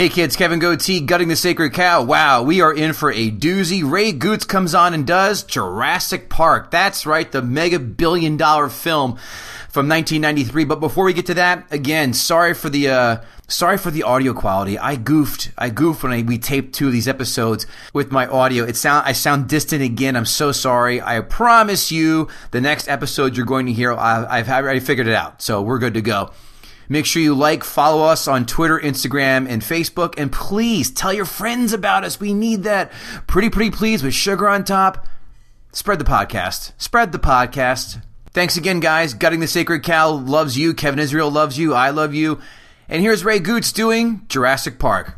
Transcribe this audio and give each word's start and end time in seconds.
Hey 0.00 0.08
kids, 0.08 0.34
Kevin 0.34 0.60
Gootee, 0.60 1.04
Gutting 1.04 1.28
the 1.28 1.36
Sacred 1.36 1.74
Cow. 1.74 2.02
Wow, 2.02 2.42
we 2.42 2.62
are 2.62 2.72
in 2.72 2.94
for 2.94 3.12
a 3.12 3.30
doozy. 3.30 3.82
Ray 3.84 4.14
Gootz 4.14 4.48
comes 4.48 4.74
on 4.74 4.94
and 4.94 5.06
does 5.06 5.42
Jurassic 5.42 6.30
Park. 6.30 6.70
That's 6.70 7.04
right, 7.04 7.30
the 7.30 7.42
mega 7.42 7.78
billion 7.78 8.38
dollar 8.38 8.70
film 8.70 9.18
from 9.68 9.90
1993. 9.90 10.64
But 10.64 10.80
before 10.80 11.04
we 11.04 11.12
get 11.12 11.26
to 11.26 11.34
that, 11.34 11.66
again, 11.70 12.14
sorry 12.14 12.54
for 12.54 12.70
the, 12.70 12.88
uh, 12.88 13.16
sorry 13.46 13.76
for 13.76 13.90
the 13.90 14.04
audio 14.04 14.32
quality. 14.32 14.78
I 14.78 14.96
goofed. 14.96 15.52
I 15.58 15.68
goofed 15.68 16.02
when 16.02 16.12
I, 16.12 16.22
we 16.22 16.38
taped 16.38 16.74
two 16.74 16.86
of 16.86 16.94
these 16.94 17.06
episodes 17.06 17.66
with 17.92 18.10
my 18.10 18.26
audio. 18.26 18.64
It 18.64 18.76
sound, 18.76 19.06
I 19.06 19.12
sound 19.12 19.50
distant 19.50 19.82
again. 19.82 20.16
I'm 20.16 20.24
so 20.24 20.50
sorry. 20.50 21.02
I 21.02 21.20
promise 21.20 21.92
you 21.92 22.28
the 22.52 22.62
next 22.62 22.88
episode 22.88 23.36
you're 23.36 23.44
going 23.44 23.66
to 23.66 23.74
hear, 23.74 23.92
I, 23.92 24.38
I've 24.38 24.48
already 24.48 24.80
figured 24.80 25.08
it 25.08 25.14
out. 25.14 25.42
So 25.42 25.60
we're 25.60 25.78
good 25.78 25.92
to 25.92 26.00
go. 26.00 26.30
Make 26.90 27.06
sure 27.06 27.22
you 27.22 27.36
like, 27.36 27.62
follow 27.62 28.02
us 28.02 28.26
on 28.26 28.46
Twitter, 28.46 28.76
Instagram, 28.76 29.48
and 29.48 29.62
Facebook. 29.62 30.14
And 30.18 30.32
please 30.32 30.90
tell 30.90 31.12
your 31.12 31.24
friends 31.24 31.72
about 31.72 32.02
us. 32.02 32.18
We 32.18 32.34
need 32.34 32.64
that. 32.64 32.90
Pretty, 33.28 33.48
pretty 33.48 33.70
please 33.70 34.02
with 34.02 34.12
sugar 34.12 34.48
on 34.48 34.64
top. 34.64 35.06
Spread 35.72 36.00
the 36.00 36.04
podcast. 36.04 36.72
Spread 36.78 37.12
the 37.12 37.20
podcast. 37.20 38.02
Thanks 38.32 38.56
again, 38.56 38.80
guys. 38.80 39.14
Gutting 39.14 39.38
the 39.38 39.46
Sacred 39.46 39.84
Cow 39.84 40.10
loves 40.10 40.58
you. 40.58 40.74
Kevin 40.74 40.98
Israel 40.98 41.30
loves 41.30 41.56
you. 41.56 41.74
I 41.74 41.90
love 41.90 42.12
you. 42.12 42.40
And 42.88 43.00
here's 43.02 43.24
Ray 43.24 43.38
Gootz 43.38 43.72
doing 43.72 44.22
Jurassic 44.28 44.80
Park. 44.80 45.14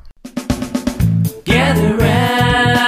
Gather 1.45 1.97
round, 1.97 2.79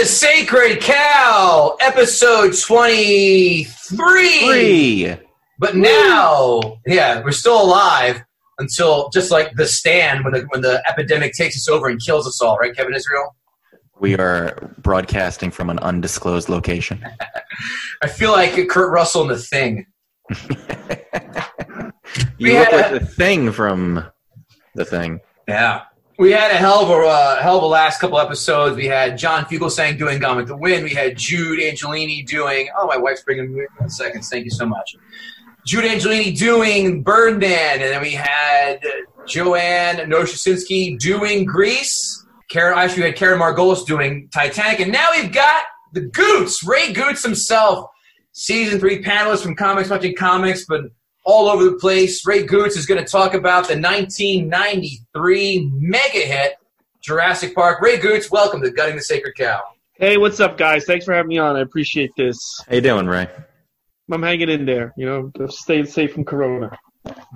the 0.00 0.06
Sacred 0.06 0.80
Cow, 0.80 1.76
episode 1.78 2.56
23. 2.56 3.64
Three. 3.98 5.14
But 5.58 5.76
now, 5.76 6.78
yeah, 6.86 7.20
we're 7.22 7.32
still 7.32 7.62
alive 7.62 8.22
until 8.58 9.10
just 9.10 9.30
like 9.30 9.52
the 9.56 9.66
stand 9.66 10.24
when 10.24 10.32
the 10.32 10.46
when 10.48 10.62
the 10.62 10.82
epidemic 10.88 11.34
takes 11.34 11.54
us 11.54 11.68
over 11.68 11.88
and 11.88 12.00
kills 12.00 12.26
us 12.26 12.40
all, 12.40 12.56
right, 12.56 12.74
Kevin 12.74 12.94
Israel? 12.94 13.36
We 14.00 14.16
are 14.16 14.72
broadcasting 14.78 15.50
from 15.50 15.68
an 15.68 15.78
undisclosed 15.80 16.48
location. 16.48 17.04
I 18.02 18.06
feel 18.08 18.32
like 18.32 18.68
Kurt 18.70 18.90
Russell 18.90 19.20
in 19.22 19.28
the 19.28 19.38
thing. 19.38 19.84
You 22.38 22.46
We 22.46 22.58
look 22.58 22.68
had 22.70 22.76
like 22.92 22.92
a- 22.92 22.98
the 23.00 23.06
thing 23.06 23.52
from 23.52 24.02
the 24.74 24.84
thing. 24.86 25.20
Yeah. 25.46 25.82
We 26.20 26.32
had 26.32 26.50
a 26.50 26.54
hell 26.54 26.82
of 26.82 26.90
a 26.90 27.08
uh, 27.08 27.40
hell 27.40 27.56
of 27.56 27.62
a 27.62 27.66
last 27.66 27.98
couple 27.98 28.20
episodes. 28.20 28.76
We 28.76 28.84
had 28.84 29.16
John 29.16 29.46
Fugelsang 29.46 29.96
doing 29.96 30.18
Gone 30.18 30.36
with 30.36 30.48
the 30.48 30.56
Wind. 30.56 30.84
We 30.84 30.90
had 30.90 31.16
Jude 31.16 31.60
Angelini 31.60 32.26
doing. 32.26 32.68
Oh, 32.76 32.86
my 32.86 32.98
wife's 32.98 33.22
bringing 33.22 33.54
me 33.54 33.64
one 33.78 33.88
second. 33.88 34.20
Thank 34.26 34.44
you 34.44 34.50
so 34.50 34.66
much. 34.66 34.96
Jude 35.64 35.86
Angelini 35.86 36.36
doing 36.36 37.02
Burn 37.02 37.38
Man, 37.38 37.80
and 37.80 37.84
then 37.84 38.02
we 38.02 38.10
had 38.10 38.80
Joanne 39.26 40.10
Noshasinski 40.10 40.98
doing 40.98 41.46
Grease. 41.46 42.22
Karen, 42.50 42.76
actually, 42.76 43.04
we 43.04 43.08
had 43.08 43.16
Karen 43.16 43.40
Margolis 43.40 43.86
doing 43.86 44.28
Titanic, 44.30 44.80
and 44.80 44.92
now 44.92 45.06
we've 45.16 45.32
got 45.32 45.64
the 45.94 46.02
Gootz, 46.02 46.68
Ray 46.68 46.92
Gootz 46.92 47.22
himself, 47.22 47.88
season 48.32 48.78
three 48.78 49.02
panelist 49.02 49.42
from 49.42 49.56
Comics 49.56 49.88
Watching 49.88 50.14
Comics, 50.14 50.66
but 50.68 50.82
all 51.24 51.48
over 51.48 51.64
the 51.64 51.76
place. 51.76 52.26
Ray 52.26 52.46
Gootz 52.46 52.76
is 52.76 52.86
going 52.86 53.04
to 53.04 53.10
talk 53.10 53.34
about 53.34 53.68
the 53.68 53.74
1993 53.74 55.70
mega 55.74 56.18
hit 56.18 56.56
Jurassic 57.02 57.54
Park. 57.54 57.80
Ray 57.80 57.98
Gootz, 57.98 58.30
welcome 58.30 58.62
to 58.62 58.70
Gutting 58.70 58.96
the 58.96 59.02
Sacred 59.02 59.34
Cow. 59.36 59.62
Hey, 59.94 60.16
what's 60.16 60.40
up, 60.40 60.56
guys? 60.56 60.84
Thanks 60.84 61.04
for 61.04 61.12
having 61.12 61.28
me 61.28 61.38
on. 61.38 61.56
I 61.56 61.60
appreciate 61.60 62.10
this. 62.16 62.38
How 62.68 62.76
you 62.76 62.80
doing, 62.80 63.06
Ray? 63.06 63.28
I'm 64.10 64.22
hanging 64.22 64.48
in 64.48 64.66
there, 64.66 64.92
you 64.96 65.06
know, 65.06 65.30
staying 65.48 65.86
safe 65.86 66.12
from 66.14 66.24
Corona. 66.24 66.76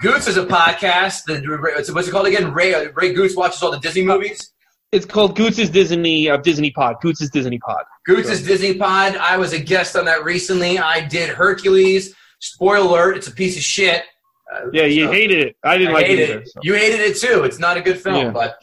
Gootz 0.03 0.29
is 0.29 0.37
a 0.37 0.45
podcast. 0.45 1.25
The, 1.25 1.93
what's 1.93 2.09
it 2.09 2.11
called 2.11 2.27
again? 2.27 2.53
Ray 2.53 2.89
Ray 2.89 3.15
Gootz 3.15 3.37
watches 3.37 3.63
all 3.63 3.71
the 3.71 3.79
Disney 3.79 4.03
movies. 4.03 4.51
It's 4.93 5.07
called 5.07 5.37
Gootz' 5.37 5.73
Disney 5.73 6.29
uh, 6.31 6.37
Disney 6.37 6.71
Pod. 6.71 6.97
Gootz' 7.03 7.31
Disney 7.31 7.59
Pod. 7.59 7.85
Gootz 8.09 8.31
is 8.31 8.45
Disney 8.45 8.75
Pod. 8.75 9.17
I 9.17 9.37
was 9.37 9.53
a 9.53 9.59
guest 9.59 9.97
on 9.97 10.05
that 10.05 10.25
recently. 10.25 10.79
I 10.79 11.07
did 11.07 11.31
Hercules. 11.31 12.15
Spoiler 12.53 12.87
alert: 12.87 13.17
it's 13.17 13.29
a 13.29 13.33
piece 13.33 13.57
of 13.57 13.63
shit. 13.63 14.03
Uh, 14.53 14.67
Yeah, 14.73 14.85
you 14.85 15.07
so- 15.07 15.13
hated 15.13 15.39
it. 15.47 15.57
I 15.65 15.79
didn't 15.79 15.91
I 15.93 15.95
like 15.95 16.07
it. 16.07 16.19
Either, 16.21 16.39
it. 16.41 16.49
so. 16.49 16.61
You 16.63 16.75
hated 16.75 17.01
it 17.01 17.17
too. 17.17 17.45
It's 17.45 17.59
not 17.59 17.77
a 17.77 17.81
good 17.81 18.01
film, 18.01 18.27
Yeah. 18.27 18.31
but 18.31 18.63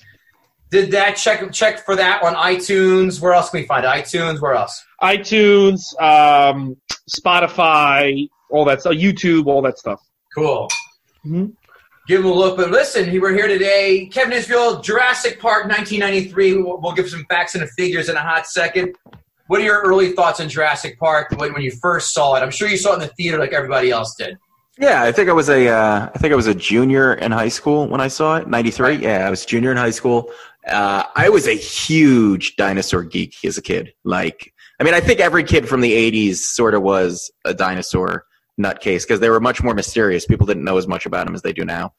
did 0.69 0.91
that 0.91 1.17
check 1.17 1.51
check 1.51 1.83
for 1.85 1.95
that 1.95 2.21
on 2.23 2.35
iTunes. 2.35 3.19
Where 3.19 3.33
else 3.33 3.49
can 3.49 3.61
we 3.61 3.65
find 3.67 3.83
it? 3.83 3.87
iTunes? 3.89 4.39
Where 4.39 4.53
else? 4.53 4.83
iTunes, 5.01 5.81
um, 6.01 6.77
Spotify, 7.09 8.27
all 8.49 8.65
that 8.65 8.81
stuff. 8.81 8.93
YouTube, 8.93 9.47
all 9.47 9.61
that 9.63 9.77
stuff. 9.79 9.99
Cool. 10.35 10.69
Mhm. 11.25 11.53
Give 12.07 12.21
them 12.23 12.31
a 12.31 12.33
look. 12.33 12.57
But 12.57 12.71
listen, 12.71 13.11
we're 13.19 13.33
here 13.33 13.47
today. 13.47 14.07
Kevin 14.11 14.33
Israel, 14.33 14.79
Jurassic 14.81 15.39
Park, 15.39 15.65
1993. 15.67 16.57
We'll, 16.57 16.79
we'll 16.81 16.93
give 16.93 17.09
some 17.09 17.25
facts 17.29 17.55
and 17.55 17.67
figures 17.71 18.09
in 18.09 18.15
a 18.15 18.21
hot 18.21 18.47
second. 18.47 18.95
What 19.51 19.59
are 19.59 19.65
your 19.65 19.81
early 19.81 20.13
thoughts 20.13 20.39
on 20.39 20.47
Jurassic 20.47 20.97
Park 20.97 21.31
when, 21.31 21.51
when 21.51 21.61
you 21.61 21.71
first 21.71 22.13
saw 22.13 22.35
it? 22.35 22.39
I'm 22.39 22.51
sure 22.51 22.69
you 22.69 22.77
saw 22.77 22.91
it 22.91 22.93
in 22.93 22.99
the 23.01 23.07
theater 23.07 23.37
like 23.37 23.51
everybody 23.51 23.91
else 23.91 24.15
did. 24.15 24.37
Yeah, 24.79 25.03
I 25.03 25.11
think 25.11 25.27
I 25.27 25.33
was 25.33 25.49
a 25.49 25.67
uh, 25.67 26.09
I 26.15 26.17
think 26.19 26.31
I 26.31 26.37
was 26.37 26.47
a 26.47 26.55
junior 26.55 27.15
in 27.15 27.33
high 27.33 27.49
school 27.49 27.85
when 27.89 27.99
I 27.99 28.07
saw 28.07 28.37
it. 28.37 28.47
Ninety 28.47 28.71
three. 28.71 28.95
Yeah, 28.95 29.27
I 29.27 29.29
was 29.29 29.45
junior 29.45 29.69
in 29.71 29.75
high 29.75 29.89
school. 29.89 30.31
Uh, 30.65 31.03
I 31.17 31.27
was 31.27 31.49
a 31.49 31.53
huge 31.53 32.55
dinosaur 32.55 33.03
geek 33.03 33.43
as 33.43 33.57
a 33.57 33.61
kid. 33.61 33.91
Like, 34.05 34.53
I 34.79 34.85
mean, 34.85 34.93
I 34.93 35.01
think 35.01 35.19
every 35.19 35.43
kid 35.43 35.67
from 35.67 35.81
the 35.81 35.91
'80s 35.91 36.35
sort 36.35 36.73
of 36.73 36.81
was 36.81 37.29
a 37.43 37.53
dinosaur 37.53 38.23
nutcase 38.57 39.01
because 39.01 39.19
they 39.19 39.29
were 39.29 39.41
much 39.41 39.61
more 39.61 39.73
mysterious. 39.73 40.25
People 40.25 40.47
didn't 40.47 40.63
know 40.63 40.77
as 40.77 40.87
much 40.87 41.05
about 41.05 41.25
them 41.25 41.35
as 41.35 41.41
they 41.41 41.51
do 41.51 41.65
now. 41.65 41.93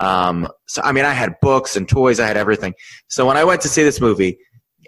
Um, 0.00 0.48
so, 0.66 0.82
I 0.82 0.90
mean, 0.90 1.04
I 1.04 1.12
had 1.12 1.38
books 1.40 1.76
and 1.76 1.88
toys. 1.88 2.18
I 2.18 2.26
had 2.26 2.36
everything. 2.36 2.74
So 3.06 3.26
when 3.26 3.36
I 3.36 3.44
went 3.44 3.60
to 3.60 3.68
see 3.68 3.84
this 3.84 4.00
movie, 4.00 4.38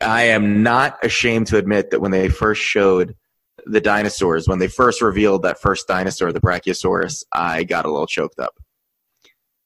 I 0.02 0.24
am 0.24 0.62
not 0.62 1.04
ashamed 1.04 1.48
to 1.48 1.56
admit 1.56 1.90
that 1.90 2.00
when 2.00 2.10
they 2.10 2.28
first 2.28 2.62
showed 2.62 3.14
the 3.66 3.80
dinosaurs, 3.80 4.48
when 4.48 4.58
they 4.58 4.68
first 4.68 5.02
revealed 5.02 5.42
that 5.42 5.60
first 5.60 5.86
dinosaur, 5.88 6.32
the 6.32 6.40
Brachiosaurus, 6.40 7.24
I 7.32 7.64
got 7.64 7.84
a 7.84 7.90
little 7.90 8.06
choked 8.06 8.38
up 8.38 8.54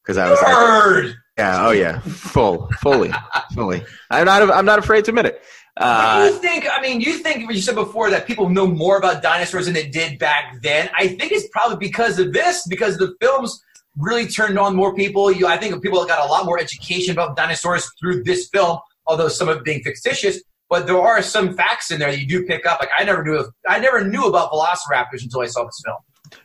because 0.03 0.17
I 0.19 0.31
was 0.31 0.43
like, 0.43 1.15
yeah, 1.39 1.67
oh 1.67 1.71
yeah, 1.71 2.01
full, 2.01 2.69
fully, 2.81 3.13
fully. 3.55 3.85
I'm 4.11 4.27
not, 4.27 4.51
I'm 4.51 4.65
not 4.65 4.79
afraid 4.79 5.05
to 5.07 5.11
admit 5.11 5.27
it. 5.27 5.43
Uh, 5.77 6.29
you 6.31 6.39
think? 6.39 6.67
I 6.71 6.83
mean, 6.83 7.01
you 7.01 7.15
think 7.19 7.51
you 7.51 7.63
said 7.63 7.75
before 7.75 8.11
that 8.11 8.27
people 8.27 8.51
know 8.51 8.67
more 8.67 8.99
about 8.99 9.23
dinosaurs 9.23 9.65
than 9.65 9.75
they 9.75 9.89
did 9.89 10.19
back 10.19 10.61
then. 10.63 10.91
I 10.99 11.09
think 11.09 11.33
it's 11.33 11.49
probably 11.49 11.79
because 11.79 12.19
of 12.19 12.33
this, 12.35 12.67
because 12.69 12.99
the 12.99 13.15
films 13.21 13.63
really 13.97 14.27
turned 14.27 14.59
on 14.59 14.77
more 14.77 14.95
people. 14.95 15.33
You, 15.33 15.47
I 15.47 15.57
think 15.57 15.83
people 15.83 16.05
got 16.05 16.27
a 16.27 16.31
lot 16.31 16.45
more 16.45 16.59
education 16.59 17.13
about 17.13 17.37
dinosaurs 17.37 17.91
through 17.99 18.25
this 18.25 18.49
film, 18.53 18.81
although 19.07 19.29
some 19.29 19.49
of 19.49 19.59
it 19.59 19.65
being 19.65 19.83
fictitious. 19.83 20.43
But 20.69 20.87
there 20.87 21.01
are 21.01 21.21
some 21.21 21.55
facts 21.55 21.91
in 21.91 21.99
there 21.99 22.11
that 22.11 22.19
you 22.19 22.27
do 22.27 22.47
pick 22.47 22.65
up. 22.65 22.81
Like 22.81 22.89
I 22.97 23.05
never 23.05 23.23
knew, 23.23 23.45
I 23.69 23.79
never 23.79 24.05
knew 24.05 24.27
about 24.27 24.51
velociraptors 24.51 25.23
until 25.23 25.41
I 25.41 25.47
saw 25.47 25.65
this 25.65 25.83
film. 25.85 25.99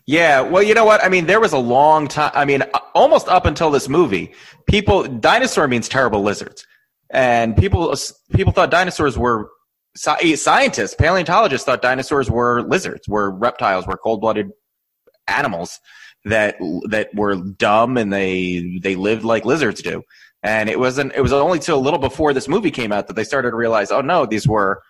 Yeah, 0.05 0.41
well, 0.41 0.61
you 0.61 0.73
know 0.73 0.83
what? 0.83 1.01
I 1.03 1.07
mean, 1.07 1.27
there 1.27 1.39
was 1.39 1.53
a 1.53 1.57
long 1.57 2.07
time. 2.09 2.31
I 2.33 2.43
mean, 2.43 2.61
uh, 2.61 2.79
almost 2.93 3.29
up 3.29 3.45
until 3.45 3.71
this 3.71 3.87
movie, 3.87 4.33
people 4.67 5.03
dinosaur 5.03 5.67
means 5.69 5.87
terrible 5.87 6.23
lizards, 6.23 6.65
and 7.09 7.55
people 7.55 7.95
people 8.33 8.51
thought 8.51 8.69
dinosaurs 8.69 9.17
were 9.17 9.49
scientists, 9.95 10.93
paleontologists 10.93 11.65
thought 11.65 11.81
dinosaurs 11.81 12.29
were 12.29 12.63
lizards, 12.63 13.07
were 13.07 13.31
reptiles, 13.31 13.87
were 13.87 13.97
cold 13.97 14.21
blooded 14.21 14.51
animals 15.27 15.79
that 16.25 16.57
that 16.89 17.09
were 17.13 17.35
dumb 17.35 17.97
and 17.97 18.11
they 18.11 18.79
they 18.81 18.95
lived 18.95 19.23
like 19.23 19.45
lizards 19.45 19.81
do. 19.81 20.03
And 20.43 20.69
it 20.69 20.79
wasn't. 20.79 21.13
It 21.15 21.21
was 21.21 21.33
only 21.33 21.59
till 21.59 21.77
a 21.77 21.79
little 21.79 21.99
before 21.99 22.33
this 22.33 22.47
movie 22.47 22.71
came 22.71 22.91
out 22.91 23.07
that 23.07 23.15
they 23.15 23.23
started 23.23 23.51
to 23.51 23.55
realize, 23.55 23.91
oh 23.91 24.01
no, 24.01 24.25
these 24.25 24.47
were 24.47 24.81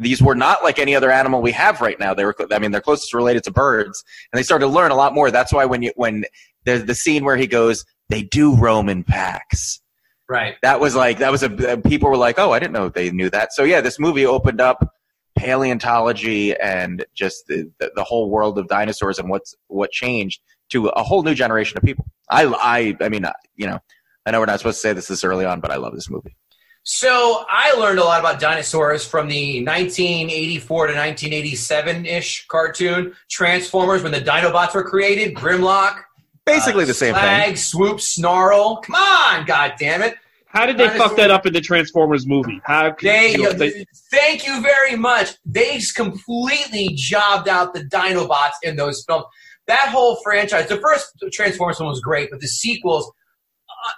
these 0.00 0.22
were 0.22 0.34
not 0.34 0.64
like 0.64 0.78
any 0.78 0.96
other 0.96 1.10
animal 1.10 1.42
we 1.42 1.52
have 1.52 1.80
right 1.80 2.00
now. 2.00 2.14
They 2.14 2.24
were, 2.24 2.34
I 2.50 2.58
mean, 2.58 2.70
they're 2.70 2.80
closest 2.80 3.12
related 3.12 3.44
to 3.44 3.52
birds, 3.52 4.02
and 4.32 4.38
they 4.38 4.42
started 4.42 4.66
to 4.66 4.72
learn 4.72 4.90
a 4.90 4.96
lot 4.96 5.14
more. 5.14 5.30
That's 5.30 5.52
why 5.52 5.66
when 5.66 5.82
you 5.82 5.92
when 5.94 6.24
there's 6.64 6.84
the 6.86 6.94
scene 6.94 7.24
where 7.24 7.36
he 7.36 7.46
goes, 7.46 7.84
they 8.08 8.22
do 8.22 8.56
roam 8.56 8.88
in 8.88 9.04
packs. 9.04 9.80
Right. 10.28 10.56
That 10.62 10.80
was 10.80 10.94
like 10.94 11.18
that 11.18 11.30
was 11.30 11.42
a 11.42 11.50
people 11.78 12.08
were 12.08 12.16
like, 12.16 12.38
oh, 12.38 12.52
I 12.52 12.58
didn't 12.58 12.72
know 12.72 12.88
they 12.88 13.10
knew 13.10 13.30
that. 13.30 13.52
So 13.52 13.62
yeah, 13.62 13.80
this 13.80 13.98
movie 13.98 14.26
opened 14.26 14.60
up 14.60 14.94
paleontology 15.36 16.54
and 16.56 17.04
just 17.14 17.46
the, 17.46 17.70
the, 17.78 17.90
the 17.94 18.04
whole 18.04 18.30
world 18.30 18.58
of 18.58 18.68
dinosaurs 18.68 19.18
and 19.18 19.28
what's 19.28 19.54
what 19.68 19.90
changed 19.90 20.40
to 20.70 20.86
a 20.88 21.02
whole 21.02 21.22
new 21.22 21.34
generation 21.34 21.76
of 21.76 21.84
people. 21.84 22.06
I 22.30 22.44
I 22.46 23.04
I 23.04 23.08
mean, 23.08 23.24
uh, 23.24 23.32
you 23.56 23.66
know, 23.66 23.80
I 24.26 24.30
know 24.32 24.40
we're 24.40 24.46
not 24.46 24.58
supposed 24.58 24.76
to 24.78 24.80
say 24.80 24.92
this 24.92 25.08
this 25.08 25.24
early 25.24 25.44
on, 25.44 25.60
but 25.60 25.70
I 25.70 25.76
love 25.76 25.94
this 25.94 26.10
movie. 26.10 26.36
So 26.82 27.44
I 27.48 27.72
learned 27.74 27.98
a 27.98 28.04
lot 28.04 28.20
about 28.20 28.40
dinosaurs 28.40 29.04
from 29.06 29.28
the 29.28 29.62
1984 29.64 30.86
to 30.88 30.92
1987 30.94 32.06
ish 32.06 32.46
cartoon 32.48 33.14
Transformers 33.30 34.02
when 34.02 34.12
the 34.12 34.20
Dinobots 34.20 34.74
were 34.74 34.84
created. 34.84 35.34
Grimlock, 35.34 36.02
Basically 36.46 36.84
uh, 36.84 36.86
the 36.86 36.94
same 36.94 37.14
Slag, 37.14 37.46
thing. 37.48 37.56
Swoop, 37.56 38.00
Snarl. 38.00 38.76
Come 38.78 38.94
on, 38.94 39.44
God 39.44 39.74
damn 39.78 40.02
it! 40.02 40.16
How 40.46 40.66
did 40.66 40.78
they 40.78 40.86
Dinosaur- 40.86 41.08
fuck 41.08 41.16
that 41.18 41.30
up 41.30 41.46
in 41.46 41.52
the 41.52 41.60
Transformers 41.60 42.26
movie? 42.26 42.60
How 42.64 42.90
could- 42.92 43.08
They, 43.08 43.32
you 43.32 43.42
know, 43.42 43.52
they- 43.52 43.84
thank 44.10 44.46
you 44.46 44.60
very 44.62 44.96
much. 44.96 45.34
They 45.44 45.76
just 45.76 45.94
completely 45.94 46.88
jobbed 46.94 47.48
out 47.48 47.74
the 47.74 47.84
Dinobots 47.84 48.54
in 48.62 48.76
those 48.76 49.04
films. 49.06 49.24
That 49.66 49.88
whole 49.90 50.16
franchise, 50.24 50.66
the 50.68 50.78
first 50.78 51.12
Transformers 51.32 51.78
one 51.78 51.88
was 51.90 52.00
great, 52.00 52.30
but 52.30 52.40
the 52.40 52.48
sequels 52.48 53.12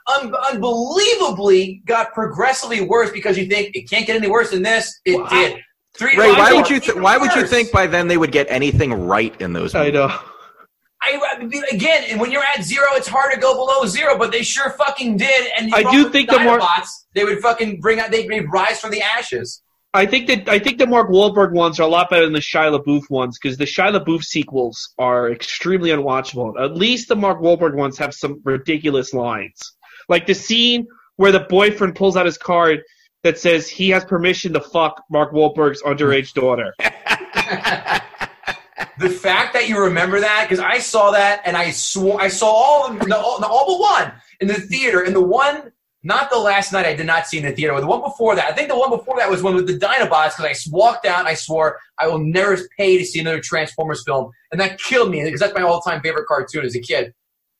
un- 0.07 0.35
unbelievably 0.51 1.83
got 1.87 2.13
progressively 2.13 2.83
worse 2.83 3.11
because 3.11 3.37
you 3.39 3.47
think 3.47 3.75
it 3.75 3.89
can't 3.89 4.07
get 4.07 4.17
any 4.17 4.29
worse 4.29 4.51
than 4.51 4.63
this. 4.63 5.01
It 5.05 5.17
Well, 5.17 5.29
did. 5.29 5.61
Three 5.95 6.17
Ray, 6.17 6.33
why 6.33 6.53
would 6.55 6.71
you 6.71 6.81
th- 6.81 6.91
even 6.93 7.03
why 7.03 7.19
would 7.19 7.35
you 7.35 7.47
think 7.47 7.71
by 7.71 7.87
then 7.87 8.09
they 8.09 8.17
would 8.17 8.33
get 8.33 8.47
anything 8.49 8.93
right 9.07 9.39
in 9.41 9.53
those 9.53 9.75
I 9.75 9.91
know. 9.91 10.11
I, 11.05 11.51
again, 11.73 12.05
and 12.09 12.21
when 12.21 12.31
you're 12.31 12.45
at 12.57 12.63
zero, 12.63 12.87
it's 12.93 13.09
hard 13.09 13.33
to 13.33 13.41
go 13.41 13.55
below 13.55 13.87
zero, 13.87 14.17
but 14.17 14.31
they 14.31 14.43
sure 14.43 14.71
fucking 14.71 15.17
did. 15.17 15.51
And 15.59 15.75
I 15.75 15.91
do 15.91 16.09
think 16.09 16.31
the 16.31 16.39
more- 16.39 16.61
Dinobots, 16.61 16.89
they 17.15 17.25
would 17.25 17.41
fucking 17.41 17.81
bring 17.81 17.99
out, 17.99 18.11
they'd 18.11 18.29
rise 18.53 18.81
from 18.81 18.93
the 18.93 19.03
ashes. 19.03 19.62
I 19.95 20.07
think 20.07 20.27
that 20.29 20.49
I 20.49 20.59
think 20.59 20.79
the 20.79 20.87
Mark 20.87 21.11
Wahlberg 21.11 21.53
ones 21.53 21.79
are 21.79 21.83
a 21.83 21.87
lot 21.87 22.09
better 22.09 22.25
than 22.25 22.33
the 22.33 22.41
Shia 22.41 22.79
LaBeouf 22.79 23.11
ones 23.11 23.39
because 23.39 23.59
the 23.59 23.67
Shia 23.67 23.95
LaBeouf 23.95 24.25
sequels 24.25 24.95
are 24.99 25.31
extremely 25.31 25.91
unwatchable. 25.91 26.59
At 26.59 26.75
least 26.75 27.09
the 27.09 27.17
Mark 27.17 27.41
Wahlberg 27.41 27.75
ones 27.75 27.99
have 27.99 28.15
some 28.15 28.41
ridiculous 28.43 29.13
lines, 29.13 29.61
like 30.09 30.27
the 30.27 30.35
scene 30.35 30.87
where 31.17 31.31
the 31.31 31.41
boyfriend 31.41 31.95
pulls 31.95 32.17
out 32.17 32.25
his 32.25 32.39
card 32.39 32.81
that 33.23 33.39
says 33.39 33.69
he 33.69 33.91
has 33.91 34.03
permission 34.05 34.55
to 34.55 34.61
fuck 34.61 35.03
Mark 35.11 35.33
Wahlberg's 35.33 35.83
underage 35.83 36.33
daughter. 36.33 36.73
the 38.99 39.11
fact 39.11 39.53
that 39.53 39.69
you 39.69 39.79
remember 39.79 40.21
that 40.21 40.47
because 40.49 40.63
I 40.63 40.79
saw 40.79 41.11
that 41.11 41.43
and 41.45 41.55
I 41.55 41.71
swore 41.71 42.19
I 42.19 42.29
saw 42.29 42.47
all 42.49 42.87
of 42.87 42.99
them, 42.99 43.11
the, 43.11 43.19
all, 43.19 43.41
the, 43.41 43.47
all 43.47 43.67
but 43.67 43.79
one 43.79 44.13
in 44.41 44.49
the 44.49 44.55
theater, 44.55 45.03
and 45.03 45.15
the 45.15 45.21
one 45.21 45.71
not 46.05 46.31
the 46.31 46.39
last 46.39 46.73
night 46.73 46.85
I 46.87 46.95
did 46.95 47.07
not 47.07 47.27
see 47.27 47.39
in 47.39 47.45
the 47.45 47.53
theater, 47.53 47.73
but 47.75 47.81
the 47.81 47.87
one 47.87 48.01
before 48.01 48.35
that. 48.37 48.51
I 48.51 48.53
think 48.53 48.69
the 48.69 48.77
one 48.79 48.91
before 48.91 49.17
that 49.19 49.31
was 49.31 49.43
one 49.43 49.55
with 49.55 49.67
the 49.67 49.79
Dinobots 49.79 50.37
because 50.37 50.67
I 50.67 50.71
walked 50.71 51.07
out 51.07 51.21
and 51.21 51.29
I 51.29 51.35
swore 51.35 51.79
I 51.99 52.09
will 52.09 52.19
never 52.19 52.59
pay 52.77 52.99
to 52.99 53.05
see 53.05 53.21
another 53.21 53.41
Transformers 53.41 54.03
film, 54.05 54.31
and 54.51 54.61
that 54.61 54.79
killed 54.81 55.11
me 55.11 55.23
because 55.23 55.41
that's 55.41 55.55
my 55.55 55.63
all-time 55.63 56.01
favorite 56.03 56.27
cartoon 56.27 56.65
as 56.65 56.75
a 56.75 56.81
kid, 56.81 57.13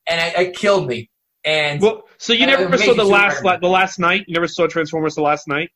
and 0.09 0.21
it, 0.21 0.49
it 0.49 0.57
killed 0.57 0.87
me. 0.87 1.09
And 1.45 1.81
Well, 1.81 2.03
so 2.19 2.33
you 2.33 2.47
never 2.47 2.77
saw 2.79 2.95
the 2.95 3.05
last 3.05 3.39
Spider-Man. 3.39 3.61
the 3.61 3.69
last 3.69 3.99
night. 3.99 4.25
You 4.29 4.35
never 4.35 4.47
saw 4.49 4.67
Transformers 4.67 5.15
the 5.17 5.23
last 5.23 5.49
night. 5.49 5.71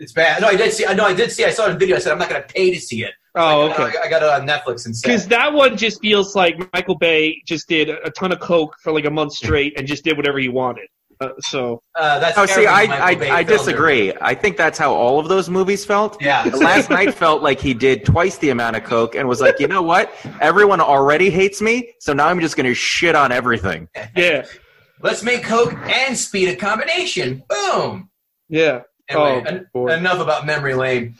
it's 0.00 0.12
bad. 0.12 0.40
No, 0.42 0.48
I 0.48 0.56
did 0.56 0.72
see. 0.72 0.86
I 0.86 0.92
know 0.94 1.04
I 1.04 1.14
did 1.14 1.30
see. 1.32 1.44
I 1.44 1.50
saw 1.50 1.66
it 1.66 1.72
in 1.72 1.78
video. 1.78 1.96
I 1.96 1.98
said 2.00 2.12
I'm 2.12 2.18
not 2.18 2.28
going 2.28 2.42
to 2.42 2.48
pay 2.48 2.72
to 2.72 2.80
see 2.80 3.04
it. 3.04 3.12
Oh, 3.34 3.66
Like, 3.66 3.80
okay. 3.80 3.98
I, 4.02 4.06
I 4.06 4.10
got 4.10 4.22
it 4.22 4.28
on 4.28 4.46
Netflix 4.46 4.86
instead. 4.86 5.08
Because 5.08 5.28
that 5.28 5.52
one 5.52 5.76
just 5.76 6.00
feels 6.00 6.34
like 6.34 6.56
Michael 6.72 6.96
Bay 6.96 7.40
just 7.46 7.68
did 7.68 7.90
a 7.90 8.10
ton 8.10 8.32
of 8.32 8.40
coke 8.40 8.74
for 8.82 8.92
like 8.92 9.04
a 9.04 9.10
month 9.10 9.32
straight 9.34 9.78
and 9.78 9.86
just 9.86 10.02
did 10.04 10.16
whatever 10.16 10.38
he 10.40 10.48
wanted. 10.48 10.88
Uh, 11.20 11.28
so 11.40 11.82
Uh, 11.94 12.18
that's 12.20 12.36
Oh, 12.38 12.46
see, 12.46 12.66
every 12.66 12.66
I, 12.68 13.10
I, 13.10 13.36
I 13.38 13.42
disagree. 13.42 14.12
I 14.20 14.34
think 14.34 14.56
that's 14.56 14.78
how 14.78 14.92
all 14.94 15.18
of 15.18 15.28
those 15.28 15.48
movies 15.50 15.84
felt. 15.84 16.20
Yeah. 16.22 16.44
Last 16.54 16.90
night 16.90 17.14
felt 17.14 17.42
like 17.42 17.60
he 17.60 17.74
did 17.74 18.04
twice 18.04 18.38
the 18.38 18.50
amount 18.50 18.76
of 18.76 18.84
coke 18.84 19.14
and 19.14 19.28
was 19.28 19.40
like, 19.40 19.58
you 19.58 19.66
know 19.68 19.82
what? 19.82 20.12
Everyone 20.40 20.80
already 20.80 21.30
hates 21.30 21.60
me, 21.60 21.92
so 22.00 22.12
now 22.12 22.26
I'm 22.28 22.40
just 22.40 22.56
going 22.56 22.66
to 22.66 22.74
shit 22.74 23.14
on 23.16 23.32
everything. 23.32 23.88
yeah, 24.16 24.46
Let's 25.00 25.22
make 25.22 25.44
Coke 25.44 25.74
and 25.74 26.16
speed 26.18 26.48
a 26.48 26.56
combination. 26.56 27.42
Boom. 27.48 28.10
yeah. 28.48 28.82
Anyway, 29.08 29.42
Oh, 29.46 29.48
en- 29.48 29.66
boy. 29.72 29.92
enough 29.92 30.20
about 30.20 30.44
memory 30.44 30.74
lane. 30.74 31.14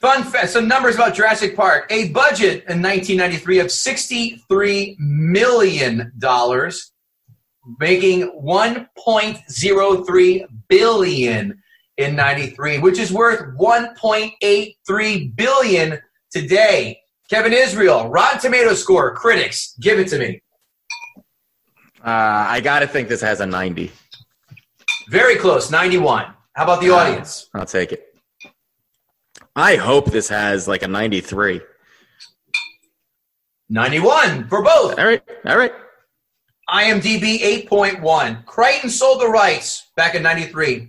Fun 0.00 0.22
fact, 0.24 0.50
some 0.50 0.68
numbers 0.68 0.96
about 0.96 1.14
Jurassic 1.14 1.56
Park. 1.56 1.86
A 1.90 2.08
budget 2.10 2.64
in 2.68 2.82
1993 2.82 3.60
of 3.60 3.70
63 3.70 4.96
million 4.98 6.12
dollars, 6.18 6.92
making 7.78 8.22
1.03 8.42 10.46
billion 10.68 11.62
in 11.96 12.16
93, 12.16 12.78
which 12.78 12.98
is 12.98 13.12
worth 13.12 13.56
1.83 13.58 15.36
billion 15.36 15.98
today. 16.30 16.98
Kevin 17.30 17.52
Israel, 17.52 18.08
Rotten 18.08 18.40
Tomato 18.40 18.74
score, 18.74 19.14
critics, 19.14 19.74
give 19.80 19.98
it 19.98 20.08
to 20.08 20.18
me. 20.18 20.42
Uh, 22.04 22.46
I 22.50 22.60
got 22.60 22.80
to 22.80 22.86
think 22.86 23.08
this 23.08 23.22
has 23.22 23.40
a 23.40 23.46
90. 23.46 23.90
Very 25.08 25.36
close, 25.36 25.70
91. 25.70 26.26
How 26.52 26.64
about 26.64 26.82
the 26.82 26.90
audience? 26.90 27.48
I'll 27.54 27.64
take 27.64 27.92
it. 27.92 28.14
I 29.56 29.76
hope 29.76 30.10
this 30.10 30.28
has 30.28 30.68
like 30.68 30.82
a 30.82 30.88
93. 30.88 31.62
91 33.70 34.48
for 34.48 34.62
both. 34.62 34.98
All 34.98 35.06
right. 35.06 35.22
All 35.46 35.56
right. 35.56 35.72
IMDb 36.74 37.38
8.1. 37.68 38.44
Crichton 38.46 38.90
sold 38.90 39.20
the 39.20 39.28
rights 39.28 39.90
back 39.96 40.16
in 40.16 40.24
93 40.24 40.88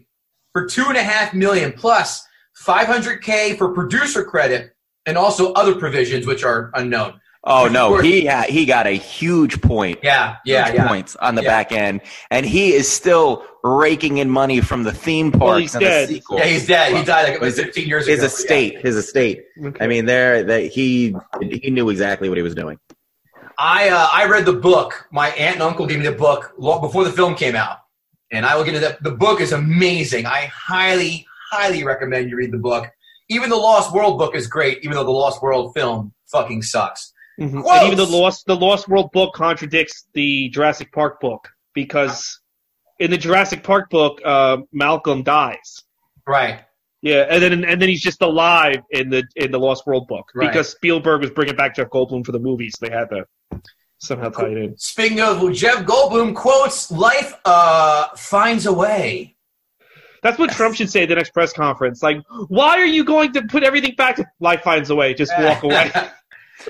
for 0.52 0.66
two 0.66 0.86
and 0.88 0.98
a 0.98 1.04
half 1.04 1.32
million 1.34 1.72
plus 1.74 2.26
500k 2.66 3.56
for 3.56 3.72
producer 3.72 4.24
credit 4.24 4.76
and 5.06 5.16
also 5.16 5.54
other 5.54 5.76
provisions 5.76 6.26
which 6.26 6.44
are 6.44 6.72
unknown. 6.74 7.22
Oh 7.48 7.68
no, 7.68 7.98
he 8.00 8.26
ha- 8.26 8.46
he 8.50 8.66
got 8.66 8.88
a 8.88 8.92
huge 8.98 9.62
point. 9.62 10.00
Yeah, 10.02 10.38
yeah, 10.46 10.66
huge 10.66 10.76
yeah. 10.78 10.88
points 10.88 11.16
on 11.18 11.36
the 11.36 11.44
Yeah. 11.44 11.50
back 11.50 11.72
end, 11.72 12.02
and 12.32 12.44
he 12.44 12.74
is 12.74 12.92
still 12.92 13.46
raking 13.64 14.18
in 14.18 14.32
money 14.32 14.62
from 14.62 14.82
the 14.82 14.92
theme 14.92 15.32
parks 15.32 15.44
Well, 15.44 15.58
he's 15.60 15.76
and 15.76 15.84
dead. 15.84 16.10
the 16.10 16.14
sequel. 16.16 16.40
Yeah, 16.40 16.46
he's 16.46 16.66
dead. 16.66 16.96
He 16.98 17.04
died 17.04 17.30
like 17.34 17.42
His- 17.44 17.60
15 17.60 17.88
years 17.88 18.08
his 18.08 18.16
ago. 18.18 18.24
His 18.24 18.34
estate, 18.34 18.80
his 18.82 18.96
estate. 18.96 19.44
Okay. 19.64 19.84
I 19.84 19.88
mean, 19.88 20.06
there 20.06 20.44
that 20.46 20.62
he 20.72 21.16
he 21.40 21.70
knew 21.70 21.90
exactly 21.92 22.30
what 22.30 22.38
he 22.40 22.42
was 22.42 22.56
doing. 22.56 22.80
I 23.58 23.90
uh, 23.90 24.08
I 24.12 24.26
read 24.26 24.46
the 24.46 24.54
book. 24.54 25.08
My 25.12 25.30
aunt 25.30 25.56
and 25.56 25.64
uncle 25.64 25.86
gave 25.88 26.00
me 26.00 26.06
the 26.06 26.12
book 26.12 26.54
long 26.58 26.82
before 26.82 27.04
the 27.04 27.12
film 27.12 27.36
came 27.36 27.56
out, 27.56 27.78
and 28.32 28.46
I 28.46 28.56
will 28.56 28.64
get 28.64 28.76
into 28.76 28.88
that. 28.88 29.02
The 29.04 29.12
book 29.12 29.40
is 29.42 29.52
amazing. 29.52 30.26
I 30.26 30.46
highly, 30.54 31.26
highly 31.52 31.84
recommend 31.84 32.30
you 32.30 32.36
read 32.38 32.52
the 32.52 32.58
book. 32.58 32.88
Even 33.30 33.50
the 33.50 33.56
Lost 33.56 33.94
World 33.94 34.18
book 34.20 34.36
is 34.36 34.48
great. 34.48 34.80
Even 34.84 34.92
though 34.96 35.04
the 35.04 35.12
Lost 35.12 35.42
World 35.42 35.74
film 35.74 36.14
fucking 36.28 36.62
sucks. 36.64 37.12
Mhm. 37.40 37.66
And 37.68 37.86
even 37.88 37.98
the 37.98 38.06
Lost 38.06 38.46
the 38.46 38.56
Lost 38.56 38.88
World 38.88 39.12
book 39.12 39.34
contradicts 39.34 40.06
the 40.14 40.50
Jurassic 40.50 40.92
Park 40.94 41.20
book 41.20 41.50
because 41.74 42.40
in 43.00 43.12
the 43.12 43.18
Jurassic 43.18 43.64
Park 43.64 43.90
book, 43.90 44.22
uh, 44.24 44.58
Malcolm 44.72 45.24
dies. 45.24 45.82
Right. 46.28 46.62
Yeah, 47.02 47.26
and 47.30 47.44
then 47.44 47.64
and 47.66 47.82
then 47.82 47.90
he's 47.90 48.02
just 48.02 48.22
alive 48.22 48.78
in 48.90 49.10
the 49.10 49.24
in 49.36 49.52
the 49.52 49.60
Lost 49.60 49.86
World 49.86 50.08
book 50.08 50.32
Right. 50.34 50.48
because 50.48 50.70
Spielberg 50.70 51.22
was 51.22 51.30
bringing 51.30 51.56
back 51.56 51.76
Jeff 51.76 51.90
Goldblum 51.90 52.26
for 52.26 52.32
the 52.32 52.40
movies. 52.40 52.74
They 52.82 52.90
had 52.90 53.10
to 53.12 53.26
somehow 54.00 54.30
tie 54.30 54.48
it 54.48 54.58
in. 54.58 54.78
Speaking 54.78 55.22
of 55.22 55.52
Jeff 55.54 55.86
Goldblum 55.86 56.36
quotes, 56.36 56.92
"Life 56.92 57.34
uh, 57.46 58.08
finds 58.16 58.66
a 58.66 58.74
way." 58.74 59.36
That's 60.24 60.40
what 60.40 60.50
Trump 60.52 60.76
should 60.76 60.90
say 60.90 61.04
at 61.04 61.10
the 61.10 61.16
next 61.16 61.32
press 61.34 61.54
conference. 61.54 62.02
Like, 62.02 62.18
why 62.48 62.78
are 62.80 62.86
you 62.86 63.04
going 63.06 63.32
to 63.34 63.44
put 63.44 63.64
everything 63.64 63.94
back 63.96 64.16
to 64.16 64.26
life 64.40 64.62
finds 64.64 64.90
a 64.90 64.96
way? 64.96 65.14
Just 65.14 65.32
walk 65.38 65.64
away. 65.64 65.92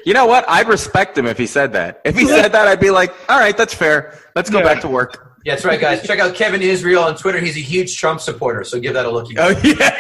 You 0.06 0.14
know 0.14 0.26
what? 0.26 0.44
I'd 0.50 0.68
respect 0.68 1.18
him 1.18 1.26
if 1.28 1.38
he 1.38 1.46
said 1.46 1.72
that. 1.74 2.02
If 2.04 2.18
he 2.18 2.26
said 2.28 2.52
that, 2.52 2.68
I'd 2.68 2.80
be 2.82 2.90
like, 2.90 3.14
all 3.30 3.40
right, 3.40 3.56
that's 3.56 3.74
fair. 3.74 4.18
Let's 4.36 4.50
go 4.50 4.58
Yeah. 4.58 4.64
back 4.66 4.82
to 4.82 4.88
work. 4.90 5.38
Yeah, 5.46 5.54
that's 5.54 5.64
right, 5.64 5.80
guys. 5.80 6.02
Check 6.06 6.20
out 6.20 6.34
Kevin 6.36 6.62
Israel 6.62 7.04
on 7.04 7.16
Twitter. 7.16 7.40
He's 7.40 7.56
a 7.56 7.62
huge 7.62 7.96
Trump 7.96 8.20
supporter, 8.20 8.64
so 8.66 8.80
give 8.80 8.94
that 8.96 9.06
a 9.06 9.10
look. 9.10 9.28
Oh 9.38 9.50
yeah. 9.64 9.96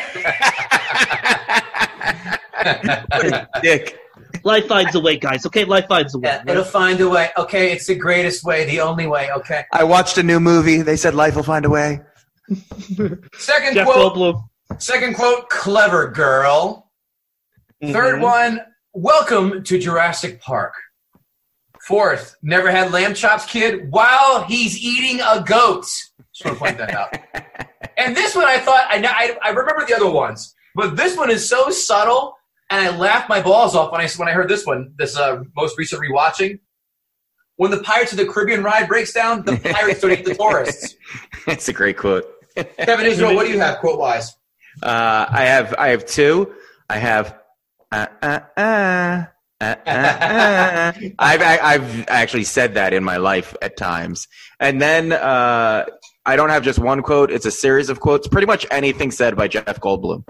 dick. 3.61 3.99
Life 4.45 4.67
finds 4.67 4.95
a 4.95 4.99
way, 5.01 5.17
guys. 5.17 5.45
Okay, 5.45 5.65
life 5.65 5.87
finds 5.89 6.15
a 6.15 6.19
way. 6.19 6.29
Yeah, 6.29 6.43
it'll 6.47 6.63
find 6.63 7.01
a 7.01 7.09
way. 7.09 7.31
Okay, 7.37 7.73
it's 7.73 7.87
the 7.87 7.95
greatest 7.95 8.45
way, 8.45 8.63
the 8.65 8.79
only 8.79 9.07
way. 9.07 9.29
Okay. 9.31 9.65
I 9.73 9.83
watched 9.83 10.17
a 10.17 10.23
new 10.23 10.39
movie. 10.39 10.81
They 10.81 10.95
said 10.95 11.13
life 11.15 11.35
will 11.35 11.43
find 11.43 11.65
a 11.65 11.69
way. 11.69 11.99
Second 13.37 13.73
Jeff 13.73 13.87
quote. 13.87 14.13
Goldblum. 14.15 14.43
Second 14.81 15.15
quote. 15.15 15.49
Clever 15.49 16.07
girl. 16.11 16.91
Third 17.83 18.19
Mhm. 18.19 18.21
one. 18.21 18.61
Welcome 18.93 19.63
to 19.63 19.77
Jurassic 19.79 20.41
Park. 20.41 20.73
Fourth. 21.81 22.35
Never 22.41 22.71
had 22.71 22.91
lamb 22.91 23.13
chops, 23.13 23.45
kid. 23.45 23.91
While 23.91 24.43
he's 24.43 24.77
eating 24.77 25.21
a 25.21 25.41
goat. 25.45 25.85
Just 26.33 26.45
want 26.45 26.57
to 26.57 26.59
point 26.63 26.77
that 26.77 26.93
out. 26.93 27.17
And 27.97 28.13
this 28.17 28.35
one, 28.35 28.45
I 28.45 28.57
thought 28.59 28.85
I, 28.89 28.97
I 28.97 29.37
I 29.47 29.49
remember 29.51 29.85
the 29.87 29.95
other 29.95 30.09
ones, 30.09 30.53
but 30.75 30.97
this 30.97 31.15
one 31.15 31.29
is 31.31 31.47
so 31.47 31.69
subtle, 31.69 32.35
and 32.69 32.81
I 32.81 32.95
laughed 32.97 33.29
my 33.29 33.41
balls 33.41 33.75
off 33.75 33.91
when 33.91 34.01
I 34.01 34.07
when 34.17 34.27
I 34.27 34.31
heard 34.31 34.49
this 34.49 34.65
one. 34.65 34.93
This 34.97 35.17
uh, 35.17 35.43
most 35.55 35.77
recent 35.77 36.01
rewatching. 36.01 36.59
When 37.57 37.71
the 37.71 37.79
Pirates 37.79 38.11
of 38.11 38.17
the 38.17 38.25
Caribbean 38.25 38.63
ride 38.63 38.87
breaks 38.87 39.13
down, 39.13 39.45
the 39.45 39.57
pirates 39.73 40.01
don't 40.01 40.11
eat 40.11 40.25
the 40.25 40.35
tourists. 40.35 40.95
It's 41.47 41.69
a 41.69 41.73
great 41.73 41.97
quote. 41.97 42.25
Kevin 42.77 43.05
Israel, 43.05 43.35
what 43.35 43.45
do 43.45 43.51
you 43.53 43.59
have 43.59 43.79
quote 43.79 43.99
wise? 43.99 44.35
Uh, 44.83 45.25
I 45.29 45.43
have 45.45 45.73
I 45.77 45.89
have 45.89 46.05
two. 46.05 46.53
I 46.89 46.97
have 46.97 47.37
uh, 47.91 48.07
uh, 48.21 48.39
uh, 48.57 49.25
uh, 49.61 49.75
uh, 49.85 49.87
uh. 49.87 50.91
I've 51.19 51.41
I've 51.41 52.07
actually 52.09 52.43
said 52.43 52.73
that 52.73 52.93
in 52.93 53.03
my 53.03 53.17
life 53.17 53.55
at 53.61 53.77
times, 53.77 54.27
and 54.59 54.81
then 54.81 55.13
uh, 55.13 55.85
I 56.25 56.35
don't 56.35 56.49
have 56.49 56.63
just 56.63 56.79
one 56.79 57.01
quote; 57.01 57.31
it's 57.31 57.45
a 57.45 57.51
series 57.51 57.89
of 57.89 57.99
quotes. 58.01 58.27
Pretty 58.27 58.47
much 58.47 58.65
anything 58.69 59.11
said 59.11 59.35
by 59.37 59.47
Jeff 59.47 59.79
Goldblum 59.79 60.25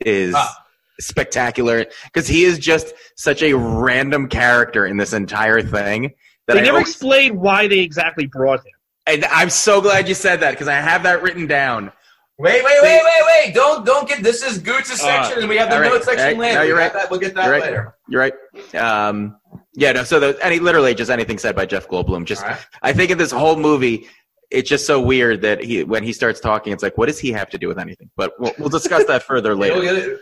is 0.00 0.34
Ah. 0.36 0.65
Spectacular 1.00 1.86
because 2.04 2.26
he 2.26 2.44
is 2.44 2.58
just 2.58 2.94
such 3.16 3.42
a 3.42 3.52
random 3.54 4.28
character 4.28 4.86
in 4.86 4.96
this 4.96 5.12
entire 5.12 5.62
thing. 5.62 6.14
That 6.46 6.54
They 6.54 6.60
I 6.60 6.62
never 6.62 6.78
always- 6.78 6.90
explained 6.90 7.38
why 7.40 7.66
they 7.68 7.80
exactly 7.80 8.26
brought 8.26 8.60
him. 8.60 8.72
and 9.06 9.24
I'm 9.26 9.50
so 9.50 9.80
glad 9.80 10.08
you 10.08 10.14
said 10.14 10.40
that 10.40 10.52
because 10.52 10.68
I 10.68 10.74
have 10.74 11.02
that 11.04 11.22
written 11.22 11.46
down. 11.46 11.92
Wait, 12.38 12.62
wait, 12.62 12.76
wait, 12.82 13.00
wait, 13.02 13.22
wait! 13.46 13.54
Don't 13.54 13.86
don't 13.86 14.06
get 14.06 14.22
this 14.22 14.42
is 14.42 14.58
Gootz' 14.58 14.96
section, 14.98 15.38
and 15.40 15.48
we 15.48 15.56
have 15.56 15.70
the 15.70 15.76
all 15.76 15.80
right, 15.80 15.90
notes 15.90 16.04
section 16.04 16.20
all 16.26 16.32
right. 16.32 16.38
later. 16.38 16.58
No, 16.58 16.62
you're 16.64 16.76
right. 16.76 16.92
that- 16.92 17.10
We'll 17.10 17.18
get 17.18 17.34
that 17.34 17.44
You're 17.44 17.52
right. 17.52 17.62
later. 17.62 17.94
You're 18.08 18.20
right. 18.20 18.34
Um, 18.74 19.38
yeah, 19.74 19.92
no. 19.92 20.04
So 20.04 20.20
the, 20.20 20.38
any 20.42 20.58
literally 20.58 20.94
just 20.94 21.10
anything 21.10 21.38
said 21.38 21.56
by 21.56 21.64
Jeff 21.66 21.88
Goldblum. 21.88 22.26
Just 22.26 22.42
All 22.42 22.50
right. 22.50 22.58
I 22.82 22.92
think 22.92 23.10
in 23.10 23.16
this 23.18 23.30
whole 23.32 23.56
movie, 23.56 24.06
it's 24.50 24.68
just 24.68 24.86
so 24.86 25.00
weird 25.00 25.40
that 25.42 25.64
he 25.64 25.82
when 25.82 26.02
he 26.04 26.12
starts 26.12 26.38
talking, 26.38 26.74
it's 26.74 26.82
like, 26.82 26.98
what 26.98 27.06
does 27.06 27.18
he 27.18 27.32
have 27.32 27.48
to 27.50 27.58
do 27.58 27.68
with 27.68 27.78
anything? 27.78 28.10
But 28.16 28.38
we'll, 28.38 28.52
we'll 28.58 28.68
discuss 28.68 29.04
that 29.06 29.22
further 29.22 29.56
We'll 29.56 29.78
later. 29.82 30.20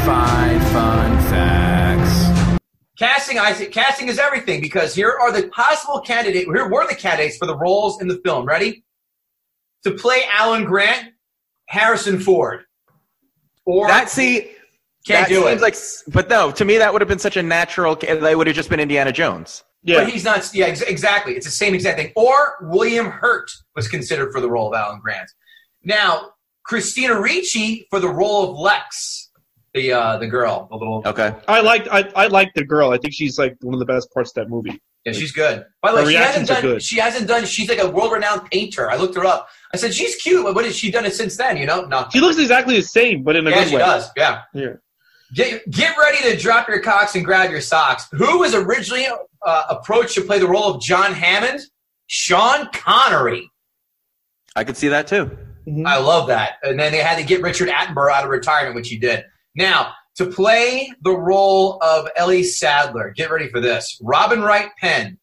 Five 0.06 0.62
fun 0.72 1.18
facts. 1.28 2.60
Casting, 2.98 3.38
I 3.38 3.52
say, 3.52 3.66
casting 3.66 4.06
is 4.08 4.18
everything 4.20 4.60
because 4.60 4.94
here 4.94 5.16
are 5.20 5.32
the 5.32 5.48
possible 5.48 6.00
candidates. 6.00 6.44
Here 6.46 6.68
were 6.68 6.86
the 6.86 6.94
candidates 6.94 7.36
for 7.36 7.46
the 7.46 7.56
roles 7.56 8.00
in 8.00 8.06
the 8.06 8.20
film. 8.24 8.46
Ready? 8.46 8.84
To 9.84 9.90
play 9.90 10.22
Alan 10.30 10.64
Grant, 10.64 11.10
Harrison 11.66 12.20
Ford, 12.20 12.64
or 13.64 13.88
That 13.88 14.08
see, 14.08 14.52
can't 15.04 15.26
that 15.26 15.28
do 15.28 15.42
seems 15.42 15.60
it. 15.60 15.62
like, 15.62 15.74
but 16.08 16.28
no, 16.30 16.52
to 16.52 16.64
me 16.64 16.78
that 16.78 16.92
would 16.92 17.02
have 17.02 17.08
been 17.08 17.18
such 17.18 17.36
a 17.36 17.42
natural. 17.42 17.96
They 17.96 18.36
would 18.36 18.46
have 18.46 18.54
just 18.54 18.70
been 18.70 18.78
Indiana 18.78 19.10
Jones. 19.10 19.64
Yeah. 19.84 20.04
But 20.04 20.12
he's 20.12 20.24
not. 20.24 20.48
Yeah, 20.54 20.66
ex- 20.66 20.80
exactly. 20.82 21.34
It's 21.34 21.46
the 21.46 21.50
same 21.52 21.74
exact 21.74 21.98
thing. 21.98 22.12
Or 22.14 22.56
William 22.62 23.06
Hurt 23.06 23.50
was 23.74 23.88
considered 23.88 24.32
for 24.32 24.40
the 24.40 24.48
role 24.50 24.68
of 24.72 24.74
Alan 24.78 25.00
Grant. 25.00 25.28
Now, 25.84 26.30
Christina 26.64 27.20
Ricci 27.20 27.86
for 27.90 27.98
the 27.98 28.08
role 28.08 28.50
of 28.50 28.56
Lex, 28.58 29.30
the 29.74 29.92
uh, 29.92 30.18
the 30.18 30.28
girl, 30.28 30.68
the 30.70 30.76
little. 30.76 31.02
Okay, 31.04 31.34
I 31.48 31.60
liked 31.60 31.88
I, 31.90 32.08
I 32.14 32.26
liked 32.28 32.54
the 32.54 32.64
girl. 32.64 32.90
I 32.92 32.98
think 32.98 33.12
she's 33.14 33.38
like 33.38 33.56
one 33.60 33.74
of 33.74 33.80
the 33.80 33.86
best 33.86 34.12
parts 34.12 34.30
of 34.30 34.34
that 34.36 34.48
movie. 34.50 34.80
Yeah, 35.04 35.10
she's 35.14 35.32
good. 35.32 35.64
By 35.82 35.90
the 35.90 36.04
way, 36.04 36.12
she 36.12 36.14
hasn't 36.14 36.46
done. 36.46 36.62
good. 36.62 36.80
She 36.82 37.00
hasn't 37.00 37.26
done. 37.26 37.44
She's 37.44 37.68
like 37.68 37.80
a 37.80 37.90
world-renowned 37.90 38.48
painter. 38.52 38.88
I 38.88 38.94
looked 38.94 39.16
her 39.16 39.24
up. 39.26 39.48
I 39.74 39.76
said 39.76 39.92
she's 39.92 40.14
cute. 40.14 40.44
but 40.44 40.54
What 40.54 40.64
has 40.64 40.76
she 40.76 40.92
done 40.92 41.04
it 41.04 41.12
since 41.14 41.36
then? 41.36 41.56
You 41.56 41.66
know, 41.66 41.86
no. 41.86 42.06
She 42.12 42.20
looks 42.20 42.38
exactly 42.38 42.76
the 42.76 42.82
same, 42.86 43.24
but 43.24 43.34
in 43.34 43.44
a 43.44 43.50
Yeah, 43.50 43.56
good 43.56 43.68
she 43.70 43.74
way. 43.74 43.80
does. 43.80 44.08
Yeah. 44.16 44.42
Yeah. 44.54 44.66
Get 45.34 45.68
get 45.72 45.96
ready 45.98 46.18
to 46.30 46.36
drop 46.40 46.68
your 46.68 46.78
cocks 46.80 47.16
and 47.16 47.24
grab 47.24 47.50
your 47.50 47.60
socks. 47.62 48.06
Who 48.12 48.38
was 48.38 48.54
originally 48.54 49.06
uh, 49.44 49.64
approached 49.70 50.14
to 50.14 50.22
play 50.22 50.38
the 50.38 50.48
role 50.48 50.74
of 50.74 50.80
John 50.82 51.12
Hammond? 51.12 51.60
Sean 52.06 52.68
Connery. 52.72 53.50
I 54.54 54.64
could 54.64 54.76
see 54.76 54.88
that 54.88 55.06
too. 55.06 55.30
Mhm. 55.66 55.86
I 55.86 55.98
love 55.98 56.28
that. 56.28 56.54
And 56.62 56.78
then 56.78 56.92
they 56.92 56.98
had 56.98 57.16
to 57.18 57.24
get 57.24 57.40
Richard 57.42 57.68
Attenborough 57.68 58.12
out 58.12 58.24
of 58.24 58.30
retirement, 58.30 58.74
which 58.74 58.88
he 58.88 58.98
did. 58.98 59.24
Now, 59.54 59.94
to 60.16 60.26
play 60.26 60.92
the 61.02 61.16
role 61.16 61.78
of 61.82 62.08
Ellie 62.16 62.42
Sadler, 62.42 63.10
get 63.16 63.30
ready 63.30 63.48
for 63.48 63.60
this. 63.60 63.98
Robin 64.02 64.42
Wright 64.42 64.68
Penn, 64.78 65.18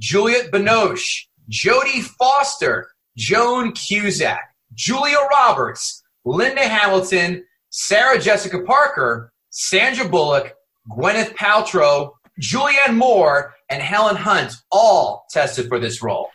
Juliette 0.00 0.50
Binoche, 0.50 1.26
Jodie 1.50 2.02
Foster, 2.02 2.88
Joan 3.16 3.72
Cusack, 3.72 4.40
Julia 4.72 5.18
Roberts, 5.30 6.02
Linda 6.24 6.66
Hamilton, 6.66 7.44
Sarah 7.70 8.18
Jessica 8.18 8.60
Parker, 8.62 9.32
Sandra 9.50 10.08
Bullock, 10.08 10.54
Gwyneth 10.90 11.34
Paltrow, 11.36 12.12
Julianne 12.40 12.96
Moore, 12.96 13.53
and 13.68 13.82
Helen 13.82 14.16
Hunt 14.16 14.52
all 14.70 15.26
tested 15.30 15.68
for 15.68 15.78
this 15.78 16.02
role. 16.02 16.28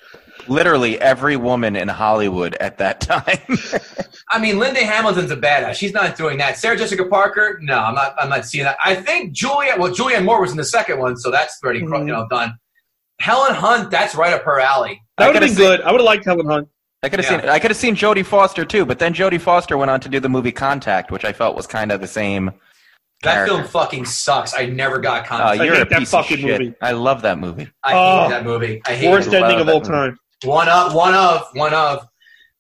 Literally 0.48 1.00
every 1.00 1.36
woman 1.36 1.76
in 1.76 1.88
Hollywood 1.88 2.56
at 2.56 2.78
that 2.78 3.02
time. 3.02 3.40
I 4.32 4.40
mean, 4.40 4.58
Linda 4.58 4.80
Hamilton's 4.84 5.32
a 5.32 5.38
badass. 5.38 5.76
She's 5.76 5.94
not 5.94 6.16
doing 6.16 6.38
that. 6.38 6.58
Sarah 6.58 6.78
Jessica 6.78 7.06
Parker, 7.06 7.60
no, 7.62 7.78
I'm 7.78 7.96
not. 7.96 8.16
I'm 8.18 8.30
not 8.30 8.46
seeing 8.46 8.64
that. 8.64 8.78
I 8.84 8.96
think 8.96 9.34
Julia. 9.34 9.76
Well, 9.78 9.94
Julianne 9.94 10.24
Moore 10.26 10.42
was 10.42 10.52
in 10.52 10.58
the 10.58 10.64
second 10.64 11.00
one, 11.00 11.18
so 11.18 11.30
that's 11.30 11.60
already 11.64 11.82
Mhm. 11.82 12.00
you 12.00 12.14
know 12.14 12.28
done. 12.30 12.58
Helen 13.20 13.54
Hunt, 13.54 13.92
that's 13.92 14.16
right 14.16 14.34
up 14.34 14.44
her 14.44 14.60
alley. 14.60 15.02
That 15.18 15.28
would 15.28 15.36
have 15.36 15.44
could've 15.44 15.58
been 15.58 15.66
good. 15.66 15.82
I 15.82 15.92
would 15.92 16.00
have 16.00 16.06
liked 16.06 16.26
Helen 16.26 16.46
Hunt. 16.48 16.68
I 17.04 17.10
could 17.10 17.20
have 17.20 17.32
Yeah. 17.32 17.42
seen 17.42 17.50
I 17.50 17.60
could 17.60 17.72
have 17.72 17.78
seen 17.78 17.96
Jodie 17.96 18.26
Foster 18.26 18.66
too, 18.66 18.86
but 18.86 19.00
then 19.00 19.14
Jodie 19.14 19.42
Foster 19.42 19.78
went 19.78 19.92
on 19.92 20.00
to 20.02 20.10
do 20.10 20.20
the 20.20 20.30
movie 20.30 20.52
Contact, 20.52 21.12
which 21.12 21.26
I 21.26 21.34
felt 21.34 21.56
was 21.56 21.68
kind 21.68 21.92
of 21.92 22.02
the 22.02 22.08
same. 22.08 22.52
That 23.24 23.48
film 23.48 23.66
fucking 23.66 24.06
sucks. 24.06 24.54
I 24.58 24.66
never 24.68 24.98
got 25.00 25.26
Oh, 25.26 25.28
contact. 25.28 25.60
I 25.62 25.64
you're 25.66 25.76
hate 25.76 25.88
a 25.88 25.90
that 25.90 26.00
piece 26.00 26.14
of 26.14 26.26
shit. 26.26 26.42
movie. 26.42 26.74
I 26.82 26.92
love 26.92 27.22
that 27.24 27.38
movie. 27.40 27.70
I 27.84 27.92
hate 27.92 27.98
Oh. 28.26 28.30
that 28.30 28.46
movie. 28.46 28.82
I 28.86 28.94
hate 28.96 29.10
Worst 29.10 29.28
it. 29.28 29.34
love 29.34 29.44
ending 29.44 29.60
of 29.60 29.66
that 29.68 29.74
all 29.74 29.80
movie. 29.82 29.92
time. 29.92 30.18
One 30.46 30.70
of, 30.70 30.94
one 30.94 31.14
of, 31.14 31.44
one 31.54 31.74
of. 31.74 32.06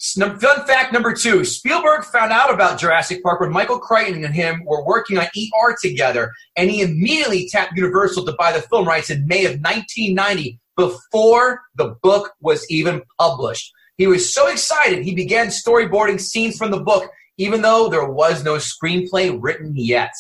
Sn- 0.02 0.38
Fun 0.40 0.66
fact 0.66 0.94
number 0.94 1.14
two: 1.14 1.44
Spielberg 1.44 2.06
found 2.06 2.32
out 2.32 2.54
about 2.54 2.80
Jurassic 2.80 3.22
Park 3.22 3.42
when 3.42 3.52
Michael 3.52 3.80
Crichton 3.80 4.24
and 4.24 4.34
him 4.34 4.64
were 4.66 4.84
working 4.86 5.18
on 5.18 5.26
ER 5.26 5.76
together, 5.82 6.32
and 6.56 6.70
he 6.70 6.82
immediately 6.82 7.50
tapped 7.50 7.74
Universal 7.76 8.26
to 8.26 8.34
buy 8.34 8.52
the 8.54 8.62
film 8.62 8.88
rights 8.88 9.10
in 9.10 9.28
May 9.28 9.44
of 9.46 9.60
1990, 9.60 10.58
before 10.78 11.62
the 11.76 11.96
book 12.02 12.32
was 12.42 12.66
even 12.72 13.02
published. 13.20 13.72
He 13.98 14.08
was 14.08 14.34
so 14.34 14.48
excited 14.48 15.04
he 15.04 15.14
began 15.14 15.48
storyboarding 15.48 16.22
scenes 16.22 16.58
from 16.58 16.72
the 16.72 16.80
book, 16.80 17.12
even 17.38 17.62
though 17.62 17.90
there 17.90 18.10
was 18.10 18.44
no 18.46 18.56
screenplay 18.56 19.38
written 19.42 19.74
yet. 19.76 20.14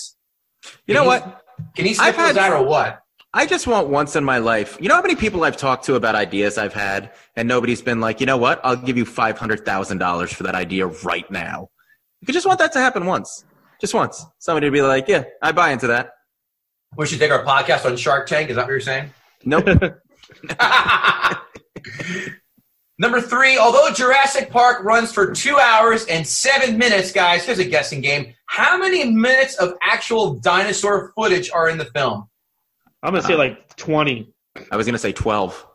You 0.87 0.93
know 0.93 1.05
what? 1.05 1.43
Can 1.75 1.85
he 1.85 1.91
I've 1.91 1.97
sniff 1.97 2.15
had- 2.15 2.35
that 2.35 2.51
or 2.53 2.63
what? 2.63 3.01
I 3.31 3.45
just 3.45 3.67
want 3.67 3.89
once 3.89 4.15
in 4.15 4.23
my 4.23 4.39
life. 4.39 4.75
You 4.81 4.89
know 4.89 4.95
how 4.95 5.03
many 5.03 5.15
people 5.15 5.43
I've 5.43 5.55
talked 5.55 5.85
to 5.85 5.93
about 5.93 6.15
ideas 6.15 6.57
I've 6.57 6.73
had, 6.73 7.11
and 7.35 7.47
nobody's 7.47 7.79
been 7.79 8.01
like, 8.01 8.19
you 8.19 8.25
know 8.25 8.37
what? 8.37 8.59
I'll 8.63 8.75
give 8.75 8.97
you 8.97 9.05
five 9.05 9.37
hundred 9.37 9.63
thousand 9.65 9.99
dollars 9.99 10.33
for 10.33 10.41
that 10.43 10.55
idea 10.55 10.87
right 10.87 11.29
now. 11.29 11.69
You 12.25 12.33
just 12.33 12.47
want 12.47 12.57
that 12.57 12.73
to 12.73 12.79
happen 12.79 13.05
once, 13.05 13.45
just 13.79 13.93
once. 13.93 14.25
Somebody 14.39 14.65
to 14.65 14.71
be 14.71 14.81
like, 14.81 15.07
yeah, 15.07 15.25
I 15.43 15.51
buy 15.51 15.69
into 15.71 15.85
that. 15.87 16.09
We 16.97 17.05
should 17.05 17.19
take 17.19 17.31
our 17.31 17.45
podcast 17.45 17.85
on 17.85 17.95
Shark 17.97 18.25
Tank. 18.25 18.49
Is 18.49 18.55
that 18.55 18.63
what 18.63 18.71
you're 18.71 18.79
saying? 18.79 19.13
Nope. 19.45 19.67
Number 23.01 23.21
three, 23.21 23.57
although 23.57 23.89
Jurassic 23.93 24.49
Park 24.49 24.83
runs 24.83 25.13
for 25.13 25.31
two 25.31 25.57
hours 25.57 26.05
and 26.07 26.27
seven 26.27 26.77
minutes, 26.77 27.13
guys, 27.13 27.45
here's 27.45 27.57
a 27.57 27.63
guessing 27.63 28.01
game. 28.01 28.33
How 28.47 28.77
many 28.77 29.05
minutes 29.05 29.55
of 29.55 29.75
actual 29.81 30.35
dinosaur 30.35 31.13
footage 31.15 31.49
are 31.49 31.69
in 31.69 31.77
the 31.77 31.85
film? 31.85 32.27
I'm 33.01 33.13
gonna 33.13 33.25
say 33.25 33.35
uh, 33.35 33.37
like 33.37 33.77
twenty. 33.77 34.33
I 34.69 34.75
was 34.75 34.85
gonna 34.85 34.97
say 34.97 35.13
twelve. 35.13 35.65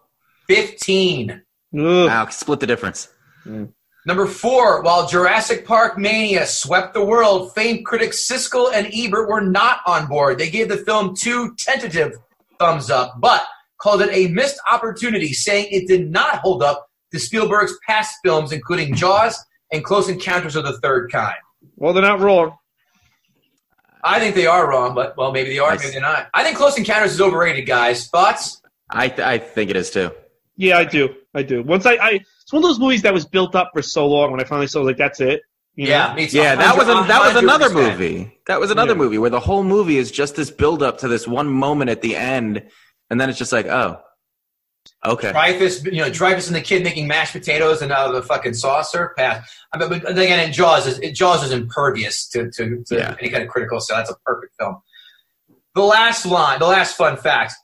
15. 0.49 1.31
Ugh. 1.31 1.40
Wow, 1.73 2.28
split 2.28 2.61
the 2.61 2.66
difference. 2.66 3.09
Mm. 3.47 3.73
Number 4.07 4.26
four, 4.26 4.83
while 4.83 5.09
Jurassic 5.09 5.64
Park 5.64 5.97
Mania 5.97 6.45
swept 6.45 6.93
the 6.93 7.02
world, 7.02 7.54
famed 7.54 7.87
critics 7.87 8.28
Siskel 8.31 8.71
and 8.75 8.87
Ebert 8.93 9.31
were 9.31 9.40
not 9.40 9.81
on 9.87 10.07
board. 10.07 10.37
They 10.37 10.50
gave 10.50 10.69
the 10.69 10.76
film 10.76 11.16
two 11.16 11.54
tentative 11.57 12.12
thumbs 12.59 12.90
up, 12.90 13.14
but 13.19 13.47
called 13.81 14.02
it 14.02 14.11
a 14.12 14.31
missed 14.31 14.61
opportunity, 14.71 15.33
saying 15.33 15.69
it 15.71 15.88
did 15.88 16.11
not 16.11 16.40
hold 16.40 16.62
up 16.62 16.87
to 17.14 17.21
Spielberg's 17.21 17.75
past 17.87 18.16
films, 18.25 18.52
including 18.52 18.94
Jaws 18.94 19.38
and 19.73 19.83
Close 19.85 20.09
Encounters 20.09 20.56
of 20.56 20.64
the 20.64 20.78
Third 20.80 21.11
Kind. 21.11 21.37
Well, 21.76 21.92
they're 21.92 22.02
not 22.02 22.21
wrong. 22.21 22.56
I 24.02 24.21
think 24.21 24.35
they 24.35 24.47
are 24.47 24.68
wrong, 24.68 24.94
but 24.94 25.16
well, 25.16 25.33
maybe 25.33 25.49
they 25.50 25.59
are, 25.59 25.71
I 25.73 25.76
maybe 25.76 25.90
they're 25.92 26.00
not. 26.00 26.28
I 26.35 26.44
think 26.44 26.56
Close 26.59 26.76
Encounters 26.76 27.12
is 27.12 27.21
overrated, 27.21 27.66
guys. 27.66 28.09
Thoughts? 28.09 28.61
I 28.90 29.09
th- 29.09 29.21
I 29.21 29.38
think 29.38 29.71
it 29.71 29.76
is 29.76 29.90
too. 29.90 30.11
Yeah, 30.56 30.76
I 30.78 30.85
do. 30.85 31.14
I 31.35 31.42
do. 31.42 31.62
Once 31.62 31.87
I, 31.87 31.94
I, 31.94 32.11
it's 32.42 32.52
one 32.52 32.62
of 32.62 32.68
those 32.68 32.78
movies 32.78 33.02
that 33.02 33.14
was 33.14 33.25
built 33.25 33.54
up 33.54 33.71
for 33.75 33.80
so 33.83 34.06
long. 34.06 34.30
When 34.30 34.40
I 34.40 34.44
finally 34.44 34.66
saw, 34.66 34.80
it, 34.83 34.85
like, 34.85 34.99
that's 34.99 35.21
it. 35.21 35.40
You 35.75 35.87
know? 35.87 35.90
Yeah, 35.90 36.14
me 36.14 36.26
too. 36.28 36.37
Yeah, 36.37 36.54
that 36.54 36.76
was 36.76 36.87
a, 36.87 36.92
that 37.09 37.21
was 37.35 37.42
another 37.42 37.71
movie. 37.71 38.38
That 38.47 38.61
was 38.61 38.71
another 38.71 38.92
Yeah. 38.92 38.99
movie 38.99 39.18
where 39.18 39.30
the 39.30 39.40
whole 39.40 39.64
movie 39.64 39.97
is 39.97 40.11
just 40.11 40.37
this 40.37 40.50
build 40.50 40.83
up 40.83 40.99
to 40.99 41.09
this 41.09 41.26
one 41.26 41.49
moment 41.49 41.90
at 41.90 42.02
the 42.02 42.14
end, 42.14 42.62
and 43.11 43.21
then 43.21 43.30
it's 43.30 43.38
just 43.38 43.52
like, 43.52 43.66
oh, 43.66 44.00
okay. 45.05 45.33
Dreyfuss, 45.33 45.85
you 45.85 45.99
know, 46.00 46.11
Dreyfuss 46.11 46.47
and 46.47 46.57
the 46.57 46.61
kid 46.61 46.83
making 46.85 47.07
mashed 47.07 47.33
potatoes 47.33 47.83
and 47.83 47.93
out 47.93 48.09
of 48.09 48.14
the 48.14 48.23
fucking 48.23 48.55
saucer. 48.55 49.12
Pass. 49.17 49.49
I 49.73 49.79
mean, 49.79 49.88
but 49.88 50.11
again, 50.11 50.47
in 50.47 50.53
Jaws, 50.53 50.87
is, 50.87 50.99
it, 51.00 51.14
Jaws 51.14 51.43
is 51.45 51.53
impervious 51.53 52.29
to, 52.29 52.50
to, 52.53 52.83
to 52.87 52.97
Yeah. 52.97 53.17
any 53.21 53.31
kind 53.31 53.43
of 53.43 53.49
critical. 53.49 53.81
So 53.81 53.95
that's 53.95 54.11
a 54.11 54.17
perfect 54.25 54.55
film. 54.59 54.76
The 55.75 55.83
last 55.83 56.25
line, 56.26 56.59
the 56.61 56.67
last 56.67 56.97
fun 56.97 57.17
fact. 57.17 57.55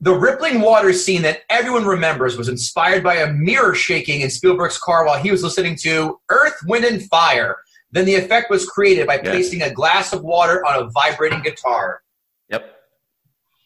The 0.00 0.12
rippling 0.14 0.60
water 0.60 0.92
scene 0.92 1.22
that 1.22 1.42
everyone 1.48 1.84
remembers 1.84 2.36
was 2.36 2.48
inspired 2.48 3.04
by 3.04 3.14
a 3.16 3.32
mirror 3.32 3.72
shaking 3.72 4.20
in 4.22 4.30
Spielberg's 4.30 4.76
car 4.76 5.06
while 5.06 5.22
he 5.22 5.30
was 5.30 5.44
listening 5.44 5.76
to 5.82 6.18
Earth, 6.28 6.56
Wind, 6.66 6.84
and 6.84 7.02
Fire. 7.08 7.58
Then 7.92 8.04
the 8.06 8.16
effect 8.16 8.50
was 8.50 8.66
created 8.66 9.06
by 9.06 9.16
Yeah. 9.16 9.30
placing 9.30 9.62
a 9.62 9.70
glass 9.70 10.12
of 10.12 10.22
water 10.22 10.64
on 10.66 10.82
a 10.82 10.90
vibrating 10.90 11.40
guitar. 11.42 12.01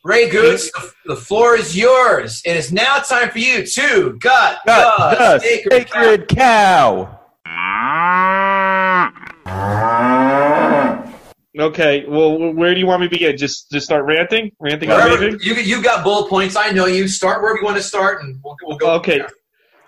Yep. 0.07 0.15
Ray 0.15 0.29
Gootz, 0.31 0.71
the, 0.73 0.93
the 1.15 1.17
floor 1.17 1.57
is 1.57 1.77
yours. 1.77 2.43
It 2.45 2.57
is 2.57 2.73
now 2.73 2.99
time 2.99 3.31
for 3.31 3.39
you 3.39 3.67
to 3.67 4.17
gut, 4.21 4.59
Got 4.67 5.11
the 5.19 5.39
the 5.39 5.41
sacred 5.41 5.89
cow. 5.89 6.03
sacred 6.03 6.29
cow. 6.29 7.23
Okay, 11.59 12.05
well, 12.07 12.53
where 12.53 12.75
do 12.75 12.81
you 12.81 12.87
want 12.87 13.01
me 13.01 13.07
to 13.07 13.11
begin? 13.11 13.37
Just 13.37 13.71
just 13.71 13.87
start 13.87 14.05
ranting, 14.05 14.53
ranting 14.61 14.91
and 14.91 14.99
Wherever, 15.03 15.23
raving. 15.25 15.41
you 15.43 15.55
you 15.55 15.83
got 15.83 16.05
bullet 16.05 16.29
points. 16.29 16.55
I 16.55 16.71
know 16.71 16.85
you. 16.87 17.09
Start 17.09 17.41
wherever 17.41 17.59
you 17.59 17.65
want 17.65 17.79
to 17.79 17.83
start, 17.83 18.23
and 18.23 18.39
we'll, 18.45 18.57
we'll 18.63 18.77
go. 18.77 18.93
Okay. 18.97 19.23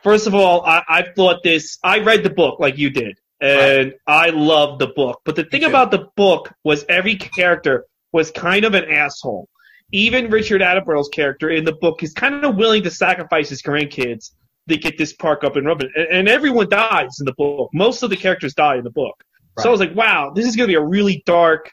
First 0.02 0.26
of 0.26 0.34
all, 0.34 0.64
I, 0.64 0.82
I 0.88 1.02
thought 1.14 1.42
this. 1.42 1.78
I 1.84 1.98
read 1.98 2.22
the 2.22 2.30
book 2.30 2.58
like 2.58 2.78
you 2.78 2.88
did, 2.88 3.18
and 3.42 3.94
I 4.06 4.30
loved 4.30 4.80
the 4.80 4.86
book. 4.86 5.20
But 5.26 5.36
the 5.36 5.44
thing 5.44 5.64
about 5.64 5.90
the 5.90 6.08
book 6.16 6.50
was 6.64 6.86
every 6.88 7.16
character 7.16 7.84
was 8.12 8.30
kind 8.30 8.64
of 8.64 8.72
an 8.72 8.84
asshole. 8.90 9.48
Even 9.92 10.30
Richard 10.30 10.60
Attenborough's 10.60 11.08
character 11.08 11.48
in 11.48 11.64
the 11.64 11.72
book 11.72 12.02
is 12.02 12.12
kind 12.12 12.44
of 12.44 12.56
willing 12.56 12.82
to 12.82 12.90
sacrifice 12.90 13.48
his 13.48 13.62
grandkids 13.62 14.30
to 14.68 14.76
get 14.76 14.98
this 14.98 15.14
park 15.14 15.44
up 15.44 15.56
and 15.56 15.66
running, 15.66 15.90
and, 15.96 16.08
and 16.08 16.28
everyone 16.28 16.68
dies 16.68 17.20
in 17.20 17.24
the 17.24 17.34
book. 17.36 17.70
Most 17.72 18.02
of 18.02 18.10
the 18.10 18.16
characters 18.16 18.54
die 18.54 18.76
in 18.76 18.84
the 18.84 18.90
book. 18.90 19.22
So 19.58 19.68
I 19.68 19.72
was 19.72 19.80
like, 19.80 19.94
wow, 19.96 20.30
this 20.32 20.46
is 20.46 20.54
going 20.54 20.68
to 20.68 20.70
be 20.70 20.76
a 20.76 20.84
really 20.84 21.22
dark, 21.26 21.72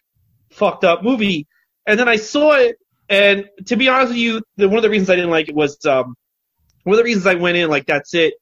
fucked 0.49 0.83
up 0.83 1.03
movie. 1.03 1.45
And 1.85 1.99
then 1.99 2.09
I 2.09 2.15
saw 2.15 2.53
it, 2.53 2.77
and 3.09 3.45
to 3.67 3.75
be 3.75 3.89
honest 3.89 4.09
with 4.09 4.17
you, 4.17 4.41
the, 4.57 4.67
one 4.67 4.77
of 4.77 4.83
the 4.83 4.89
reasons 4.89 5.09
I 5.09 5.15
didn't 5.15 5.29
like 5.29 5.49
it 5.49 5.55
was 5.55 5.77
um, 5.85 6.15
one 6.83 6.93
of 6.93 6.97
the 6.97 7.03
reasons 7.03 7.27
I 7.27 7.35
went 7.35 7.57
in 7.57 7.69
like 7.69 7.85
that's 7.85 8.13
it 8.13 8.33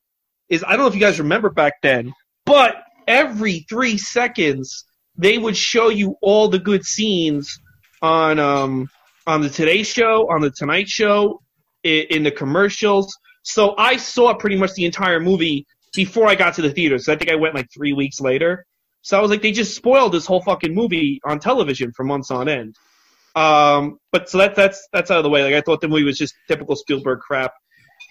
is 0.49 0.63
I 0.63 0.71
don't 0.71 0.81
know 0.81 0.87
if 0.87 0.95
you 0.95 1.01
guys 1.01 1.19
remember 1.19 1.49
back 1.49 1.81
then, 1.81 2.13
but 2.45 2.75
every 3.07 3.65
three 3.67 3.97
seconds 3.97 4.85
they 5.17 5.37
would 5.37 5.57
show 5.57 5.89
you 5.89 6.15
all 6.21 6.47
the 6.47 6.59
good 6.59 6.85
scenes 6.85 7.59
on 8.01 8.39
um 8.39 8.89
on 9.27 9.41
the 9.41 9.49
Today 9.49 9.83
Show, 9.83 10.27
on 10.29 10.41
the 10.41 10.51
Tonight 10.51 10.87
Show, 10.87 11.41
in, 11.83 12.05
in 12.09 12.23
the 12.23 12.31
commercials. 12.31 13.17
So 13.43 13.75
I 13.77 13.97
saw 13.97 14.33
pretty 14.33 14.55
much 14.55 14.73
the 14.73 14.85
entire 14.85 15.19
movie 15.19 15.65
before 15.93 16.27
I 16.27 16.35
got 16.35 16.55
to 16.55 16.61
the 16.61 16.71
theaters. 16.71 17.05
So 17.05 17.13
I 17.13 17.17
think 17.17 17.29
I 17.29 17.35
went 17.35 17.55
like 17.55 17.67
three 17.73 17.93
weeks 17.93 18.19
later. 18.19 18.65
So 19.01 19.17
I 19.17 19.21
was 19.21 19.29
like, 19.29 19.41
they 19.41 19.51
just 19.51 19.75
spoiled 19.75 20.13
this 20.13 20.25
whole 20.25 20.41
fucking 20.41 20.73
movie 20.73 21.19
on 21.25 21.39
television 21.39 21.91
for 21.95 22.03
months 22.03 22.31
on 22.31 22.47
end. 22.47 22.75
Um, 23.35 23.97
but 24.11 24.29
so 24.29 24.37
that, 24.37 24.55
that's 24.55 24.87
that's 24.93 25.11
out 25.11 25.17
of 25.17 25.23
the 25.23 25.29
way. 25.29 25.43
Like 25.43 25.55
I 25.55 25.61
thought 25.61 25.81
the 25.81 25.87
movie 25.87 26.03
was 26.03 26.17
just 26.17 26.35
typical 26.47 26.75
Spielberg 26.75 27.19
crap. 27.19 27.53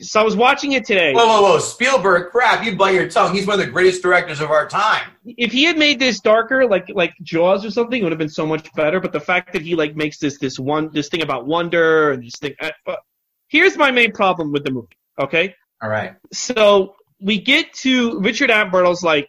So 0.01 0.21
I 0.21 0.25
was 0.25 0.37
watching 0.37 0.73
it 0.73 0.85
today. 0.85 1.13
Whoa, 1.13 1.27
whoa, 1.27 1.43
whoa! 1.43 1.59
Spielberg, 1.59 2.31
crap! 2.31 2.65
You 2.65 2.77
bite 2.77 2.95
your 2.95 3.09
tongue. 3.09 3.35
He's 3.35 3.47
one 3.47 3.61
of 3.61 3.65
the 3.67 3.71
greatest 3.71 4.03
directors 4.03 4.41
of 4.41 4.51
our 4.51 4.67
time. 4.69 5.11
if 5.25 5.53
he 5.53 5.65
had 5.65 5.79
made 5.79 5.99
this 5.99 6.21
darker, 6.21 6.67
like 6.69 6.87
like 6.95 7.15
Jaws 7.23 7.65
or 7.65 7.71
something, 7.71 8.01
it 8.01 8.03
would 8.03 8.13
have 8.13 8.19
been 8.19 8.29
so 8.29 8.47
much 8.47 8.73
better. 8.75 9.01
But 9.01 9.13
the 9.13 9.21
fact 9.21 9.53
that 9.53 9.63
he 9.63 9.75
like 9.75 9.95
makes 9.95 10.19
this 10.19 10.39
this 10.39 10.59
one 10.59 10.91
this 10.93 11.09
thing 11.09 11.23
about 11.23 11.47
wonder 11.47 12.13
and 12.13 12.23
this 12.25 12.35
thing. 12.41 12.55
Uh, 12.61 12.71
but 12.87 13.01
here's 13.49 13.77
my 13.77 13.91
main 13.91 14.13
problem 14.13 14.53
with 14.53 14.65
the 14.65 14.73
movie. 14.73 14.97
Okay, 15.21 15.55
All 15.83 15.89
right. 15.91 16.15
so 16.33 16.95
we 17.21 17.39
get 17.41 17.73
to 17.75 18.19
Richard 18.21 18.51
Attenborough's 18.51 19.03
like 19.03 19.29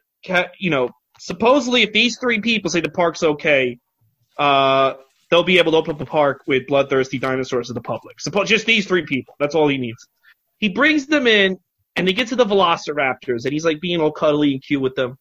you 0.57 0.69
know 0.69 0.89
supposedly 1.19 1.83
if 1.83 1.91
these 1.93 2.17
three 2.19 2.39
people 2.41 2.69
say 2.71 2.81
the 2.81 2.89
park's 2.89 3.23
okay, 3.23 3.77
uh, 4.37 4.93
they'll 5.29 5.43
be 5.43 5.57
able 5.57 5.71
to 5.73 5.77
open 5.77 5.91
up 5.91 5.99
the 5.99 6.05
park 6.05 6.41
with 6.47 6.67
bloodthirsty 6.67 7.19
dinosaurs 7.19 7.67
to 7.67 7.73
the 7.73 7.81
public. 7.81 8.17
Suppo- 8.17 8.45
just 8.45 8.65
these 8.65 8.85
three 8.87 9.05
people. 9.05 9.35
That's 9.39 9.55
all 9.55 9.67
he 9.67 9.77
needs. 9.77 10.07
He 10.63 10.69
brings 10.69 11.07
them 11.07 11.27
in, 11.27 11.59
and 11.97 12.07
they 12.07 12.13
get 12.13 12.29
to 12.29 12.37
the 12.37 12.45
Velociraptors, 12.45 13.43
and 13.43 13.51
he's 13.51 13.65
like 13.65 13.81
being 13.81 13.99
all 13.99 14.13
cuddly 14.13 14.53
and 14.53 14.63
cute 14.63 14.81
with 14.81 14.95
them. 14.95 15.17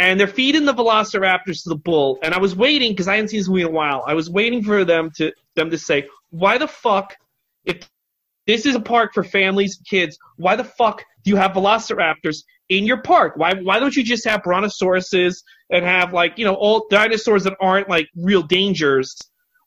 And 0.00 0.18
they're 0.18 0.26
feeding 0.26 0.64
the 0.64 0.74
Velociraptors 0.74 1.62
to 1.62 1.68
the 1.68 1.76
bull. 1.76 2.18
And 2.20 2.34
I 2.34 2.38
was 2.38 2.56
waiting 2.56 2.90
because 2.90 3.06
I 3.06 3.14
hadn't 3.14 3.28
seen 3.28 3.38
this 3.38 3.48
movie 3.48 3.60
in 3.60 3.68
a 3.68 3.70
while. 3.70 4.02
I 4.08 4.14
was 4.14 4.28
waiting 4.28 4.64
for 4.64 4.84
them 4.84 5.12
to 5.18 5.30
them 5.54 5.70
to 5.70 5.78
say, 5.78 6.08
"Why 6.30 6.58
the 6.58 6.66
fuck, 6.66 7.14
if 7.64 7.88
this 8.48 8.66
is 8.66 8.74
a 8.74 8.80
park 8.80 9.14
for 9.14 9.22
families 9.22 9.80
kids, 9.88 10.18
why 10.36 10.56
the 10.56 10.64
fuck 10.64 11.04
do 11.22 11.30
you 11.30 11.36
have 11.36 11.52
Velociraptors 11.52 12.38
in 12.68 12.86
your 12.86 13.02
park? 13.02 13.34
Why 13.36 13.54
why 13.54 13.78
don't 13.78 13.94
you 13.94 14.02
just 14.02 14.24
have 14.24 14.42
brontosauruses 14.42 15.44
and 15.70 15.84
have 15.84 16.12
like 16.12 16.38
you 16.38 16.44
know 16.44 16.54
all 16.54 16.88
dinosaurs 16.90 17.44
that 17.44 17.54
aren't 17.60 17.88
like 17.88 18.08
real 18.16 18.42
dangers? 18.42 19.14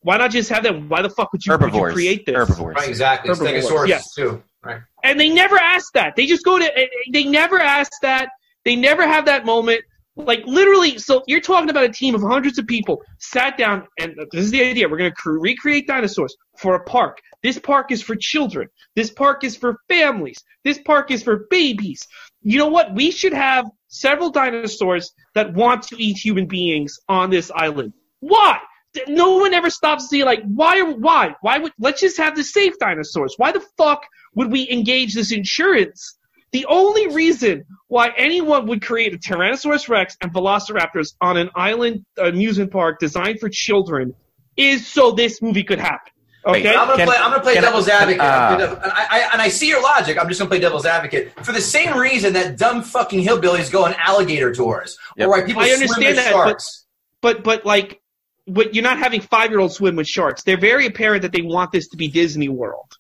Why 0.02 0.18
not 0.18 0.32
just 0.32 0.50
have 0.50 0.64
them? 0.64 0.90
Why 0.90 1.02
the 1.02 1.10
fuck 1.10 1.32
would 1.32 1.46
you, 1.46 1.58
would 1.58 1.74
you 1.74 1.94
create 1.94 2.26
this? 2.26 2.36
Herbivores. 2.36 2.76
Right, 2.76 2.90
exactly. 2.90 3.30
Herbivores, 3.30 3.66
Stegosaurus 3.66 3.88
yes. 3.88 4.14
too. 4.14 4.44
Right. 4.62 4.82
And 5.04 5.20
they 5.20 5.30
never 5.30 5.58
ask 5.58 5.94
that. 5.94 6.16
They 6.16 6.26
just 6.26 6.44
go 6.44 6.60
to. 6.60 6.66
Eh, 6.66 6.82
eh, 6.82 6.88
they 7.12 7.24
never 7.24 7.60
ask 7.60 7.92
that. 8.02 8.30
They 8.66 8.76
never 8.76 9.08
have 9.08 9.26
that 9.26 9.46
moment. 9.46 9.82
Like 10.16 10.46
literally, 10.46 10.98
so 10.98 11.24
you're 11.28 11.40
talking 11.40 11.70
about 11.70 11.86
a 11.86 11.90
team 11.90 12.14
of 12.14 12.22
hundreds 12.22 12.60
of 12.60 12.68
people 12.68 13.02
sat 13.20 13.58
down, 13.58 13.88
and 14.00 14.20
uh, 14.20 14.26
this 14.32 14.44
is 14.44 14.52
the 14.52 14.62
idea. 14.64 14.90
We're 14.90 14.98
going 14.98 15.12
to 15.12 15.16
cre- 15.16 15.40
recreate 15.40 15.88
dinosaurs 15.88 16.36
for 16.58 16.76
a 16.76 16.84
park. 16.84 17.20
This 17.42 17.58
park 17.58 17.92
is 17.92 18.02
for 18.02 18.18
children. 18.20 18.68
This 18.96 19.12
park 19.12 19.46
is 19.46 19.56
for 19.56 19.78
families. 19.88 20.38
This 20.66 20.80
park 20.80 21.10
is 21.10 21.24
for 21.24 21.48
babies. 21.50 22.06
You 22.42 22.58
know 22.58 22.68
what? 22.68 22.94
We 22.94 23.12
should 23.12 23.34
have 23.34 23.66
several 23.88 24.30
dinosaurs 24.30 25.14
that 25.36 25.54
want 25.54 25.84
to 25.84 26.02
eat 26.02 26.18
human 26.18 26.48
beings 26.48 27.00
on 27.08 27.30
this 27.30 27.50
island. 27.56 27.94
Why? 28.20 28.60
No 29.08 29.38
one 29.38 29.54
ever 29.54 29.70
stops 29.70 30.06
to 30.06 30.08
see 30.10 30.24
like 30.24 30.42
why? 30.44 30.82
Why? 30.82 31.36
Why 31.42 31.60
would? 31.60 31.72
Let's 31.80 32.02
just 32.02 32.18
have 32.18 32.36
the 32.36 32.44
safe 32.44 32.74
dinosaurs. 32.80 33.36
Why 33.38 33.52
the 33.52 33.64
fuck 33.78 34.04
would 34.36 34.52
we 34.52 34.70
engage 34.70 35.14
this 35.14 35.32
insurance? 35.32 36.18
The 36.52 36.66
only 36.68 37.08
reason 37.14 37.66
why 37.88 38.12
anyone 38.18 38.68
would 38.68 38.82
create 38.82 39.14
a 39.14 39.18
Tyrannosaurus 39.18 39.88
Rex 39.90 40.18
and 40.22 40.34
Velociraptors 40.34 41.14
on 41.22 41.38
an 41.38 41.50
island 41.56 42.06
amusement 42.18 42.72
park 42.72 43.00
designed 43.00 43.40
for 43.40 43.50
children 43.52 44.16
is 44.58 44.88
so 44.88 45.12
this 45.12 45.42
movie 45.42 45.64
could 45.64 45.80
happen. 45.80 46.12
Okay? 46.46 46.64
Wait, 46.64 46.68
I'm 46.76 46.88
gonna 46.88 46.98
Can- 46.98 47.08
play. 47.08 47.18
I'm 47.18 47.32
gonna 47.32 47.44
play 47.44 47.54
can 47.56 47.64
I- 47.64 47.68
devil's 47.68 47.88
advocate. 47.90 48.22
uh, 48.22 48.80
and, 48.84 48.92
I, 48.92 49.08
I, 49.10 49.30
and 49.34 49.42
I 49.42 49.50
see 49.50 49.68
your 49.68 49.82
logic. 49.84 50.18
I'm 50.20 50.28
just 50.28 50.40
gonna 50.40 50.50
play 50.50 50.60
devil's 50.60 50.86
advocate 50.86 51.34
for 51.46 51.52
the 51.52 51.62
same 51.62 51.98
reason 51.98 52.34
that 52.34 52.58
dumb 52.58 52.82
fucking 52.82 53.24
hillbillies 53.24 53.72
go 53.72 53.86
on 53.86 53.94
alligator 53.98 54.52
tours, 54.54 54.98
Yep. 55.18 55.28
or 55.28 55.32
why 55.32 55.42
people 55.44 55.62
I 55.62 55.68
swim 55.68 55.82
understand 55.82 56.06
with 56.06 56.16
that, 56.16 56.32
but- 56.34 56.46
sharks. 56.48 56.86
but 57.22 57.44
but 57.44 57.66
like 57.66 58.02
but 58.48 58.74
you're 58.74 58.84
not 58.84 58.98
having 58.98 59.22
five 59.22 59.52
year 59.52 59.60
olds 59.60 59.76
swim 59.76 59.96
with 59.98 60.08
sharks. 60.08 60.42
They're 60.44 60.60
very 60.60 60.88
apparent 60.88 61.22
that 61.22 61.32
they 61.34 61.42
want 61.42 61.72
this 61.72 61.90
to 61.90 61.98
be 61.98 62.08
Disney 62.08 62.50
World. 62.50 62.98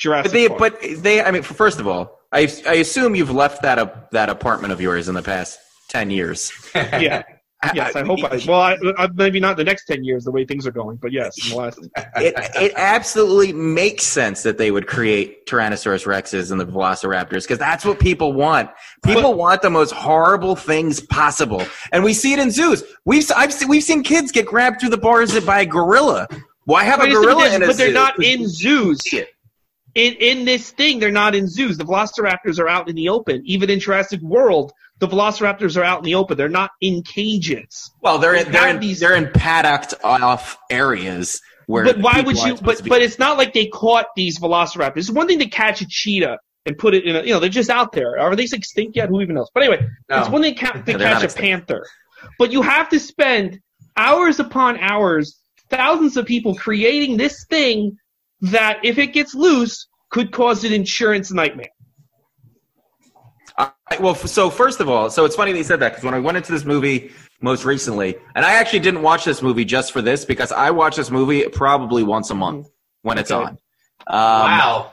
Jurassic 0.00 0.24
But 0.24 0.32
they, 0.32 0.48
Park. 0.48 0.58
but 0.58 1.02
they. 1.02 1.22
I 1.22 1.30
mean, 1.30 1.42
first 1.42 1.78
of 1.78 1.86
all, 1.86 2.20
I, 2.32 2.50
I 2.66 2.74
assume 2.74 3.14
you've 3.14 3.30
left 3.30 3.62
that 3.62 3.78
up 3.78 4.10
that 4.10 4.28
apartment 4.28 4.72
of 4.72 4.80
yours 4.80 5.08
in 5.08 5.14
the 5.14 5.22
past 5.22 5.60
ten 5.88 6.10
years. 6.10 6.50
yeah. 6.74 7.22
Yes, 7.74 7.94
I 7.94 8.02
hope 8.06 8.24
I. 8.24 8.40
Well, 8.48 8.58
I, 8.58 8.78
I, 8.96 9.08
maybe 9.12 9.38
not 9.38 9.58
the 9.58 9.64
next 9.64 9.84
ten 9.84 10.02
years, 10.02 10.24
the 10.24 10.30
way 10.30 10.46
things 10.46 10.66
are 10.66 10.70
going, 10.72 10.96
but 10.96 11.12
yes, 11.12 11.36
in 11.44 11.50
the 11.50 11.56
last. 11.56 11.78
it, 12.16 12.34
it 12.54 12.72
absolutely 12.74 13.52
makes 13.52 14.04
sense 14.04 14.42
that 14.44 14.56
they 14.56 14.70
would 14.70 14.86
create 14.86 15.44
Tyrannosaurus 15.44 16.06
Rexes 16.06 16.50
and 16.50 16.58
the 16.58 16.64
Velociraptors 16.64 17.42
because 17.42 17.58
that's 17.58 17.84
what 17.84 18.00
people 18.00 18.32
want. 18.32 18.70
People 19.04 19.34
want 19.34 19.60
the 19.60 19.68
most 19.68 19.90
horrible 19.90 20.56
things 20.56 21.00
possible, 21.00 21.62
and 21.92 22.02
we 22.02 22.14
see 22.14 22.32
it 22.32 22.38
in 22.38 22.50
zoos. 22.50 22.82
We've 23.04 23.30
I've 23.36 23.52
seen, 23.52 23.68
we've 23.68 23.84
seen 23.84 24.02
kids 24.04 24.32
get 24.32 24.46
grabbed 24.46 24.80
through 24.80 24.90
the 24.90 24.98
bars 24.98 25.38
by 25.40 25.60
a 25.60 25.66
gorilla. 25.66 26.28
Why 26.64 26.84
have 26.84 27.00
a 27.00 27.10
gorilla 27.10 27.42
but 27.42 27.52
in 27.52 27.62
a 27.62 27.66
but 27.66 27.76
they're 27.76 27.92
not 27.92 28.24
in 28.24 28.48
zoos. 28.48 29.00
In 30.00 30.14
in 30.14 30.44
this 30.46 30.70
thing, 30.70 30.98
they're 30.98 31.10
not 31.10 31.34
in 31.34 31.46
zoos. 31.46 31.76
The 31.76 31.84
Velociraptors 31.84 32.58
are 32.58 32.68
out 32.68 32.88
in 32.88 32.94
the 32.96 33.08
open. 33.10 33.42
Even 33.44 33.68
in 33.68 33.78
Jurassic 33.80 34.20
World, 34.22 34.72
the 34.98 35.06
Velociraptors 35.08 35.76
are 35.76 35.84
out 35.84 35.98
in 35.98 36.04
the 36.04 36.14
open. 36.14 36.36
They're 36.38 36.48
not 36.48 36.70
in 36.80 37.02
cages. 37.02 37.90
Well, 38.00 38.18
they're 38.18 38.34
in, 38.34 38.50
they're 38.50 38.68
in, 38.68 38.80
these- 38.80 39.00
they're 39.00 39.14
in 39.16 39.30
paddocked 39.32 39.94
off 40.02 40.56
areas 40.70 41.40
where. 41.66 41.84
But 41.84 41.98
why 42.00 42.20
would 42.22 42.38
you? 42.38 42.54
But 42.56 42.82
but 42.88 43.02
it's 43.02 43.18
not 43.18 43.36
like 43.36 43.52
they 43.52 43.66
caught 43.66 44.06
these 44.16 44.38
Velociraptors. 44.38 44.96
It's 44.96 45.10
one 45.10 45.26
thing 45.28 45.38
to 45.40 45.48
catch 45.48 45.80
a 45.82 45.86
cheetah 45.88 46.38
and 46.66 46.78
put 46.78 46.94
it 46.94 47.04
in 47.04 47.16
a. 47.16 47.22
You 47.22 47.34
know, 47.34 47.40
they're 47.40 47.50
just 47.50 47.70
out 47.70 47.92
there. 47.92 48.18
Are 48.18 48.34
they 48.34 48.44
extinct 48.44 48.96
yet? 48.96 49.08
Who 49.10 49.20
even 49.20 49.34
knows? 49.34 49.48
But 49.52 49.64
anyway, 49.64 49.86
No. 50.08 50.20
it's 50.20 50.30
one 50.30 50.42
thing 50.42 50.54
ca- 50.56 50.72
to 50.72 50.82
catch 50.98 51.22
a 51.22 51.24
extinct. 51.24 51.36
panther. 51.36 51.84
But 52.38 52.52
you 52.52 52.62
have 52.62 52.88
to 52.90 52.98
spend 53.00 53.60
hours 53.96 54.40
upon 54.40 54.78
hours, 54.78 55.38
thousands 55.68 56.16
of 56.16 56.24
people 56.26 56.54
creating 56.54 57.16
this 57.18 57.44
thing 57.50 57.96
that, 58.42 58.78
if 58.84 58.96
it 58.98 59.08
gets 59.08 59.34
loose, 59.34 59.86
could 60.10 60.32
cause 60.32 60.64
an 60.64 60.72
insurance 60.72 61.32
nightmare. 61.32 61.70
I- 63.58 63.72
well, 63.98 64.14
so 64.14 64.50
first 64.50 64.80
of 64.80 64.88
all, 64.88 65.10
so 65.10 65.24
it's 65.24 65.36
funny 65.36 65.52
that 65.52 65.58
you 65.58 65.64
said 65.64 65.80
that 65.80 65.90
because 65.90 66.04
when 66.04 66.14
I 66.14 66.20
went 66.20 66.36
into 66.36 66.52
this 66.52 66.64
movie 66.64 67.10
most 67.40 67.64
recently, 67.64 68.16
and 68.34 68.44
I 68.44 68.52
actually 68.54 68.80
didn't 68.80 69.02
watch 69.02 69.24
this 69.24 69.42
movie 69.42 69.64
just 69.64 69.92
for 69.92 70.00
this 70.02 70.24
because 70.24 70.52
I 70.52 70.70
watch 70.70 70.96
this 70.96 71.10
movie 71.10 71.46
probably 71.48 72.02
once 72.02 72.30
a 72.30 72.34
month 72.34 72.68
when 73.02 73.18
it's 73.18 73.30
Okay. 73.30 73.42
on. 73.44 73.58
Um, 74.06 74.16
wow. 74.16 74.92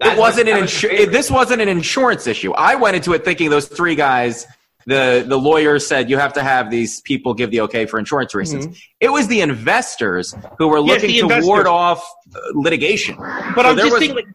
it 0.00 0.18
wasn't 0.18 0.48
an 0.48 0.54
that 0.56 0.62
was 0.62 0.82
your 0.82 0.90
insu- 0.92 0.96
favorite. 0.96 1.12
this 1.12 1.30
wasn't 1.30 1.60
an 1.62 1.68
insurance 1.68 2.26
issue. 2.26 2.52
I 2.52 2.74
went 2.76 2.96
into 2.96 3.12
it 3.12 3.24
thinking 3.24 3.50
those 3.50 3.66
three 3.68 3.94
guys. 3.94 4.46
The 4.86 5.24
the 5.26 5.38
lawyer 5.38 5.78
said 5.78 6.10
you 6.10 6.18
have 6.18 6.32
to 6.34 6.42
have 6.42 6.70
these 6.70 7.00
people 7.02 7.34
give 7.34 7.50
the 7.50 7.60
okay 7.62 7.86
for 7.86 7.98
insurance 7.98 8.34
reasons. 8.34 8.76
It 9.00 9.10
was 9.12 9.28
the 9.28 9.40
investors 9.40 10.34
who 10.58 10.68
were 10.68 10.78
Mm-hmm. 10.78 10.88
Yes, 10.88 11.02
looking 11.02 11.16
to 11.16 11.22
investors. 11.22 11.46
ward 11.46 11.66
off 11.66 12.04
uh, 12.34 12.38
litigation. 12.54 13.16
But 13.16 13.56
So 13.56 13.62
I'm 13.62 13.76
just 13.76 13.90
was- 13.92 13.98
thinking, 14.00 14.16
like, 14.16 14.26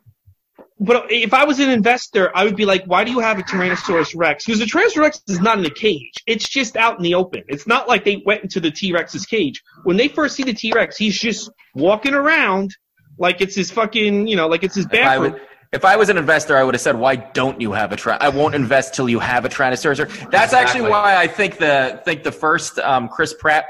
but 0.80 1.12
if 1.12 1.34
I 1.34 1.44
was 1.44 1.60
an 1.60 1.70
investor, 1.72 2.32
I 2.38 2.44
would 2.44 2.56
be 2.56 2.64
like, 2.66 2.86
why 2.86 3.04
do 3.04 3.12
you 3.12 3.20
have 3.20 3.40
a 3.40 3.42
Tyrannosaurus 3.42 4.14
Rex? 4.16 4.46
Because 4.46 4.60
the 4.60 4.66
Tyrannosaurus 4.66 4.98
Rex 5.02 5.22
is 5.28 5.40
not 5.40 5.58
in 5.58 5.66
a 5.66 5.72
cage. 5.72 6.14
It's 6.28 6.48
just 6.48 6.78
out 6.78 6.98
in 6.98 7.04
the 7.04 7.16
open. 7.16 7.42
It's 7.48 7.66
not 7.66 7.88
like 7.88 8.06
they 8.06 8.22
went 8.26 8.44
into 8.44 8.60
the 8.60 8.70
T 8.70 8.94
Rex's 8.94 9.26
cage. 9.26 9.64
When 9.86 9.98
they 9.98 10.08
first 10.08 10.36
see 10.36 10.44
the 10.44 10.54
T 10.54 10.72
Rex, 10.74 10.96
he's 10.96 11.20
just 11.20 11.50
walking 11.74 12.14
around 12.14 12.76
like 13.18 13.42
it's 13.42 13.56
his 13.56 13.72
fucking, 13.72 14.28
you 14.28 14.36
know, 14.36 14.48
like 14.48 14.64
it's 14.64 14.76
his 14.76 14.86
bathroom. 14.86 15.34
would, 15.34 15.42
if 15.74 15.84
I 15.84 15.96
was 15.96 16.10
an 16.10 16.18
investor, 16.18 16.56
I 16.56 16.64
would 16.64 16.74
have 16.76 16.82
said, 16.82 16.98
"Why 16.98 17.16
don't 17.16 17.60
you 17.60 17.72
have 17.74 17.92
a 17.92 17.96
tri- 17.96 18.18
I 18.20 18.30
won't 18.30 18.56
invest 18.56 18.94
till 18.94 19.10
you 19.10 19.20
have 19.20 19.46
a 19.46 19.50
Tyrannosaurus." 19.50 20.00
Rex." 20.00 20.26
That's 20.32 20.54
actually 20.54 20.90
why 20.90 21.18
I 21.18 21.28
think 21.28 21.58
the 21.58 22.02
think 22.06 22.24
the 22.24 22.32
first 22.32 22.80
um, 22.80 23.10
Chris 23.10 23.34
Pratt 23.34 23.66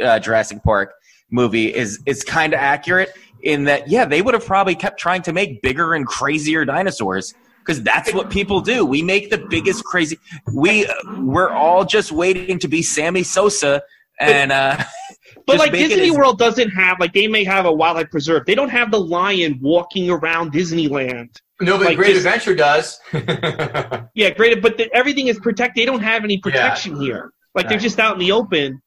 uh, 0.00 0.18
Jurassic 0.18 0.62
Park 0.62 0.94
movie 1.30 1.74
is 1.74 2.00
is 2.06 2.22
kind 2.22 2.52
of 2.52 2.60
accurate 2.60 3.10
in 3.42 3.64
that 3.64 3.88
yeah 3.88 4.04
they 4.04 4.22
would 4.22 4.34
have 4.34 4.46
probably 4.46 4.74
kept 4.74 4.98
trying 4.98 5.22
to 5.22 5.32
make 5.32 5.60
bigger 5.62 5.94
and 5.94 6.06
crazier 6.06 6.64
dinosaurs 6.64 7.34
because 7.66 7.82
that's 7.82 8.14
what 8.14 8.30
people 8.30 8.60
do. 8.60 8.86
We 8.86 9.02
make 9.02 9.30
the 9.30 9.38
biggest 9.38 9.84
crazy. 9.84 10.18
We 10.52 10.88
we're 11.18 11.50
all 11.50 11.84
just 11.84 12.12
waiting 12.12 12.58
to 12.60 12.68
be 12.68 12.82
Sammy 12.82 13.24
Sosa 13.24 13.82
and 14.20 14.52
uh, 14.52 14.82
But 15.46 15.58
like 15.58 15.72
Disney 15.72 16.10
as- 16.10 16.16
World 16.16 16.38
doesn't 16.38 16.70
have 16.70 16.98
like 16.98 17.12
they 17.12 17.26
may 17.28 17.44
have 17.44 17.66
a 17.66 17.72
wildlife 17.72 18.10
preserve. 18.10 18.46
They 18.46 18.54
don't 18.54 18.68
have 18.68 18.90
the 18.90 19.00
lion 19.00 19.58
walking 19.62 20.10
around 20.10 20.52
Disneyland. 20.52 21.36
No, 21.60 21.78
but 21.78 21.86
Like 21.86 21.96
Great 21.96 22.14
just- 22.14 22.26
Adventure 22.26 22.54
does. 22.54 22.98
Yeah, 24.14 24.30
great, 24.30 24.60
but 24.62 24.76
the, 24.78 24.94
everything 24.94 25.26
is 25.28 25.38
protected. 25.38 25.80
They 25.80 25.86
don't 25.86 26.02
have 26.02 26.24
any 26.24 26.38
protection 26.38 27.00
here. 27.00 27.30
Like 27.54 27.68
they're 27.68 27.78
just 27.78 27.98
out 28.00 28.14
in 28.14 28.18
the 28.18 28.32
open. 28.32 28.80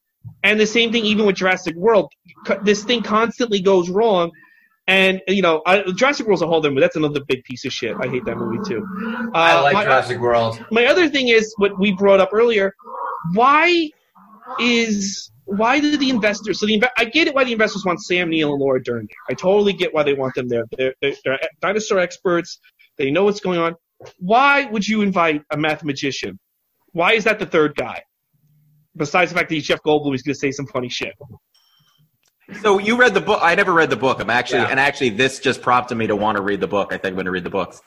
And 0.44 0.60
the 0.60 0.66
same 0.66 0.92
thing 0.92 1.04
even 1.04 1.24
with 1.26 1.36
Jurassic 1.36 1.74
World. 1.76 2.12
This 2.62 2.84
thing 2.84 3.02
constantly 3.02 3.60
goes 3.60 3.88
wrong. 3.88 4.30
And 4.86 5.20
you 5.28 5.40
know, 5.40 5.62
I, 5.66 5.82
Jurassic 5.92 6.26
World's 6.26 6.42
a 6.42 6.46
whole 6.46 6.56
other 6.58 6.68
movie. 6.70 6.80
That's 6.80 6.96
another 6.96 7.20
big 7.26 7.42
piece 7.44 7.64
of 7.64 7.72
shit. 7.72 7.96
I 8.00 8.08
hate 8.08 8.24
that 8.26 8.36
movie 8.36 8.58
too. 8.68 8.86
Uh, 9.34 9.38
I 9.38 9.60
like 9.60 9.74
my, 9.74 9.84
Jurassic 9.84 10.18
World. 10.18 10.62
my 10.70 10.86
other 10.86 11.08
thing 11.08 11.28
is 11.28 11.54
what 11.58 11.78
we 11.78 11.92
brought 11.92 12.20
up 12.20 12.30
earlier. 12.32 12.74
Why 13.34 13.90
is 14.58 15.30
why 15.44 15.80
do 15.80 15.96
the 15.96 16.10
investors? 16.10 16.60
So 16.60 16.66
the 16.66 16.82
I 16.96 17.04
get 17.04 17.26
it 17.28 17.34
why 17.34 17.44
the 17.44 17.52
investors 17.52 17.84
want 17.84 18.00
Sam 18.00 18.30
Neill 18.30 18.52
and 18.52 18.60
Laura 18.60 18.82
Dern 18.82 19.06
there. 19.08 19.16
I 19.28 19.34
totally 19.34 19.72
get 19.72 19.92
why 19.94 20.02
they 20.02 20.14
want 20.14 20.34
them 20.34 20.48
there. 20.48 20.64
They're, 20.76 20.94
they're, 21.00 21.14
they're 21.24 21.38
dinosaur 21.60 21.98
experts. 21.98 22.58
They 22.98 23.10
know 23.10 23.24
what's 23.24 23.40
going 23.40 23.58
on. 23.58 23.74
Why 24.18 24.66
would 24.66 24.86
you 24.86 25.02
invite 25.02 25.42
a 25.50 25.56
mathematician? 25.56 26.38
Why 26.92 27.12
is 27.14 27.24
that 27.24 27.38
the 27.38 27.46
third 27.46 27.74
guy? 27.76 28.02
Besides 28.96 29.30
the 29.30 29.38
fact 29.38 29.48
that 29.48 29.54
he's 29.54 29.66
Jeff 29.66 29.80
Goldblum, 29.86 30.12
he's 30.12 30.22
going 30.22 30.34
to 30.34 30.38
say 30.38 30.50
some 30.50 30.66
funny 30.66 30.88
shit. 30.88 31.14
So 32.62 32.78
you 32.78 32.96
read 32.96 33.14
the 33.14 33.20
book? 33.20 33.38
I 33.42 33.54
never 33.54 33.72
read 33.72 33.90
the 33.90 33.96
book. 33.96 34.20
I'm 34.20 34.30
actually, 34.30 34.60
Yeah. 34.62 34.68
and 34.70 34.80
actually, 34.80 35.10
this 35.10 35.38
just 35.38 35.62
prompted 35.62 35.94
me 35.96 36.08
to 36.08 36.16
want 36.16 36.36
to 36.36 36.42
read 36.42 36.60
the 36.60 36.66
book. 36.66 36.88
I 36.92 36.96
think 36.96 37.06
I'm 37.12 37.14
going 37.14 37.26
to 37.26 37.30
read 37.30 37.44
the 37.44 37.50
books. 37.50 37.80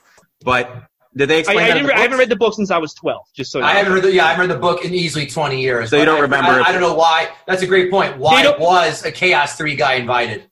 But 0.44 0.72
did 1.16 1.30
they 1.30 1.36
I, 1.36 1.40
explain 1.40 1.58
I, 1.60 1.62
that 1.62 1.70
in 1.70 1.76
didn't, 1.78 1.88
the 1.88 1.94
re- 1.94 2.00
I 2.00 2.02
haven't 2.02 2.18
read 2.20 2.30
the 2.30 2.36
book 2.36 2.54
since 2.56 2.72
I 2.72 2.78
was 2.78 2.94
12. 2.94 3.26
Just 3.36 3.52
so 3.52 3.60
you 3.60 3.66
I 3.66 3.74
know. 3.74 3.78
haven't 3.80 3.94
read 3.94 4.04
the 4.04 4.14
yeah, 4.14 4.26
I 4.26 4.30
haven't 4.30 4.50
read 4.50 4.56
the 4.56 4.62
book 4.62 4.84
in 4.86 4.94
easily 4.94 5.26
twenty 5.28 5.62
years. 5.62 5.90
So 5.92 5.98
you 5.98 6.06
don't 6.06 6.18
I- 6.18 6.22
remember 6.22 6.52
I, 6.52 6.60
if- 6.62 6.68
I 6.68 6.72
don't 6.72 6.82
know 6.82 6.96
why. 6.96 7.30
That's 7.48 7.62
a 7.62 7.68
great 7.68 7.92
point. 7.92 8.18
Why 8.18 8.48
was 8.60 9.04
a 9.06 9.12
Chaos 9.12 9.56
Theory 9.58 9.76
guy 9.76 9.94
invited? 9.96 10.50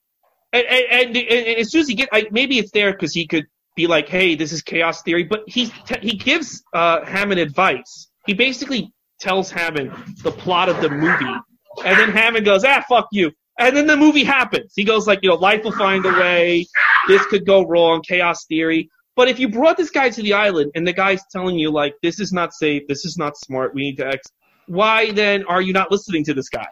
And, 0.53 0.65
and, 0.67 1.15
and, 1.15 1.17
and 1.17 1.57
as 1.59 1.71
soon 1.71 1.81
as 1.81 1.87
he 1.87 1.95
get, 1.95 2.09
I, 2.11 2.27
maybe 2.29 2.59
it's 2.59 2.71
there 2.71 2.91
because 2.91 3.13
he 3.13 3.25
could 3.25 3.45
be 3.75 3.87
like, 3.87 4.09
"Hey, 4.09 4.35
this 4.35 4.51
is 4.51 4.61
chaos 4.61 5.01
theory," 5.01 5.23
but 5.23 5.43
he 5.47 5.71
he 6.01 6.17
gives 6.17 6.61
uh, 6.73 7.05
Hammond 7.05 7.39
advice. 7.39 8.09
He 8.25 8.33
basically 8.33 8.91
tells 9.21 9.49
Hammond 9.49 9.91
the 10.23 10.31
plot 10.31 10.67
of 10.67 10.81
the 10.81 10.89
movie, 10.89 11.23
and 11.85 11.97
then 11.97 12.11
Hammond 12.11 12.43
goes, 12.45 12.65
"Ah, 12.65 12.83
fuck 12.89 13.07
you," 13.13 13.31
and 13.59 13.77
then 13.77 13.87
the 13.87 13.95
movie 13.95 14.25
happens. 14.25 14.73
He 14.75 14.83
goes 14.83 15.07
like, 15.07 15.19
"You 15.21 15.29
know, 15.29 15.35
life 15.35 15.63
will 15.63 15.71
find 15.71 16.05
a 16.05 16.11
way. 16.11 16.67
This 17.07 17.25
could 17.27 17.45
go 17.45 17.65
wrong. 17.65 18.01
Chaos 18.05 18.43
theory." 18.45 18.89
But 19.15 19.27
if 19.27 19.39
you 19.39 19.49
brought 19.49 19.77
this 19.77 19.89
guy 19.89 20.09
to 20.09 20.21
the 20.21 20.33
island 20.33 20.71
and 20.75 20.87
the 20.87 20.93
guy's 20.93 21.21
telling 21.31 21.57
you 21.59 21.69
like, 21.71 21.95
"This 22.01 22.19
is 22.19 22.31
not 22.31 22.53
safe. 22.53 22.83
This 22.87 23.05
is 23.05 23.17
not 23.17 23.37
smart. 23.37 23.73
We 23.73 23.81
need 23.81 23.97
to 23.97 24.07
X," 24.07 24.27
why 24.67 25.11
then 25.11 25.43
are 25.45 25.61
you 25.61 25.73
not 25.73 25.91
listening 25.91 26.23
to 26.25 26.33
this 26.33 26.49
guy? 26.49 26.67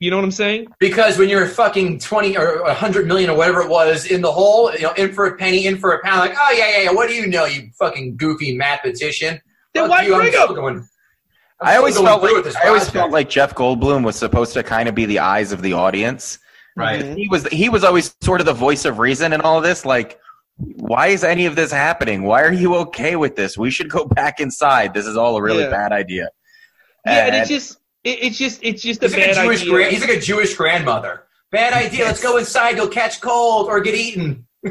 You 0.00 0.10
know 0.10 0.16
what 0.16 0.24
I'm 0.24 0.30
saying? 0.32 0.66
Because 0.80 1.16
when 1.18 1.28
you're 1.30 1.46
fucking 1.46 2.00
twenty 2.00 2.36
or 2.36 2.60
a 2.60 2.74
hundred 2.74 3.06
million 3.06 3.30
or 3.30 3.36
whatever 3.38 3.62
it 3.62 3.70
was 3.70 4.06
in 4.06 4.20
the 4.20 4.30
hole, 4.30 4.70
you 4.74 4.82
know, 4.82 4.92
in 4.92 5.12
for 5.14 5.26
a 5.26 5.36
penny, 5.36 5.66
in 5.66 5.78
for 5.78 5.92
a 5.92 6.02
pound, 6.02 6.20
like, 6.20 6.36
oh 6.38 6.52
yeah, 6.56 6.68
yeah, 6.76 6.82
yeah. 6.84 6.90
What 6.92 7.08
do 7.08 7.14
you 7.14 7.26
know, 7.26 7.46
you 7.46 7.70
fucking 7.78 8.16
goofy 8.16 8.54
mathematician? 8.56 9.40
Then 9.72 9.84
Fuck 9.84 9.90
why 9.90 10.02
you, 10.06 10.14
I'm 10.14 10.20
bring 10.20 10.32
him? 10.32 10.54
going- 10.54 10.76
I'm 11.60 11.68
I 11.86 11.90
still 11.90 12.06
always 12.08 12.20
felt 12.20 12.22
like 12.34 12.44
this 12.44 12.56
I 12.56 12.68
always 12.68 12.90
felt 12.90 13.10
like 13.12 13.30
Jeff 13.30 13.54
Goldblum 13.54 14.04
was 14.04 14.16
supposed 14.16 14.52
to 14.54 14.62
kind 14.62 14.88
of 14.88 14.94
be 14.94 15.06
the 15.06 15.20
eyes 15.20 15.52
of 15.52 15.62
the 15.62 15.72
audience. 15.72 16.38
right. 16.76 17.02
Mhm. 17.04 17.16
He 17.16 17.28
was 17.28 17.46
he 17.46 17.68
was 17.68 17.84
always 17.84 18.14
sort 18.20 18.40
of 18.40 18.46
the 18.46 18.52
voice 18.52 18.84
of 18.84 18.98
reason 18.98 19.32
in 19.32 19.40
all 19.40 19.56
of 19.56 19.62
this. 19.64 19.86
Like, 19.86 20.18
why 20.56 21.08
is 21.08 21.24
any 21.24 21.46
of 21.46 21.56
this 21.56 21.72
happening? 21.72 22.22
Why 22.22 22.42
are 22.42 22.52
you 22.52 22.74
okay 22.76 23.16
with 23.16 23.36
this? 23.36 23.58
We 23.58 23.70
should 23.70 23.90
go 23.90 24.04
back 24.20 24.40
inside. 24.40 24.94
This 24.94 25.06
is 25.06 25.16
all 25.16 25.36
a 25.36 25.42
really 25.42 25.64
Yeah. 25.64 25.70
bad 25.70 25.92
idea. 25.92 26.28
Yeah, 27.06 27.26
and 27.26 27.34
And- 27.34 27.42
it's 27.42 27.48
just 27.50 27.78
it, 28.04 28.18
it's 28.22 28.38
just 28.38 28.60
it's 28.62 28.82
just 28.82 29.02
a 29.02 29.06
He's 29.06 29.14
like, 29.16 29.24
bad 29.26 29.38
a 29.38 29.42
Jewish 29.44 29.60
idea. 29.62 29.72
gran- 29.72 29.90
he's 29.90 30.00
like 30.00 30.10
a 30.10 30.20
Jewish 30.20 30.54
grandmother. 30.54 31.24
Bad 31.50 31.72
idea. 31.84 32.04
Let's 32.04 32.22
go 32.22 32.36
inside. 32.36 32.76
You'll 32.76 32.88
catch 32.88 33.20
cold 33.20 33.68
or 33.68 33.80
get 33.80 33.94
eaten. 33.94 34.46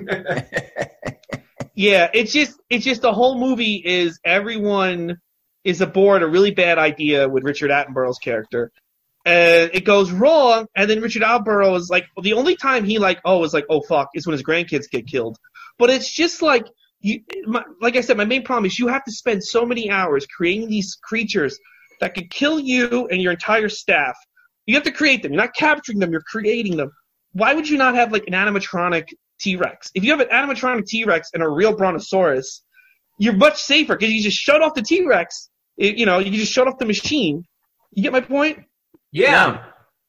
yeah, 1.76 2.10
it's 2.14 2.32
just 2.32 2.60
it's 2.70 2.86
just 2.86 3.02
the 3.02 3.14
whole 3.14 3.40
movie 3.40 3.82
is 3.84 4.20
everyone 4.24 5.18
is 5.64 5.82
aboard 5.82 6.22
a 6.24 6.28
really 6.28 6.52
bad 6.52 6.78
idea 6.78 7.28
with 7.28 7.44
Richard 7.44 7.72
Attenborough's 7.72 8.20
character. 8.20 8.72
And 9.26 9.72
it 9.74 9.86
goes 9.86 10.12
wrong, 10.12 10.68
and 10.76 10.90
then 10.90 11.00
Richard 11.02 11.22
Attenborough 11.24 11.78
is 11.78 11.90
like 11.90 12.06
the 12.22 12.34
only 12.34 12.56
time 12.58 12.84
he 12.84 13.00
like 13.00 13.20
oh 13.26 13.44
is 13.44 13.54
like 13.54 13.66
oh 13.70 13.82
fuck 13.82 14.10
is 14.16 14.26
when 14.28 14.34
his 14.34 14.44
grandkids 14.44 14.90
get 14.90 15.08
killed. 15.08 15.38
But 15.80 15.90
it's 15.90 16.12
just 16.12 16.42
like 16.42 16.66
you 17.02 17.22
my, 17.46 17.64
like 17.82 17.96
I 17.96 18.02
said, 18.02 18.18
my 18.18 18.26
main 18.26 18.44
problem 18.44 18.66
is 18.66 18.80
you 18.80 18.88
have 18.88 19.04
to 19.06 19.12
spend 19.12 19.44
so 19.44 19.66
many 19.66 19.90
hours 19.90 20.26
creating 20.26 20.70
these 20.70 20.98
creatures 21.04 21.58
that 22.00 22.14
could 22.16 22.30
kill 22.30 22.60
you 22.60 23.08
and 23.08 23.22
your 23.22 23.32
entire 23.34 23.70
staff. 23.70 24.16
You 24.66 24.76
have 24.76 24.84
to 24.84 24.92
create 24.92 25.22
them. 25.24 25.34
You're 25.34 25.42
not 25.42 25.54
capturing 25.56 26.00
them, 26.00 26.12
you're 26.12 26.22
creating 26.26 26.78
them. 26.78 26.92
Why 27.34 27.54
would 27.54 27.68
you 27.68 27.78
not 27.78 27.96
have 27.96 28.12
like 28.14 28.26
an 28.28 28.34
animatronic 28.34 29.10
T 29.40 29.56
Rex? 29.58 29.92
If 29.96 30.04
you 30.04 30.12
have 30.12 30.22
an 30.22 30.30
animatronic 30.30 30.86
T 30.86 31.04
Rex 31.04 31.30
and 31.34 31.44
a 31.44 31.50
real 31.50 31.76
Brontosaurus, 31.76 32.64
you're 33.20 33.34
much 33.36 33.62
safer 33.62 33.96
because 33.98 34.14
you 34.14 34.22
just 34.22 34.38
shut 34.38 34.62
off 34.62 34.74
the 34.76 34.82
T 34.82 35.06
Rex. 35.06 35.50
You 35.78 36.06
know, 36.06 36.20
you 36.20 36.32
just 36.32 36.54
shut 36.54 36.68
off 36.68 36.78
the 36.78 36.86
machine. 36.86 37.44
You 37.92 38.04
get 38.04 38.12
my 38.12 38.22
point? 38.22 38.60
Yeah. 39.12 39.66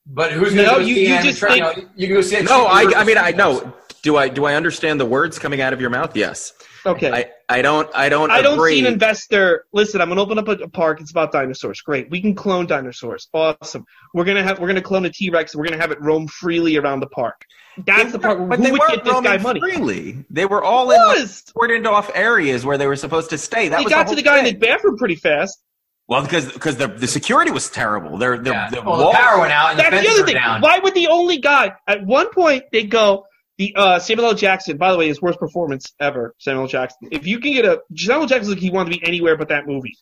But 0.06 0.32
who's 0.32 0.54
going 0.54 0.66
to 0.66 0.72
know, 0.72 0.78
go 0.78 0.84
you- 0.84 0.94
see 0.94 1.08
you 1.08 1.14
animatronic- 1.14 1.22
just 1.22 1.42
you 1.42 1.48
think- 1.48 1.60
know, 1.78 1.88
you 1.96 2.06
can 2.06 2.16
go 2.16 2.20
see 2.22 2.36
it. 2.36 2.44
no, 2.44 2.66
I, 2.66 2.82
I 2.96 3.04
mean 3.04 3.16
I 3.18 3.30
know. 3.32 3.74
Do 4.04 4.16
I 4.18 4.28
do 4.28 4.44
I 4.44 4.54
understand 4.54 5.00
the 5.00 5.06
words 5.06 5.38
coming 5.38 5.60
out 5.62 5.72
of 5.72 5.80
your 5.80 5.88
mouth? 5.90 6.14
Yes. 6.14 6.52
Okay. 6.86 7.10
I, 7.10 7.30
I 7.48 7.62
don't 7.62 7.88
I 7.94 8.10
don't 8.10 8.30
I 8.30 8.42
don't 8.42 8.58
agree. 8.58 8.74
see 8.80 8.86
an 8.86 8.92
investor. 8.92 9.64
Listen, 9.72 10.02
I'm 10.02 10.08
gonna 10.10 10.20
open 10.20 10.38
up 10.38 10.46
a, 10.48 10.52
a 10.52 10.68
park. 10.68 11.00
It's 11.00 11.10
about 11.10 11.32
dinosaurs. 11.32 11.80
Great. 11.80 12.10
We 12.10 12.20
can 12.20 12.34
clone 12.34 12.66
dinosaurs. 12.66 13.28
Awesome. 13.32 13.86
We're 14.12 14.24
gonna 14.24 14.42
have 14.42 14.60
we're 14.60 14.68
gonna 14.68 14.82
clone 14.82 15.06
a 15.06 15.10
T 15.10 15.30
Rex. 15.30 15.56
We're 15.56 15.64
gonna 15.64 15.80
have 15.80 15.90
it 15.90 16.00
roam 16.02 16.28
freely 16.28 16.76
around 16.76 17.00
the 17.00 17.06
park. 17.06 17.46
That's 17.78 18.12
the 18.12 18.18
part. 18.18 18.46
but 18.46 18.58
Who 18.58 18.64
they 18.66 18.72
would 18.72 18.80
get 18.88 19.04
this 19.04 19.20
guy 19.22 19.38
money? 19.38 19.58
freely. 19.60 20.24
They 20.30 20.44
were 20.44 20.62
all 20.62 20.90
in 20.90 20.98
like, 20.98 21.16
Was. 21.18 21.42
cordoned 21.56 21.86
off 21.90 22.10
areas 22.14 22.64
where 22.66 22.76
they 22.76 22.86
were 22.86 22.96
supposed 22.96 23.30
to 23.30 23.38
stay. 23.38 23.68
That 23.68 23.78
He 23.80 23.86
was 23.86 23.92
got 23.92 24.04
the 24.06 24.10
to 24.10 24.16
the 24.16 24.22
guy 24.22 24.38
in 24.40 24.44
the 24.44 24.52
bathroom 24.54 24.98
pretty 24.98 25.16
fast. 25.16 25.58
Well, 26.06 26.20
because 26.22 26.52
because 26.52 26.76
the 26.76 26.88
the 26.88 27.06
security 27.08 27.50
was 27.50 27.70
terrible. 27.70 28.18
They're 28.18 28.36
the, 28.36 28.50
Yeah. 28.50 28.68
the 28.68 28.82
well, 28.82 28.98
the 29.10 29.16
power 29.16 29.40
went 29.40 29.52
out 29.52 29.70
and 29.70 29.78
That's 29.80 29.96
the 29.96 30.02
the 30.02 30.08
other 30.10 30.24
thing. 30.26 30.34
down. 30.34 30.60
Why 30.60 30.78
would 30.80 30.92
the 30.94 31.06
only 31.06 31.38
guy 31.38 31.72
at 31.88 32.04
one 32.04 32.28
point 32.30 32.64
they 32.72 32.84
go 32.84 33.24
the 33.58 33.72
uh, 33.76 33.98
Samuel 33.98 34.28
L. 34.28 34.34
Jackson? 34.34 34.76
By 34.76 34.92
the 34.92 34.98
way, 34.98 35.08
his 35.08 35.20
worst 35.22 35.38
performance 35.38 35.92
ever. 36.00 36.34
Samuel 36.38 36.64
L. 36.64 36.68
Jackson. 36.68 37.08
If 37.12 37.26
you 37.26 37.38
can 37.40 37.52
get 37.52 37.64
a 37.64 37.80
Samuel 37.96 38.26
Jackson, 38.26 38.52
like 38.52 38.60
he 38.60 38.70
wanted 38.70 38.92
to 38.94 39.00
be 39.00 39.06
anywhere 39.06 39.36
but 39.36 39.48
that 39.48 39.66
movie. 39.66 39.96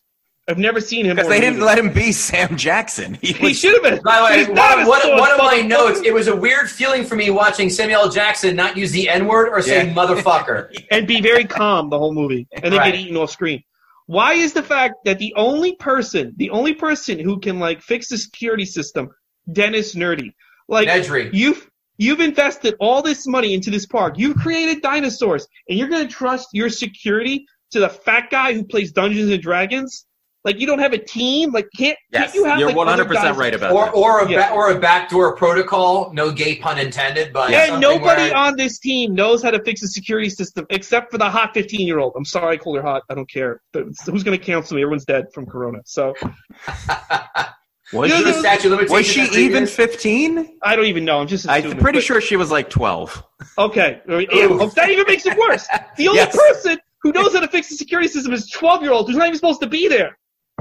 I've 0.49 0.59
never 0.59 0.81
seen 0.81 1.07
him. 1.07 1.15
because 1.15 1.29
they 1.31 1.39
didn't 1.39 1.55
movie. 1.61 1.67
let 1.67 1.79
him 1.79 1.93
be 1.93 2.11
Sam 2.11 2.57
Jackson. 2.57 3.15
He, 3.23 3.33
He 3.33 3.55
should 3.55 3.75
have 3.75 3.83
been. 3.85 4.03
By 4.03 4.19
the 4.19 4.25
way, 4.25 4.39
His 4.39 4.49
dad 4.49 4.75
one, 4.75 4.81
is 4.83 4.89
one, 4.89 5.01
so 5.03 5.17
one 5.17 5.31
of 5.31 5.39
my 5.39 5.61
notes, 5.61 6.01
it 6.05 6.13
was 6.13 6.27
a 6.27 6.35
weird 6.35 6.69
feeling 6.69 7.05
for 7.05 7.15
me 7.15 7.31
watching 7.31 7.71
Samuel 7.71 8.09
Jackson 8.09 8.57
not 8.57 8.77
use 8.77 8.91
the 8.91 9.09
N 9.09 9.29
word 9.29 9.51
or 9.51 9.63
say 9.63 9.87
Yeah. 9.87 9.95
motherfucker. 9.95 10.69
and 10.91 11.07
be 11.07 11.21
very 11.21 11.45
calm 11.45 11.91
the 11.91 11.99
whole 11.99 12.13
movie, 12.13 12.49
and 12.53 12.65
then 12.65 12.73
Right. 12.81 12.91
get 12.93 13.01
eaten 13.01 13.17
off 13.17 13.31
screen. 13.31 13.63
Why 14.07 14.33
is 14.33 14.53
the 14.53 14.65
fact 14.65 14.95
that 15.05 15.21
the 15.21 15.33
only 15.37 15.77
person, 15.77 16.33
the 16.37 16.51
only 16.51 16.75
person 16.75 17.21
who 17.21 17.39
can 17.39 17.61
like 17.61 17.81
fix 17.81 18.09
the 18.09 18.19
security 18.19 18.65
system, 18.65 19.11
Dennis 19.51 19.95
Nerdy, 19.95 20.33
like 20.69 20.89
Nedry. 20.89 21.31
you've 21.33 21.71
you've 22.03 22.21
invested 22.21 22.75
all 22.81 23.01
this 23.03 23.27
money 23.27 23.55
into 23.55 23.71
this 23.71 23.87
park, 23.87 24.19
you've 24.19 24.37
created 24.37 24.83
dinosaurs, 24.83 25.47
and 25.69 25.79
you're 25.79 25.89
gonna 25.89 26.09
trust 26.09 26.49
your 26.53 26.69
security 26.69 27.47
to 27.71 27.81
the 27.81 27.89
fat 27.89 28.29
guy 28.31 28.53
who 28.53 28.65
plays 28.65 28.93
Dungeons 28.93 29.31
and 29.31 29.41
Dragons? 29.43 30.07
Like 30.45 30.59
you 30.59 30.67
don't 30.67 30.81
have 30.81 30.93
a 30.93 30.99
team? 30.99 31.53
Like 31.53 31.69
can't 31.77 31.97
yes, 32.13 32.23
can't 32.25 32.35
you 32.35 32.45
have 32.47 32.59
you're 32.59 32.73
like, 32.73 32.89
hundred 32.89 33.07
percent 33.07 33.37
right 33.39 33.55
about 33.55 33.71
Or, 33.73 33.85
that. 33.85 33.95
or, 33.95 34.19
a 34.23 34.29
Yeah. 34.29 34.49
ba- 34.49 34.55
or 34.55 34.73
a 34.73 34.81
backdoor 34.81 35.37
protocol, 35.37 36.13
no 36.13 36.33
gay 36.33 36.57
pun 36.57 36.81
intended, 36.81 37.33
but 37.33 37.53
And 37.53 37.69
something 37.75 37.81
nobody 37.81 38.23
where- 38.23 38.37
on 38.37 38.57
this 38.57 38.81
team 38.81 39.15
knows 39.15 39.41
how 39.45 39.53
to 39.53 39.63
fix 39.63 39.83
the 39.83 39.87
security 39.87 40.29
system 40.29 40.67
except 40.71 41.13
for 41.13 41.19
the 41.19 41.31
hot 41.31 41.55
15 41.55 41.87
year 41.87 42.01
old. 42.01 42.15
I'm 42.17 42.25
sorry 42.25 42.55
I 42.55 42.59
called 42.59 42.77
her 42.79 42.83
hot. 42.83 43.03
I 43.09 43.15
don't 43.15 43.31
care. 43.31 43.61
Who's 43.73 44.25
going 44.25 44.37
to 44.37 44.45
cancel 44.45 44.75
me? 44.75 44.83
Everyone's 44.83 45.05
dead 45.05 45.27
from 45.33 45.47
Corona. 45.47 45.79
So 45.85 46.13
Was 47.93 48.11
You 48.11 48.17
know, 48.17 48.25
she, 48.25 48.33
the 48.33 48.39
statute 48.41 48.73
of 48.73 48.91
was 48.91 49.07
she 49.07 49.23
even 49.45 49.67
fifteen? 49.67 50.57
I 50.63 50.77
don't 50.77 50.87
even 50.87 51.05
know. 51.05 51.21
I'm 51.21 51.27
just 51.27 51.47
I'm 51.49 51.77
pretty 51.79 51.99
But- 51.99 52.05
sure 52.05 52.21
she 52.21 52.37
was 52.37 52.51
like 52.51 52.71
twelve. 52.71 53.23
Okay. 53.59 54.01
Yeah, 54.09 54.17
Ooh. 54.17 54.63
oh, 54.63 54.67
that 54.69 54.89
even 54.91 55.05
makes 55.07 55.27
it 55.27 55.37
worse. 55.37 55.67
The 55.97 56.09
only 56.09 56.21
Yes. 56.21 56.35
person 56.37 56.79
who 57.03 57.13
knows 57.13 57.35
how 57.35 57.41
to 57.41 57.49
fix 57.49 57.69
the 57.69 57.75
security 57.77 58.09
system 58.09 58.33
is 58.33 58.49
12 58.49 58.83
year 58.83 58.93
old 58.93 59.09
who's 59.09 59.17
not 59.17 59.27
even 59.27 59.37
supposed 59.37 59.61
to 59.61 59.67
be 59.67 59.89
there. 59.89 60.17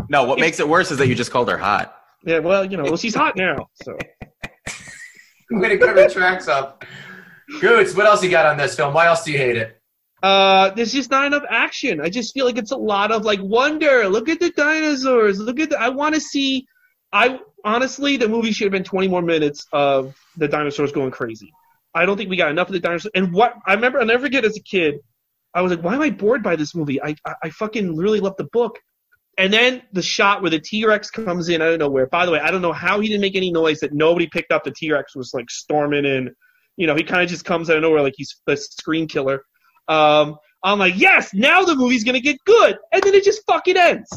No, 0.09 0.23
what 0.25 0.39
makes 0.39 0.59
it 0.59 0.67
worse 0.67 0.91
is 0.91 0.97
that 0.97 1.07
you 1.07 1.15
just 1.15 1.31
called 1.31 1.49
her 1.49 1.57
hot. 1.57 1.95
Yeah, 2.25 2.39
well, 2.39 2.65
you 2.65 2.75
know, 2.77 2.83
well, 2.83 2.97
she's 2.97 3.15
hot 3.15 3.35
now. 3.37 3.67
So 3.83 3.97
I'm 5.51 5.59
going 5.59 5.69
to 5.69 5.77
cover 5.77 5.93
the 6.01 6.09
tracks 6.09 6.47
up. 6.47 6.83
Gootz, 7.59 7.95
what 7.95 8.05
else 8.05 8.23
you 8.23 8.29
got 8.29 8.45
on 8.45 8.57
this 8.57 8.75
film? 8.75 8.93
Why 8.93 9.05
else 9.07 9.23
do 9.23 9.31
you 9.31 9.37
hate 9.37 9.57
it? 9.57 9.77
uh, 10.23 10.69
there's 10.71 10.91
just 10.93 11.09
not 11.11 11.25
enough 11.25 11.43
action. 11.49 11.99
I 12.01 12.09
just 12.09 12.33
feel 12.33 12.45
like 12.45 12.57
it's 12.57 12.71
a 12.71 12.77
lot 12.77 13.11
of 13.11 13.23
like 13.25 13.39
wonder. 13.41 14.07
Look 14.07 14.29
at 14.29 14.39
the 14.39 14.49
dinosaurs. 14.51 15.39
Look 15.39 15.59
at 15.59 15.69
the. 15.71 15.79
I 15.81 15.89
want 15.89 16.15
to 16.15 16.21
see. 16.21 16.67
I 17.13 17.39
honestly, 17.63 18.17
the 18.17 18.27
movie 18.27 18.51
should 18.51 18.65
have 18.65 18.71
been 18.71 18.83
20 18.83 19.07
more 19.07 19.21
minutes 19.21 19.65
of 19.71 20.15
the 20.37 20.47
dinosaurs 20.47 20.91
going 20.91 21.11
crazy. 21.11 21.51
I 21.93 22.05
don't 22.05 22.17
think 22.17 22.29
we 22.29 22.37
got 22.37 22.51
enough 22.51 22.67
of 22.67 22.73
the 22.73 22.79
dinosaurs. 22.79 23.11
And 23.15 23.33
what 23.33 23.53
I 23.67 23.73
remember, 23.73 23.99
I'll 23.99 24.05
never 24.05 24.23
forget 24.23 24.45
as 24.45 24.55
a 24.55 24.61
kid, 24.61 24.95
I 25.53 25.61
was 25.61 25.71
like, 25.71 25.83
why 25.83 25.95
am 25.95 26.01
I 26.01 26.09
bored 26.09 26.43
by 26.43 26.55
this 26.55 26.73
movie? 26.73 27.01
I, 27.01 27.15
I, 27.25 27.33
I 27.43 27.49
fucking 27.49 27.97
really 27.97 28.21
love 28.21 28.35
the 28.37 28.47
book. 28.53 28.79
And 29.37 29.51
then 29.51 29.81
the 29.91 30.01
shot 30.01 30.41
where 30.41 30.51
the 30.51 30.59
T 30.59 30.85
Rex 30.85 31.09
comes 31.09 31.49
in 31.49 31.61
I 31.61 31.65
don't 31.69 31.79
know 31.79 31.89
where. 31.89 32.07
By 32.07 32.25
the 32.25 32.31
way, 32.31 32.39
I 32.39 32.51
don't 32.51 32.61
know 32.61 32.73
how 32.73 32.99
he 32.99 33.07
didn't 33.07 33.21
make 33.21 33.35
any 33.35 33.51
noise 33.51 33.79
that 33.79 33.93
nobody 33.93 34.27
picked 34.27 34.51
up. 34.51 34.63
The 34.63 34.71
T 34.71 34.91
Rex 34.91 35.15
was 35.15 35.33
like 35.33 35.49
storming 35.49 36.05
in. 36.05 36.33
You 36.77 36.87
know, 36.87 36.95
he 36.95 37.03
kind 37.03 37.21
of 37.21 37.29
just 37.29 37.45
comes 37.45 37.69
out 37.69 37.77
of 37.77 37.81
nowhere 37.81 38.01
like 38.01 38.13
he's 38.15 38.35
the 38.45 38.55
screen 38.55 39.07
killer. 39.07 39.43
Um, 39.87 40.37
I'm 40.63 40.79
like, 40.79 40.93
yes, 40.97 41.33
now 41.33 41.63
the 41.63 41.75
movie's 41.75 42.03
gonna 42.03 42.19
get 42.19 42.37
good, 42.45 42.77
and 42.91 43.01
then 43.01 43.13
it 43.13 43.23
just 43.23 43.41
fucking 43.47 43.77
ends. 43.77 44.09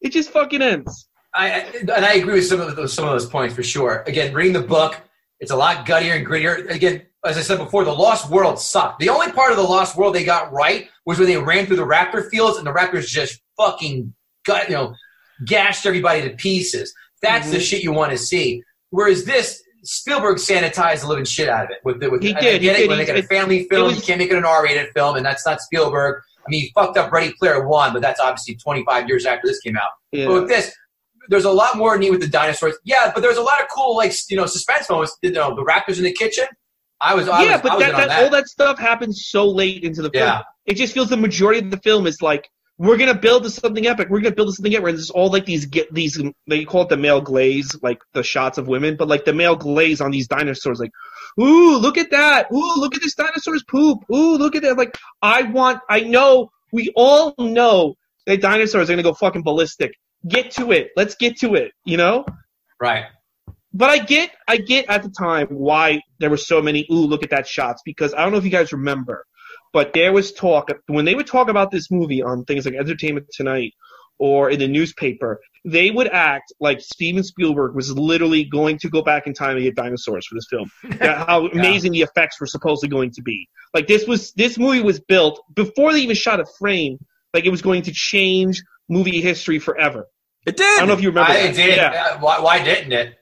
It 0.00 0.12
just 0.12 0.30
fucking 0.30 0.62
ends. 0.62 1.07
I, 1.34 1.48
and 1.80 1.90
I 1.90 2.14
agree 2.14 2.34
with 2.34 2.46
some 2.46 2.60
of 2.60 2.74
those 2.74 2.92
some 2.92 3.04
of 3.04 3.12
those 3.12 3.26
points 3.26 3.54
for 3.54 3.62
sure. 3.62 4.02
Again, 4.06 4.32
reading 4.34 4.54
the 4.54 4.62
book, 4.66 4.96
it's 5.40 5.50
a 5.50 5.56
lot 5.56 5.86
guttier 5.86 6.16
and 6.16 6.26
grittier. 6.26 6.68
Again, 6.70 7.02
as 7.24 7.36
I 7.36 7.42
said 7.42 7.58
before, 7.58 7.84
the 7.84 7.92
Lost 7.92 8.30
World 8.30 8.58
sucked. 8.58 9.00
The 9.00 9.08
only 9.10 9.30
part 9.32 9.50
of 9.50 9.56
the 9.56 9.62
Lost 9.62 9.96
World 9.96 10.14
they 10.14 10.24
got 10.24 10.52
right 10.52 10.88
was 11.04 11.18
when 11.18 11.28
they 11.28 11.36
ran 11.36 11.66
through 11.66 11.76
the 11.76 11.86
raptor 11.86 12.28
fields 12.30 12.58
and 12.58 12.66
the 12.66 12.72
raptors 12.72 13.06
just 13.06 13.40
fucking 13.56 14.14
gut, 14.46 14.68
you 14.68 14.74
know, 14.74 14.94
gashed 15.44 15.84
everybody 15.86 16.22
to 16.22 16.30
pieces. 16.36 16.94
That's 17.22 17.50
the 17.50 17.58
Mhm. 17.58 17.68
shit 17.68 17.82
you 17.82 17.92
want 17.92 18.12
to 18.12 18.18
see. 18.18 18.62
Whereas 18.90 19.24
this, 19.24 19.62
Spielberg 19.84 20.38
sanitized 20.38 21.00
the 21.02 21.08
living 21.08 21.24
shit 21.24 21.48
out 21.48 21.64
of 21.64 21.70
it. 21.70 21.78
With 21.84 22.00
the, 22.00 22.10
with 22.10 22.22
He 22.22 22.34
I 22.34 22.40
did, 22.40 22.62
he 22.62 22.68
it, 22.68 22.76
did. 22.76 22.88
when 22.88 22.98
He- 22.98 23.04
they 23.04 23.12
it 23.12 23.24
a 23.24 23.28
family 23.28 23.66
film, 23.68 23.88
was- 23.88 23.96
you 23.96 24.02
can't 24.02 24.18
make 24.18 24.30
it 24.30 24.36
an 24.36 24.44
R-rated 24.44 24.88
film, 24.94 25.16
and 25.16 25.24
that's 25.26 25.44
not 25.46 25.60
Spielberg. 25.60 26.22
I 26.46 26.50
mean, 26.50 26.62
he 26.62 26.72
fucked 26.74 26.96
up 26.96 27.12
Ready 27.12 27.32
Player 27.38 27.66
One, 27.66 27.92
but 27.92 28.00
that's 28.02 28.18
obviously 28.20 28.54
25 28.56 29.08
years 29.08 29.26
after 29.26 29.46
this 29.46 29.60
came 29.60 29.76
out. 29.76 29.90
Yeah. 30.12 30.26
But 30.26 30.32
with 30.34 30.48
this, 30.48 30.74
there's 31.28 31.44
a 31.44 31.50
lot 31.50 31.76
more 31.76 31.96
neat 31.98 32.10
with 32.10 32.20
the 32.20 32.28
dinosaurs. 32.28 32.76
Yeah, 32.84 33.12
but 33.14 33.20
there's 33.20 33.36
a 33.36 33.42
lot 33.42 33.60
of 33.60 33.68
cool, 33.74 33.96
like 33.96 34.12
you 34.28 34.36
know, 34.36 34.46
suspense 34.46 34.88
moments. 34.88 35.16
You 35.22 35.32
know, 35.32 35.54
the 35.54 35.64
raptors 35.64 35.98
in 35.98 36.04
the 36.04 36.12
kitchen. 36.12 36.46
I 37.00 37.14
was, 37.14 37.28
I 37.28 37.44
yeah, 37.44 37.52
was, 37.52 37.62
but 37.62 37.78
that, 37.78 37.92
that, 37.92 38.08
that. 38.08 38.24
all 38.24 38.30
that 38.30 38.48
stuff 38.48 38.78
happens 38.78 39.26
so 39.26 39.48
late 39.48 39.84
into 39.84 40.02
the 40.02 40.10
film. 40.10 40.26
Yeah. 40.26 40.42
It 40.66 40.74
just 40.74 40.92
feels 40.92 41.08
the 41.08 41.16
majority 41.16 41.60
of 41.60 41.70
the 41.70 41.78
film 41.78 42.06
is 42.06 42.20
like 42.20 42.50
we're 42.78 42.96
gonna 42.96 43.14
build 43.14 43.42
to 43.42 43.50
something 43.50 43.86
epic. 43.86 44.08
We're 44.08 44.20
gonna 44.20 44.34
build 44.34 44.48
to 44.48 44.54
something 44.54 44.72
epic. 44.74 44.88
And 44.88 44.96
there's 44.96 45.10
all 45.10 45.30
like 45.30 45.44
these 45.44 45.66
get 45.66 45.92
these 45.92 46.20
they 46.46 46.64
call 46.64 46.82
it 46.82 46.88
the 46.88 46.96
male 46.96 47.20
glaze, 47.20 47.76
like 47.82 47.98
the 48.14 48.22
shots 48.22 48.56
of 48.56 48.68
women, 48.68 48.96
but 48.96 49.08
like 49.08 49.24
the 49.24 49.32
male 49.32 49.56
glaze 49.56 50.00
on 50.00 50.12
these 50.12 50.28
dinosaurs, 50.28 50.78
like, 50.78 50.92
ooh, 51.40 51.76
look 51.76 51.98
at 51.98 52.10
that. 52.10 52.46
Ooh, 52.52 52.74
look 52.76 52.94
at 52.94 53.02
this 53.02 53.14
dinosaur's 53.14 53.64
poop. 53.64 53.98
Ooh, 54.12 54.36
look 54.36 54.54
at 54.54 54.62
that. 54.62 54.76
Like, 54.76 54.96
I 55.20 55.42
want. 55.42 55.80
I 55.90 56.00
know. 56.00 56.50
We 56.72 56.92
all 56.94 57.34
know 57.38 57.94
that 58.26 58.40
dinosaurs 58.40 58.88
are 58.88 58.92
gonna 58.92 59.02
go 59.02 59.14
fucking 59.14 59.42
ballistic. 59.42 59.92
Get 60.26 60.52
to 60.52 60.72
it. 60.72 60.90
Let's 60.96 61.14
get 61.14 61.38
to 61.38 61.54
it. 61.54 61.72
You 61.84 61.96
know. 61.96 62.24
right. 62.80 63.04
But 63.74 63.90
I 63.90 63.98
get, 63.98 64.30
I 64.48 64.56
get 64.56 64.88
at 64.88 65.02
the 65.02 65.10
time 65.10 65.46
why 65.48 66.00
there 66.18 66.30
were 66.30 66.38
so 66.38 66.62
many. 66.62 66.86
Ooh, 66.90 67.06
look 67.06 67.22
at 67.22 67.30
that 67.30 67.46
shots 67.46 67.82
because 67.84 68.14
I 68.14 68.22
don't 68.22 68.32
know 68.32 68.38
if 68.38 68.44
you 68.44 68.50
guys 68.50 68.72
remember, 68.72 69.24
but 69.72 69.92
there 69.92 70.12
was 70.12 70.32
talk 70.32 70.70
when 70.86 71.04
they 71.04 71.14
would 71.14 71.26
talk 71.26 71.48
about 71.48 71.70
this 71.70 71.90
movie 71.90 72.22
on 72.22 72.44
things 72.44 72.64
like 72.64 72.74
Entertainment 72.74 73.26
Tonight 73.30 73.74
or 74.18 74.50
in 74.50 74.58
the 74.58 74.68
newspaper. 74.68 75.40
They 75.64 75.90
would 75.90 76.08
act 76.08 76.52
like 76.60 76.80
Steven 76.80 77.22
Spielberg 77.22 77.74
was 77.74 77.92
literally 77.92 78.44
going 78.44 78.78
to 78.78 78.88
go 78.88 79.02
back 79.02 79.26
in 79.26 79.34
time 79.34 79.56
and 79.56 79.62
get 79.62 79.76
dinosaurs 79.76 80.26
for 80.26 80.34
this 80.34 80.46
film. 80.48 80.70
How 81.00 81.46
amazing 81.48 81.92
the 81.92 82.02
effects 82.02 82.40
were 82.40 82.46
supposedly 82.46 82.88
going 82.88 83.10
to 83.12 83.22
be. 83.22 83.48
Like 83.74 83.86
this 83.86 84.06
was 84.06 84.32
this 84.32 84.58
movie 84.58 84.80
was 84.80 85.00
built 85.00 85.40
before 85.54 85.92
they 85.92 86.00
even 86.00 86.16
shot 86.16 86.40
a 86.40 86.46
frame. 86.58 86.98
Like 87.34 87.44
it 87.44 87.50
was 87.50 87.62
going 87.62 87.82
to 87.82 87.92
change 87.92 88.62
movie 88.88 89.20
history 89.20 89.58
forever. 89.58 90.06
It 90.46 90.56
did. 90.56 90.64
I 90.66 90.78
don't 90.78 90.88
know 90.88 90.94
if 90.94 91.02
you 91.02 91.08
remember. 91.08 91.32
I 91.32 91.46
that. 91.48 91.54
did. 91.54 91.76
Yeah. 91.76 92.08
Uh, 92.14 92.18
Why, 92.20 92.40
why 92.40 92.62
didn't 92.62 92.92
it? 92.92 93.14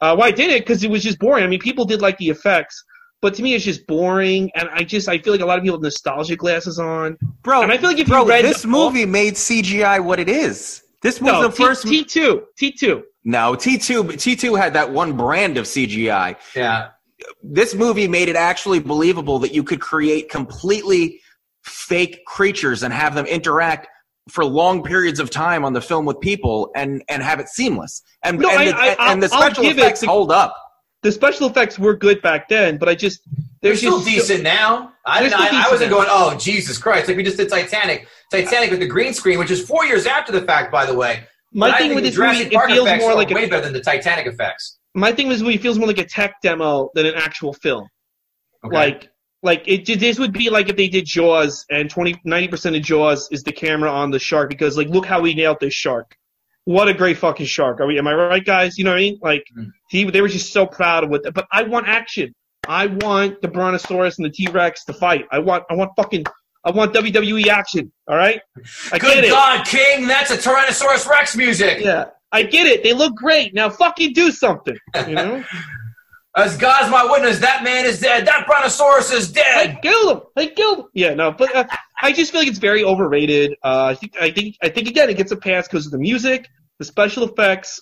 Uh, 0.00 0.14
why 0.16 0.30
didn't 0.30 0.56
it? 0.56 0.60
Because 0.60 0.82
it 0.84 0.90
was 0.90 1.02
just 1.02 1.18
boring. 1.18 1.44
I 1.44 1.46
mean, 1.46 1.58
people 1.58 1.84
did 1.84 2.00
like 2.00 2.16
the 2.18 2.28
effects, 2.28 2.82
but 3.20 3.34
to 3.34 3.42
me, 3.42 3.54
it's 3.54 3.64
just 3.64 3.86
boring. 3.86 4.50
And 4.54 4.68
I 4.72 4.84
just, 4.84 5.08
I 5.08 5.18
feel 5.18 5.32
like 5.32 5.42
a 5.42 5.46
lot 5.46 5.58
of 5.58 5.64
people 5.64 5.76
have 5.78 5.82
nostalgia 5.82 6.36
glasses 6.36 6.78
on. 6.78 7.18
bro. 7.42 7.62
and 7.62 7.72
I 7.72 7.76
feel 7.78 7.90
like 7.90 7.98
if 7.98 8.06
you 8.06 8.14
bro, 8.14 8.24
read 8.24 8.44
this 8.44 8.62
the- 8.62 8.68
movie 8.68 9.04
made 9.04 9.34
CGI 9.34 10.02
what 10.02 10.20
it 10.20 10.28
is. 10.28 10.82
This 11.02 11.20
was 11.20 11.32
No, 11.32 11.42
the 11.42 11.50
first. 11.52 11.86
T 11.86 12.04
two, 12.04 12.44
T 12.56 12.72
two. 12.72 13.04
no, 13.24 13.54
T 13.54 13.76
two. 13.78 14.04
T 14.12 14.34
two 14.36 14.54
had 14.54 14.72
that 14.74 14.90
one 14.90 15.16
brand 15.16 15.56
of 15.58 15.64
CGI. 15.66 16.36
Yeah. 16.56 16.88
This 17.42 17.74
movie 17.74 18.06
made 18.08 18.28
it 18.28 18.36
actually 18.36 18.78
believable 18.78 19.38
that 19.40 19.52
you 19.52 19.62
could 19.64 19.80
create 19.80 20.28
completely 20.30 21.20
fake 21.62 22.24
creatures 22.26 22.82
and 22.84 22.92
have 22.94 23.14
them 23.14 23.26
interact 23.26 23.88
for 24.28 24.44
long 24.44 24.82
periods 24.82 25.20
of 25.20 25.30
time 25.30 25.64
on 25.64 25.72
the 25.72 25.80
film 25.80 26.04
with 26.04 26.20
people 26.20 26.70
and 26.76 27.02
and 27.08 27.22
have 27.22 27.40
it 27.40 27.48
seamless. 27.48 28.02
And 28.24 28.38
No, 28.38 28.50
and, 28.50 28.58
I- 28.60 28.64
the, 28.94 29.00
I- 29.02 29.12
and 29.12 29.22
the 29.22 29.28
special 29.28 29.62
give 29.64 29.78
it 29.78 29.80
effects 29.80 30.00
to- 30.00 30.06
hold 30.06 30.30
up. 30.32 30.54
The 31.02 31.12
special 31.12 31.48
effects 31.48 31.78
were 31.78 31.94
good 31.94 32.20
back 32.22 32.48
then, 32.48 32.76
but 32.76 32.88
I 32.88 32.94
just 32.96 33.20
They're 33.62 33.70
there's 33.70 33.78
still 33.78 34.00
just 34.00 34.06
decent 34.28 34.42
now. 34.42 34.92
I 35.06 35.20
didn't. 35.22 35.38
still 35.40 35.56
I, 35.56 35.64
I 35.66 35.70
wasn't 35.70 35.90
now. 35.90 35.96
going. 35.98 36.08
Oh 36.10 36.36
Jesus 36.36 36.76
Christ! 36.76 37.06
Like 37.08 37.16
we 37.16 37.22
just 37.22 37.36
did 37.36 37.48
Titanic. 37.48 38.08
Titanic 38.32 38.70
with 38.70 38.80
the 38.80 38.86
green 38.86 39.14
screen, 39.14 39.38
which 39.38 39.50
is 39.52 39.64
four 39.66 39.84
years 39.86 40.06
after 40.06 40.32
the 40.32 40.42
fact, 40.42 40.70
by 40.72 40.84
the 40.84 40.94
way. 40.94 41.22
My 41.52 41.70
But 41.70 41.78
thing 41.78 41.88
think 41.90 41.94
with 41.94 42.04
the 42.04 42.10
this 42.10 42.18
movie, 42.18 42.50
Jurassic 42.50 42.52
it 42.52 42.66
feels 42.74 43.00
more 43.00 43.14
like 43.14 43.30
way 43.30 43.44
a, 43.44 43.48
better 43.48 43.62
than 43.62 43.72
the 43.72 43.80
Titanic 43.80 44.26
effects. 44.26 44.78
my 44.94 45.12
thing 45.12 45.28
with 45.28 45.36
this 45.38 45.42
movie 45.44 45.56
feels 45.56 45.78
more 45.78 45.86
like 45.86 45.98
a 45.98 46.04
tech 46.04 46.34
demo 46.42 46.90
than 46.94 47.06
an 47.06 47.14
actual 47.14 47.52
film. 47.54 47.86
Okay. 48.66 48.76
Like, 48.76 49.08
like 49.42 49.62
it. 49.66 49.86
This 50.00 50.18
would 50.18 50.32
be 50.32 50.50
like 50.50 50.68
if 50.68 50.76
they 50.76 50.88
did 50.88 51.06
Jaws 51.06 51.64
and 51.70 51.88
20, 51.90 52.20
90 52.24 52.48
percent 52.48 52.76
of 52.76 52.82
Jaws 52.82 53.28
is 53.30 53.42
the 53.42 53.52
camera 53.52 53.90
on 53.90 54.10
the 54.10 54.18
shark 54.18 54.48
because 54.48 54.76
like 54.76 54.88
look 54.88 55.06
how 55.06 55.20
we 55.20 55.34
nailed 55.34 55.58
this 55.60 55.74
shark. 55.74 56.16
What 56.64 56.88
a 56.88 56.92
great 56.94 57.16
fucking 57.18 57.46
shark. 57.46 57.80
Are 57.80 57.86
we? 57.86 57.98
Am 57.98 58.06
I 58.06 58.12
right, 58.14 58.44
guys? 58.44 58.76
You 58.76 58.84
know 58.84 58.90
what 58.90 58.98
I 58.98 59.02
mean? 59.02 59.18
Like 59.22 59.44
Mhm. 59.56 59.70
he, 59.88 60.04
they 60.10 60.20
were 60.20 60.28
just 60.28 60.52
so 60.52 60.66
proud 60.66 61.04
of 61.04 61.12
it. 61.14 61.32
But 61.34 61.46
I 61.52 61.62
want 61.62 61.88
action. 61.88 62.34
I 62.66 62.86
want 62.86 63.40
the 63.40 63.48
Brontosaurus 63.48 64.18
and 64.18 64.26
the 64.26 64.30
T 64.30 64.46
Rex 64.50 64.84
to 64.84 64.92
fight. 64.92 65.24
I 65.32 65.38
want, 65.38 65.64
I 65.70 65.74
want 65.74 65.92
fucking, 65.96 66.24
I 66.64 66.70
want 66.72 66.92
WWE 66.92 67.46
action. 67.48 67.90
All 68.06 68.16
right. 68.16 68.42
I 68.92 68.98
Good 68.98 69.14
get 69.14 69.24
it. 69.24 69.30
God, 69.30 69.64
King! 69.66 70.06
That's 70.06 70.30
a 70.30 70.36
Tyrannosaurus 70.36 71.08
Rex 71.08 71.34
music. 71.36 71.78
Yeah. 71.80 72.06
I 72.30 72.42
get 72.42 72.66
it. 72.66 72.82
They 72.82 72.92
look 72.92 73.14
great. 73.14 73.54
Now 73.54 73.70
fucking 73.70 74.12
do 74.12 74.30
something. 74.30 74.76
You 75.06 75.14
know? 75.14 75.44
As 76.38 76.56
God's 76.56 76.90
my 76.90 77.04
witness, 77.04 77.40
that 77.40 77.64
man 77.64 77.84
is 77.84 78.00
dead. 78.00 78.26
That 78.26 78.46
Brontosaurus 78.46 79.12
is 79.12 79.32
dead. 79.32 79.70
I 79.70 79.80
killed 79.80 80.16
him. 80.16 80.22
I 80.36 80.46
killed 80.46 80.78
him. 80.78 80.84
Yeah, 80.94 81.14
no, 81.14 81.32
but 81.32 81.54
uh, 81.54 81.64
I 82.00 82.12
just 82.12 82.30
feel 82.30 82.40
like 82.42 82.48
it's 82.48 82.58
very 82.60 82.84
overrated. 82.84 83.54
Uh, 83.62 83.86
I 83.86 83.94
think, 83.94 84.12
I 84.20 84.30
think, 84.30 84.56
I 84.62 84.68
think 84.68 84.88
again, 84.88 85.10
it 85.10 85.16
gets 85.16 85.32
a 85.32 85.36
pass 85.36 85.66
because 85.66 85.86
of 85.86 85.92
the 85.92 85.98
music, 85.98 86.46
the 86.78 86.84
special 86.84 87.24
effects, 87.24 87.80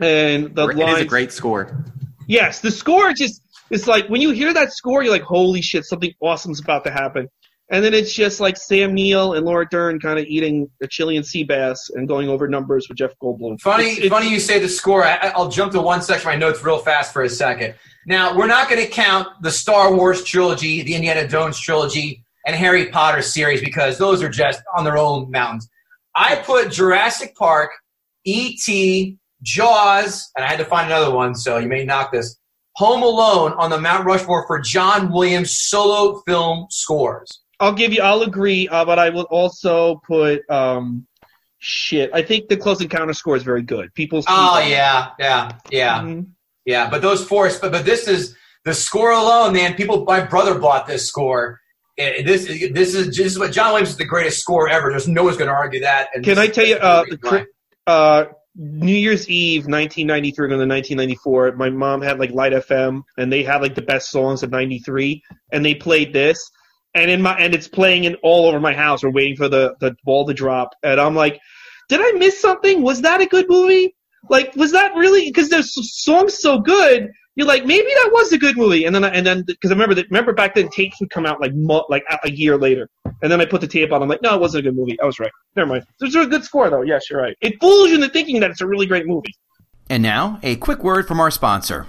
and 0.00 0.54
the 0.54 0.68
It 0.68 0.70
is 0.70 0.76
lines. 0.76 1.00
a 1.00 1.04
great 1.04 1.32
score. 1.32 1.84
Yes, 2.28 2.60
the 2.60 2.70
score 2.70 3.12
just 3.12 3.42
it's 3.70 3.86
like 3.86 4.08
when 4.08 4.20
you 4.20 4.30
hear 4.30 4.52
that 4.54 4.72
score, 4.72 5.02
you're 5.02 5.12
like, 5.12 5.22
holy 5.22 5.60
shit, 5.62 5.84
something 5.84 6.12
awesome's 6.22 6.60
about 6.60 6.84
to 6.84 6.90
happen. 6.92 7.28
And 7.70 7.82
then 7.84 7.94
it's 7.94 8.12
just 8.12 8.40
like 8.40 8.56
Sam 8.58 8.92
Neill 8.92 9.32
and 9.32 9.46
Laura 9.46 9.66
Dern 9.68 9.98
kind 9.98 10.18
of 10.18 10.26
eating 10.26 10.68
a 10.82 10.86
Chilean 10.86 11.24
sea 11.24 11.44
bass 11.44 11.90
and 11.94 12.06
going 12.06 12.28
over 12.28 12.46
numbers 12.46 12.86
with 12.88 12.98
Jeff 12.98 13.12
Goldblum. 13.22 13.58
Funny, 13.60 13.84
It's- 13.84 13.98
it's- 13.98 14.10
funny 14.10 14.28
you 14.30 14.38
say 14.38 14.58
the 14.58 14.68
score. 14.68 15.04
I, 15.04 15.32
I'll 15.34 15.48
jump 15.48 15.72
to 15.72 15.80
one 15.80 16.02
section 16.02 16.28
of 16.28 16.34
my 16.34 16.38
notes 16.38 16.62
real 16.62 16.78
fast 16.78 17.12
for 17.12 17.22
a 17.22 17.28
second. 17.28 17.74
Now, 18.06 18.36
we're 18.36 18.46
not 18.48 18.68
going 18.68 18.84
to 18.84 18.90
count 18.90 19.28
the 19.40 19.50
Star 19.50 19.94
Wars 19.94 20.22
trilogy, 20.24 20.82
the 20.82 20.94
Indiana 20.94 21.26
Jones 21.26 21.58
trilogy, 21.58 22.22
and 22.46 22.54
Harry 22.54 22.90
Potter 22.90 23.22
series 23.22 23.62
because 23.62 23.96
those 23.96 24.22
are 24.22 24.28
just 24.28 24.62
on 24.76 24.84
their 24.84 24.98
own 24.98 25.30
mountains. 25.30 25.66
I 26.14 26.36
put 26.36 26.70
Jurassic 26.70 27.34
Park, 27.34 27.70
E.T., 28.26 29.16
Jaws, 29.42 30.30
and 30.36 30.44
I 30.44 30.48
had 30.50 30.58
to 30.58 30.64
find 30.64 30.86
another 30.90 31.10
one, 31.14 31.34
so 31.34 31.58
you 31.58 31.68
may 31.68 31.84
knock 31.84 32.12
this. 32.12 32.36
Home 32.76 33.02
Alone 33.02 33.52
on 33.52 33.70
the 33.70 33.80
Mount 33.80 34.04
Rushmore 34.04 34.46
for 34.46 34.58
John 34.60 35.12
Williams 35.12 35.58
solo 35.58 36.20
film 36.26 36.66
scores. 36.70 37.40
I'll 37.64 37.72
give 37.72 37.92
you. 37.92 38.02
I'll 38.02 38.22
agree, 38.22 38.68
uh, 38.68 38.84
but 38.84 38.98
I 38.98 39.10
will 39.10 39.26
also 39.30 40.00
put 40.06 40.48
um, 40.50 41.06
shit. 41.58 42.10
I 42.12 42.22
think 42.22 42.48
the 42.48 42.56
Close 42.56 42.80
Encounter 42.80 43.14
score 43.14 43.36
is 43.36 43.42
very 43.42 43.62
good. 43.62 43.94
People. 43.94 44.22
Oh 44.28 44.58
yeah, 44.58 45.10
yeah, 45.18 45.52
yeah. 45.70 46.00
Mhm. 46.00 46.26
Yeah, 46.66 46.88
but 46.88 47.02
those 47.02 47.24
four, 47.26 47.48
but, 47.60 47.72
but 47.72 47.84
this 47.84 48.08
is 48.08 48.36
the 48.64 48.74
score 48.74 49.12
alone, 49.12 49.52
man. 49.52 49.74
People, 49.74 50.04
my 50.04 50.20
brother 50.20 50.58
bought 50.58 50.86
this 50.86 51.06
score. 51.06 51.60
Eh, 51.98 52.22
This 52.22 52.46
this 52.72 52.94
is 52.94 53.14
just 53.14 53.38
what 53.38 53.52
John 53.52 53.70
Williams 53.72 53.90
is 53.90 53.96
the 53.96 54.04
greatest 54.04 54.40
score 54.40 54.68
ever. 54.68 54.90
There's 54.90 55.08
no 55.08 55.24
one's 55.24 55.36
going 55.36 55.48
to 55.48 55.54
argue 55.54 55.80
that. 55.80 56.08
And 56.14 56.24
Can 56.24 56.36
this 56.36 56.44
I 56.44 56.48
tell 56.48 56.66
you, 56.66 56.76
uh, 56.76 57.04
the 57.04 57.46
uh, 57.86 58.24
New 58.56 58.94
Year's 58.94 59.28
Eve, 59.28 59.62
1993 59.62 60.48
going 60.48 60.60
to 60.60 60.74
1994. 60.74 61.52
My 61.56 61.70
mom 61.70 62.02
had 62.02 62.18
like 62.18 62.30
Light 62.30 62.52
FM, 62.52 63.02
and 63.18 63.32
they 63.32 63.42
had 63.42 63.62
like 63.62 63.74
the 63.74 63.82
best 63.82 64.10
songs 64.10 64.42
of 64.42 64.50
'93, 64.50 65.22
and 65.52 65.64
they 65.64 65.74
played 65.74 66.12
this, 66.12 66.50
and 66.94 67.10
in 67.10 67.22
my 67.22 67.34
and 67.34 67.54
it's 67.54 67.68
playing 67.68 68.04
in 68.04 68.14
all 68.22 68.46
over 68.46 68.60
my 68.60 68.74
house. 68.74 69.02
We're 69.02 69.10
waiting 69.10 69.36
for 69.36 69.48
the 69.48 69.74
the 69.80 69.96
ball 70.04 70.26
to 70.26 70.34
drop, 70.34 70.70
and 70.82 71.00
I'm 71.00 71.14
like, 71.14 71.40
did 71.88 72.00
I 72.00 72.12
miss 72.18 72.40
something? 72.40 72.82
Was 72.82 73.02
that 73.02 73.20
a 73.20 73.26
good 73.26 73.48
movie? 73.48 73.94
Like, 74.28 74.54
was 74.56 74.72
that 74.72 74.94
really? 74.94 75.26
Because 75.26 75.48
the 75.50 75.62
song's 75.62 76.38
so 76.38 76.58
good. 76.58 77.10
You're 77.36 77.48
like, 77.48 77.66
maybe 77.66 77.88
that 77.88 78.10
was 78.12 78.32
a 78.32 78.38
good 78.38 78.56
movie, 78.56 78.84
and 78.84 78.94
then 78.94 79.02
I, 79.02 79.08
and 79.08 79.26
then 79.26 79.42
because 79.42 79.70
I 79.70 79.74
remember 79.74 79.94
that 79.96 80.06
remember 80.08 80.32
back 80.32 80.54
then 80.54 80.68
tapes 80.68 81.00
would 81.00 81.10
come 81.10 81.26
out 81.26 81.40
like 81.40 81.52
mo- 81.54 81.84
like 81.88 82.04
a, 82.08 82.18
a 82.24 82.30
year 82.30 82.56
later, 82.56 82.88
and 83.22 83.30
then 83.30 83.40
I 83.40 83.44
put 83.44 83.60
the 83.60 83.66
tape 83.66 83.92
on. 83.92 84.02
I'm 84.02 84.08
like, 84.08 84.22
no, 84.22 84.34
it 84.34 84.40
wasn't 84.40 84.66
a 84.66 84.70
good 84.70 84.76
movie. 84.76 84.98
I 85.00 85.04
was 85.04 85.18
right. 85.18 85.32
Never 85.56 85.68
mind. 85.68 85.84
There's 85.98 86.14
a 86.14 86.26
good 86.26 86.44
score 86.44 86.70
though. 86.70 86.82
Yes, 86.82 87.10
you're 87.10 87.20
right. 87.20 87.36
It 87.40 87.60
fools 87.60 87.88
you 87.88 87.96
into 87.96 88.08
thinking 88.08 88.38
that 88.40 88.50
it's 88.52 88.60
a 88.60 88.66
really 88.66 88.86
great 88.86 89.06
movie. 89.06 89.34
And 89.90 90.02
now, 90.02 90.38
a 90.42 90.56
quick 90.56 90.84
word 90.84 91.08
from 91.08 91.20
our 91.20 91.30
sponsor. 91.30 91.86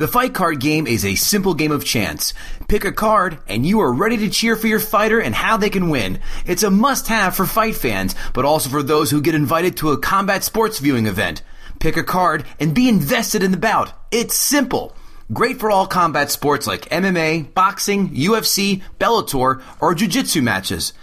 The 0.00 0.08
fight 0.08 0.32
card 0.32 0.60
game 0.60 0.86
is 0.86 1.04
a 1.04 1.14
simple 1.14 1.52
game 1.52 1.72
of 1.72 1.84
chance. 1.84 2.32
Pick 2.68 2.86
a 2.86 2.90
card, 2.90 3.36
and 3.46 3.66
you 3.66 3.82
are 3.82 3.92
ready 3.92 4.16
to 4.16 4.30
cheer 4.30 4.56
for 4.56 4.66
your 4.66 4.80
fighter 4.80 5.20
and 5.20 5.34
how 5.34 5.58
they 5.58 5.68
can 5.68 5.90
win. 5.90 6.20
It's 6.46 6.62
a 6.62 6.70
must 6.70 7.08
have 7.08 7.36
for 7.36 7.44
fight 7.44 7.74
fans, 7.76 8.14
but 8.32 8.46
also 8.46 8.70
for 8.70 8.82
those 8.82 9.10
who 9.10 9.20
get 9.20 9.34
invited 9.34 9.76
to 9.76 9.90
a 9.90 9.98
combat 9.98 10.42
sports 10.42 10.78
viewing 10.78 11.04
event. 11.04 11.42
Pick 11.80 11.98
a 11.98 12.02
card 12.02 12.46
and 12.58 12.74
be 12.74 12.88
invested 12.88 13.42
in 13.42 13.50
the 13.50 13.58
bout. 13.58 13.92
It's 14.10 14.34
simple. 14.34 14.96
Great 15.34 15.60
for 15.60 15.70
all 15.70 15.86
combat 15.86 16.30
sports 16.30 16.66
like 16.66 16.88
MMA, 16.88 17.52
boxing, 17.52 18.08
UFC, 18.14 18.80
Bellator, 18.98 19.62
or 19.82 19.94
Jiu 19.94 20.08
Jitsu 20.08 20.40
matches. 20.40 20.94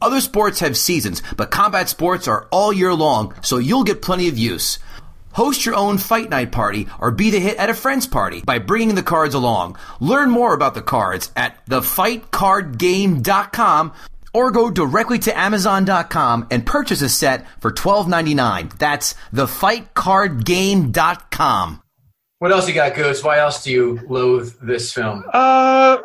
Other 0.00 0.20
sports 0.20 0.60
have 0.60 0.76
seasons, 0.76 1.24
but 1.36 1.50
combat 1.50 1.88
sports 1.88 2.28
are 2.28 2.46
all 2.52 2.72
year 2.72 2.94
long, 2.94 3.34
so 3.42 3.58
you'll 3.58 3.82
get 3.82 4.00
plenty 4.00 4.28
of 4.28 4.38
use. 4.38 4.78
Host 5.34 5.66
your 5.66 5.74
own 5.74 5.98
fight 5.98 6.30
night 6.30 6.52
party 6.52 6.86
or 6.98 7.10
be 7.10 7.30
the 7.30 7.40
hit 7.40 7.58
at 7.58 7.68
a 7.70 7.74
friend's 7.74 8.06
party 8.06 8.40
by 8.40 8.58
bringing 8.58 8.94
the 8.94 9.02
cards 9.02 9.34
along. 9.34 9.76
Learn 10.00 10.30
more 10.30 10.54
about 10.54 10.74
the 10.74 10.82
cards 10.82 11.30
at 11.36 11.66
thefightcardgame.com 11.66 13.92
or 14.32 14.50
go 14.50 14.70
directly 14.70 15.18
to 15.20 15.38
amazon.com 15.38 16.48
and 16.50 16.66
purchase 16.66 17.02
a 17.02 17.08
set 17.08 17.46
for 17.60 17.70
$12.99. 17.70 18.76
That's 18.78 19.14
thefightcardgame.com. 19.32 21.80
What 22.40 22.50
else 22.52 22.66
you 22.68 22.74
got, 22.74 22.94
Goose? 22.94 23.24
Why 23.24 23.38
else 23.38 23.64
do 23.64 23.70
you 23.70 24.00
loathe 24.06 24.52
this 24.60 24.92
film? 24.92 25.24
Uh, 25.32 25.96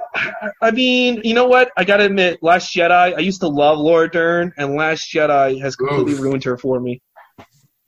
I 0.62 0.72
mean, 0.72 1.20
you 1.26 1.34
know 1.34 1.48
what? 1.48 1.70
I 1.76 1.84
gotta 1.84 2.06
admit, 2.06 2.42
Last 2.42 2.74
Jedi. 2.74 3.14
I 3.14 3.20
used 3.20 3.42
to 3.42 3.50
love 3.50 3.78
Laura 3.78 4.10
Dern, 4.10 4.54
and 4.56 4.76
Last 4.76 5.12
Jedi 5.12 5.60
has 5.60 5.76
completely 5.76 6.14
Oof. 6.14 6.22
ruined 6.22 6.46
her 6.46 6.58
for 6.58 6.80
me. 6.80 7.02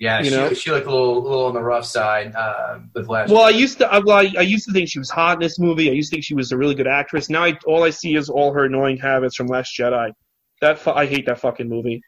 Yeah, 0.02 0.18
You 0.18 0.26
she, 0.26 0.36
know? 0.36 0.54
she 0.54 0.72
looked 0.72 0.88
a 0.88 0.90
little, 0.90 1.22
little 1.22 1.46
on 1.46 1.54
the 1.54 1.62
rough 1.62 1.86
side 1.86 2.34
uh, 2.34 2.80
with 2.96 3.08
last. 3.08 3.30
Well, 3.30 3.44
I 3.44 3.52
used 3.52 3.78
to, 3.78 3.88
I, 3.88 4.00
well, 4.00 4.18
I, 4.18 4.34
I 4.36 4.42
used 4.42 4.66
to 4.66 4.74
think 4.74 4.90
she 4.90 4.98
was 4.98 5.12
hot 5.12 5.36
in 5.36 5.42
this 5.42 5.60
movie. 5.60 5.92
I 5.92 5.94
used 5.94 6.10
to 6.10 6.16
think 6.16 6.24
she 6.26 6.34
was 6.34 6.52
a 6.52 6.58
really 6.58 6.74
good 6.74 6.88
actress. 6.88 7.30
Now, 7.30 7.44
I, 7.44 7.56
all 7.68 7.84
I 7.84 7.92
see 7.92 8.16
is 8.16 8.28
all 8.28 8.52
her 8.52 8.66
annoying 8.66 8.98
habits 8.98 9.36
from 9.36 9.46
Last 9.46 9.78
Jedi. 9.78 10.12
That 10.60 10.80
fu- 10.80 10.90
I 10.90 11.06
hate 11.06 11.28
that 11.28 11.40
fucking 11.40 11.70
movie. 11.70 12.02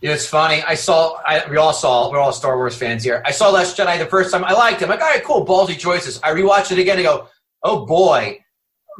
Yeah, 0.00 0.14
it's 0.14 0.26
funny. 0.26 0.64
I 0.66 0.74
saw. 0.74 1.14
I, 1.24 1.48
we 1.48 1.56
all 1.58 1.72
saw. 1.72 2.10
We're 2.10 2.18
all 2.18 2.32
Star 2.32 2.56
Wars 2.56 2.76
fans 2.76 3.04
here. 3.04 3.22
I 3.24 3.30
saw 3.30 3.50
Last 3.50 3.76
Jedi 3.76 4.00
the 4.00 4.06
first 4.06 4.32
time. 4.32 4.44
I 4.44 4.52
liked 4.52 4.82
him. 4.82 4.88
I 4.90 4.94
like, 4.94 5.02
all 5.02 5.08
right, 5.08 5.22
cool, 5.22 5.46
ballsy 5.46 5.78
choices. 5.78 6.18
I 6.24 6.32
rewatched 6.32 6.72
it 6.72 6.80
again 6.80 6.98
and 6.98 7.06
go, 7.06 7.28
oh 7.62 7.86
boy. 7.86 8.40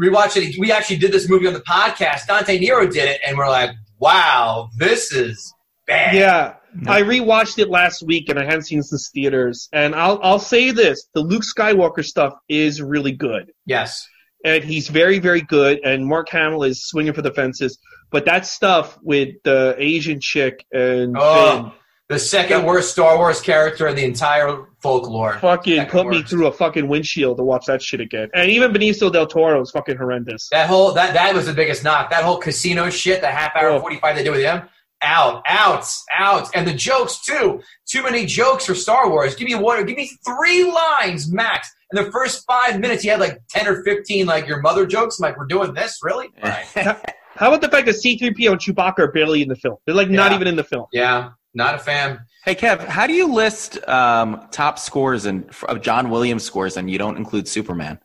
Rewatch 0.01 0.37
it. 0.37 0.57
We 0.61 0.70
actually 0.70 0.98
did 0.98 1.11
this 1.11 1.29
movie 1.29 1.48
on 1.48 1.55
the 1.55 1.61
podcast. 1.61 2.29
Dante 2.29 2.57
Nero 2.61 2.87
did 2.87 3.09
it, 3.09 3.20
and 3.27 3.37
we're 3.37 3.48
like, 3.48 3.70
wow, 3.98 4.68
this 4.77 5.11
is 5.12 5.53
bad. 5.88 6.14
Yeah, 6.14 6.55
I 6.87 7.03
rewatched 7.03 7.59
it 7.59 7.69
last 7.69 8.03
week, 8.03 8.29
and 8.29 8.39
I 8.39 8.45
hadn't 8.45 8.63
seen 8.65 8.79
this 8.79 8.93
in 8.93 8.99
theaters. 9.23 9.69
And 9.73 9.95
I'll 9.95 10.19
I'll 10.23 10.39
say 10.39 10.71
this: 10.71 11.09
the 11.15 11.21
Luke 11.21 11.43
Skywalker 11.43 12.05
stuff 12.05 12.35
is 12.49 12.81
really 12.83 13.13
good. 13.13 13.53
Yes. 13.67 14.07
and 14.45 14.63
he's 14.63 14.89
very, 14.89 15.19
very 15.19 15.41
good. 15.41 15.81
And 15.85 16.07
Mark 16.07 16.29
Hamill 16.31 16.63
is 16.65 16.85
swinging 16.87 17.13
for 17.13 17.23
the 17.23 17.33
fences. 17.33 17.79
But 18.11 18.25
that 18.27 18.47
stuff 18.47 18.97
with 19.03 19.31
the 19.45 19.75
Asian 19.79 20.21
chick 20.21 20.65
and 20.73 21.17
Oh, 21.19 21.63
Finn 21.65 21.73
the 22.09 22.19
second 22.19 22.65
worst 22.65 22.93
Star 22.93 23.19
Wars 23.19 23.39
character 23.43 23.87
in 23.87 23.95
the 23.95 24.03
entire 24.05 24.65
folklore. 24.81 25.39
fucking 25.41 25.77
Second 25.77 25.91
put 25.91 26.07
me 26.07 26.23
through 26.23 26.47
a 26.47 26.53
fucking 26.53 26.89
windshield 26.89 27.37
to 27.37 27.43
watch 27.45 27.67
that 27.67 27.83
shit 27.83 28.01
again. 28.01 28.31
And 28.33 28.49
even 28.51 28.73
Benicio 28.73 29.13
del 29.13 29.27
Toro 29.27 29.61
is 29.61 29.71
fucking 29.73 29.99
horrendous. 29.99 30.49
That 30.51 30.69
whole 30.69 30.93
that 30.95 31.13
that 31.13 31.35
was 31.35 31.45
the 31.47 31.53
biggest 31.53 31.85
knock. 31.85 32.09
That 32.11 32.25
whole 32.25 32.39
casino 32.39 32.89
shit, 32.89 33.21
the 33.21 33.27
half 33.27 33.55
hour 33.57 33.69
Oh. 33.71 33.81
forty 33.81 33.97
five 33.99 34.17
they 34.17 34.23
did 34.25 34.31
with 34.31 34.41
him. 34.41 34.63
Out, 35.03 35.43
out, 35.47 35.85
out, 36.17 36.49
and 36.55 36.67
the 36.67 36.75
jokes 36.75 37.25
too. 37.25 37.61
Too 37.87 38.03
many 38.03 38.27
jokes 38.27 38.67
for 38.67 38.75
Star 38.75 39.09
Wars. 39.09 39.35
Give 39.37 39.47
me 39.49 39.55
one. 39.55 39.85
Give 39.87 39.97
me 39.97 40.11
three 40.27 40.71
lines 40.71 41.33
max. 41.33 41.73
In 41.93 42.05
the 42.05 42.11
first 42.11 42.45
five 42.47 42.81
minutes, 42.81 43.03
he 43.03 43.09
had 43.09 43.21
like 43.21 43.41
ten 43.49 43.67
or 43.69 43.83
fifteen 43.85 44.27
like 44.27 44.47
your 44.47 44.61
mother 44.61 44.87
jokes. 44.87 45.19
I'm 45.19 45.23
like, 45.31 45.39
we're 45.39 45.47
doing 45.47 45.73
this, 45.75 46.01
really? 46.03 46.29
Right. 46.43 46.67
How 46.75 47.49
about 47.49 47.61
the 47.61 47.69
fact 47.69 47.87
that 47.87 47.95
C3PO 47.95 48.51
and 48.51 48.61
Chewbacca 48.61 48.99
are 48.99 49.13
barely 49.13 49.43
in 49.43 49.49
the 49.49 49.55
film? 49.55 49.77
They're 49.87 49.95
like 49.95 50.11
not 50.11 50.33
even 50.33 50.49
in 50.49 50.57
the 50.57 50.65
film. 50.65 50.87
yeah, 50.93 51.31
not 51.55 51.77
a 51.77 51.79
fan. 51.79 52.21
Hey 52.45 52.55
Kev, 52.57 52.85
how 52.87 53.07
do 53.07 53.13
you 53.13 53.33
list 53.33 53.87
um, 53.89 54.49
top 54.51 54.79
scores 54.79 55.27
and 55.27 55.49
of 55.69 55.83
John 55.83 56.11
Williams 56.11 56.43
scores 56.43 56.77
and 56.77 56.91
you 56.91 56.99
don't 56.99 57.17
include 57.17 57.47
Superman? 57.47 58.01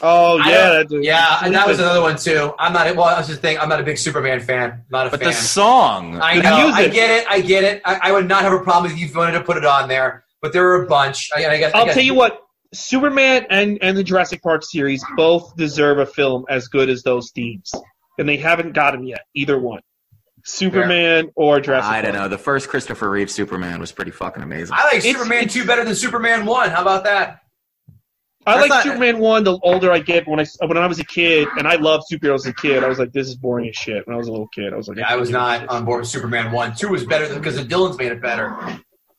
Oh 0.00 0.38
yeah, 0.38 0.82
don't- 0.84 0.88
that- 0.90 1.02
yeah, 1.04 1.38
and 1.42 1.54
that 1.54 1.66
was 1.68 1.78
another 1.78 2.00
one 2.00 2.16
too. 2.16 2.54
I'm 2.58 2.72
not. 2.72 2.96
Well, 2.96 3.06
that's 3.14 3.28
the 3.28 3.36
thing. 3.36 3.58
I'm 3.58 3.68
not 3.68 3.80
a 3.80 3.82
big 3.82 3.98
Superman 3.98 4.40
fan. 4.40 4.84
Not 4.90 5.06
a 5.08 5.10
But 5.10 5.20
fan. 5.20 5.28
the 5.28 5.34
song, 5.34 6.18
I 6.20 6.36
The 6.36 6.42
know. 6.42 6.54
I 6.54 6.64
music. 6.78 6.92
get 6.94 7.10
it. 7.10 7.26
I 7.28 7.40
get 7.40 7.64
it. 7.64 7.82
I, 7.84 7.98
I 8.04 8.12
would 8.12 8.26
not 8.26 8.42
have 8.42 8.52
a 8.52 8.60
problem 8.60 8.90
if 8.90 8.98
you 8.98 9.08
wanted 9.14 9.32
to 9.32 9.44
put 9.44 9.56
it 9.58 9.64
on 9.66 9.88
there. 9.88 10.24
But 10.40 10.52
there 10.54 10.62
were 10.62 10.82
a 10.82 10.86
bunch. 10.86 11.28
I, 11.36 11.46
I 11.46 11.58
guess. 11.58 11.72
I 11.74 11.78
I'll 11.80 11.84
guess- 11.86 11.94
tell 11.94 12.04
you 12.04 12.14
what. 12.14 12.38
Superman 12.74 13.44
and, 13.50 13.78
and 13.82 13.98
the 13.98 14.02
Jurassic 14.02 14.42
Park 14.42 14.62
series 14.64 15.04
both 15.14 15.54
deserve 15.56 15.98
a 15.98 16.06
film 16.06 16.46
as 16.48 16.68
good 16.68 16.88
as 16.88 17.02
those 17.02 17.30
themes, 17.32 17.70
and 18.18 18.26
they 18.26 18.38
haven't 18.38 18.72
gotten 18.72 19.04
yet. 19.06 19.20
Either 19.34 19.58
one, 19.60 19.82
Superman 20.44 21.30
or 21.36 21.60
Jurassic. 21.60 21.90
I 21.92 22.00
don't 22.00 22.12
Park. 22.12 22.22
know. 22.24 22.28
The 22.28 22.38
first 22.42 22.68
Christopher 22.70 23.10
Reeve 23.10 23.30
Superman 23.30 23.78
was 23.78 23.92
pretty 23.92 24.10
fucking 24.10 24.42
amazing. 24.42 24.74
I 24.74 24.84
like 24.84 24.94
It's- 24.96 25.12
Superman 25.12 25.38
it's- 25.40 25.52
two 25.52 25.66
better 25.66 25.84
than 25.84 25.94
Superman 25.94 26.46
one. 26.46 26.70
How 26.70 26.80
about 26.82 27.04
that? 27.04 27.40
I 28.44 28.56
That's 28.56 28.60
like 28.62 28.68
not- 28.70 28.82
Superman 28.84 29.18
one. 29.18 29.44
The 29.44 29.56
older 29.62 29.92
I 29.92 30.00
get, 30.00 30.26
when 30.26 30.40
I 30.40 30.46
when 30.66 30.76
I 30.76 30.86
was 30.86 30.98
a 30.98 31.04
kid, 31.04 31.46
and 31.58 31.68
I 31.68 31.76
loved 31.76 32.04
superheroes 32.10 32.38
as 32.40 32.46
a 32.46 32.52
kid, 32.54 32.82
I 32.82 32.88
was 32.88 32.98
like, 32.98 33.12
this 33.12 33.28
is 33.28 33.36
boring 33.36 33.68
as 33.68 33.76
shit. 33.76 34.04
When 34.06 34.14
I 34.14 34.18
was 34.18 34.26
a 34.26 34.32
little 34.32 34.48
kid, 34.48 34.72
I 34.72 34.76
was 34.76 34.88
like, 34.88 34.98
Yeah, 34.98 35.08
I 35.08 35.16
was 35.16 35.30
not 35.30 35.68
on 35.68 35.84
board 35.84 36.00
with 36.00 36.08
Superman 36.08 36.50
one. 36.50 36.74
Two 36.74 36.88
was 36.88 37.04
better 37.04 37.32
because 37.32 37.54
the 37.56 37.62
Dylan's 37.62 37.98
made 37.98 38.10
it 38.10 38.20
better. 38.20 38.56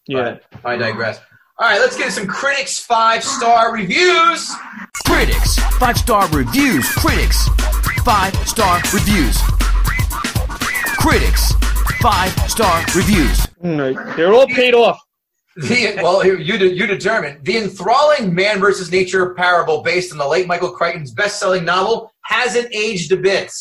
Yeah, 0.08 0.38
But 0.52 0.66
I 0.66 0.76
digress. 0.76 1.20
All 1.60 1.70
right, 1.70 1.80
let's 1.80 1.96
get 1.96 2.12
some 2.12 2.28
critics 2.28 2.80
five 2.80 3.24
star 3.24 3.72
reviews. 3.74 4.52
Critics, 5.06 5.58
five 5.78 5.98
star 5.98 6.28
reviews. 6.30 6.86
Critics, 6.96 7.48
five 8.04 8.36
star 8.48 8.82
reviews. 8.94 9.38
Critics, 10.98 11.54
five 12.02 12.32
star 12.50 12.84
reviews. 12.96 13.48
They're 13.62 14.34
all 14.34 14.48
paid 14.48 14.74
off. 14.74 15.00
The, 15.56 16.00
well, 16.02 16.26
you 16.26 16.58
de- 16.58 16.74
you 16.74 16.88
determine 16.88 17.40
the 17.44 17.58
enthralling 17.58 18.34
man 18.34 18.60
versus 18.60 18.92
nature 18.92 19.36
parable 19.36 19.84
based 19.84 20.12
on 20.12 20.18
the 20.18 20.28
late 20.28 20.48
Michael 20.48 20.72
Crichton's 20.72 21.12
best-selling 21.12 21.64
novel 21.64 22.12
hasn't 22.26 22.74
aged 22.74 23.12
a 23.12 23.18
bit. 23.18 23.52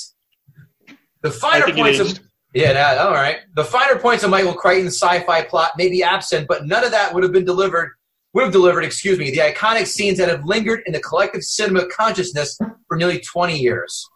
The 1.20 1.30
finer 1.30 1.64
I 1.64 1.66
think 1.66 1.78
it 1.78 1.80
points 1.82 2.00
of 2.00 2.20
yeah, 2.54 2.72
that, 2.72 2.98
all 2.98 3.12
right. 3.12 3.38
The 3.56 3.64
finer 3.64 3.98
points 3.98 4.24
of 4.24 4.30
Michael 4.30 4.54
Crichton's 4.54 4.98
sci-fi 4.98 5.42
plot 5.42 5.72
may 5.76 5.88
be 5.90 6.02
absent, 6.02 6.48
but 6.48 6.66
none 6.66 6.82
of 6.82 6.90
that 6.92 7.12
would 7.12 7.22
have 7.22 7.32
been 7.32 7.44
delivered. 7.44 7.92
Would 8.34 8.44
have 8.44 8.52
delivered, 8.52 8.84
excuse 8.84 9.18
me, 9.18 9.30
the 9.30 9.40
iconic 9.40 9.86
scenes 9.86 10.16
that 10.16 10.30
have 10.30 10.46
lingered 10.46 10.82
in 10.86 10.94
the 10.94 11.00
collective 11.00 11.42
cinema 11.42 11.86
consciousness 11.88 12.58
for 12.88 12.96
nearly 12.96 13.20
twenty 13.20 13.58
years. 13.58 14.08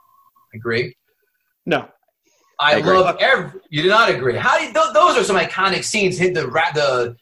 Agree. 0.54 0.96
No, 1.66 1.88
I, 2.58 2.76
I 2.76 2.80
love 2.80 3.18
every. 3.20 3.60
You 3.68 3.82
do 3.82 3.90
not 3.90 4.08
agree. 4.08 4.34
How 4.36 4.56
do 4.56 4.64
you, 4.64 4.72
th- 4.72 4.94
those 4.94 5.18
are 5.18 5.24
some 5.24 5.36
iconic 5.36 5.84
scenes? 5.84 6.16
Hit 6.16 6.32
the 6.32 6.48
ra- 6.48 6.72
the 6.74 7.14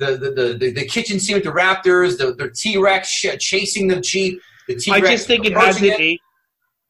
the, 0.00 0.16
the, 0.16 0.30
the, 0.30 0.54
the 0.58 0.70
the 0.72 0.84
kitchen 0.86 1.20
scene 1.20 1.36
with 1.36 1.44
the 1.44 1.50
raptors, 1.52 2.18
the 2.18 2.32
the 2.34 2.50
T 2.50 2.76
Rex 2.76 3.08
sh- 3.08 3.36
chasing 3.38 3.86
the 3.86 4.00
jeep. 4.00 4.40
The 4.68 4.74
T 4.76 4.90
I 4.90 4.96
Rex. 4.96 5.08
I 5.08 5.10
just 5.12 5.26
think 5.28 5.46
it 5.46 5.52
hasn't 5.56 6.00
aged. 6.00 6.20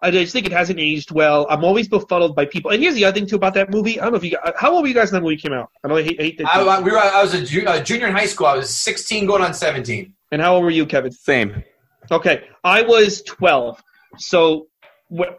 I 0.02 0.10
just 0.10 0.32
think 0.32 0.46
it 0.46 0.52
hasn't 0.52 0.80
aged 0.80 1.10
well. 1.10 1.46
I'm 1.50 1.62
always 1.62 1.86
befuddled 1.86 2.34
by 2.34 2.46
people. 2.46 2.70
And 2.70 2.82
here's 2.82 2.94
the 2.94 3.04
other 3.04 3.14
thing 3.18 3.26
too 3.28 3.36
about 3.36 3.52
that 3.54 3.70
movie. 3.70 4.00
I 4.00 4.04
don't 4.04 4.12
know 4.12 4.16
if 4.16 4.24
you. 4.24 4.30
Got, 4.30 4.54
how 4.56 4.72
old 4.72 4.82
were 4.82 4.88
you 4.88 4.94
guys 4.94 5.12
when 5.12 5.20
that 5.20 5.24
movie 5.24 5.36
came 5.36 5.52
out? 5.52 5.68
I 5.84 5.88
know 5.88 5.96
I 5.98 6.02
hate, 6.02 6.18
hate 6.20 6.38
that. 6.38 6.46
I, 6.46 6.62
I- 6.62 6.80
we 6.80 6.90
were, 6.90 6.98
I 6.98 7.20
was 7.22 7.34
a, 7.34 7.44
ju- 7.44 7.64
a 7.68 7.82
junior 7.82 8.06
in 8.06 8.14
high 8.14 8.24
school. 8.26 8.46
I 8.46 8.56
was 8.56 8.70
16, 8.74 9.26
going 9.26 9.42
on 9.42 9.52
17. 9.52 10.14
and 10.32 10.40
how 10.40 10.54
old 10.54 10.64
were 10.64 10.70
you, 10.70 10.86
Kevin? 10.86 11.12
Same. 11.12 11.62
Okay, 12.10 12.44
I 12.64 12.80
was 12.82 13.20
12. 13.22 13.82
So 14.16 14.68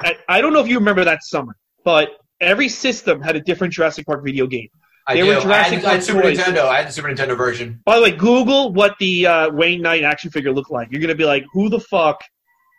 I, 0.02 0.16
I 0.30 0.42
don't 0.42 0.54
know 0.54 0.60
if 0.62 0.68
you 0.68 0.78
remember 0.78 1.04
that 1.06 1.24
summer, 1.24 1.56
but 1.84 2.10
every 2.40 2.70
system 2.70 3.20
had 3.22 3.36
a 3.36 3.40
different 3.42 3.74
Jurassic 3.74 4.06
Park 4.06 4.24
video 4.24 4.46
game. 4.46 4.70
I 5.08 5.16
They 5.16 5.22
do. 5.22 5.28
were 5.28 5.42
Jurassic 5.42 5.80
had, 5.80 5.86
I 5.86 5.94
had 5.94 6.04
Super 6.04 6.22
toys. 6.22 6.38
Nintendo. 6.38 6.66
I 6.66 6.78
had 6.78 6.88
the 6.88 6.92
Super 6.92 7.08
Nintendo 7.10 7.36
version. 7.38 7.82
By 7.86 7.96
the 7.98 8.04
way, 8.04 8.12
Google 8.12 8.72
what 8.74 8.96
the 9.00 9.26
uh, 9.28 9.50
Wayne 9.52 9.82
Knight 9.82 10.04
action 10.04 10.30
figure 10.32 10.52
looked 10.54 10.72
like. 10.72 10.90
You're 10.92 11.02
gonna 11.02 11.16
be 11.16 11.26
like, 11.26 11.46
who 11.54 11.70
the 11.70 11.80
fuck? 11.80 12.22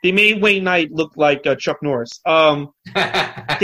They 0.03 0.13
made 0.13 0.43
Wayne 0.43 0.65
Knight 0.65 0.91
look 0.93 1.13
like 1.17 1.47
uh, 1.47 1.55
Chuck 1.57 1.79
Norris. 1.83 2.11
Um, 2.27 2.73
they 2.95 3.01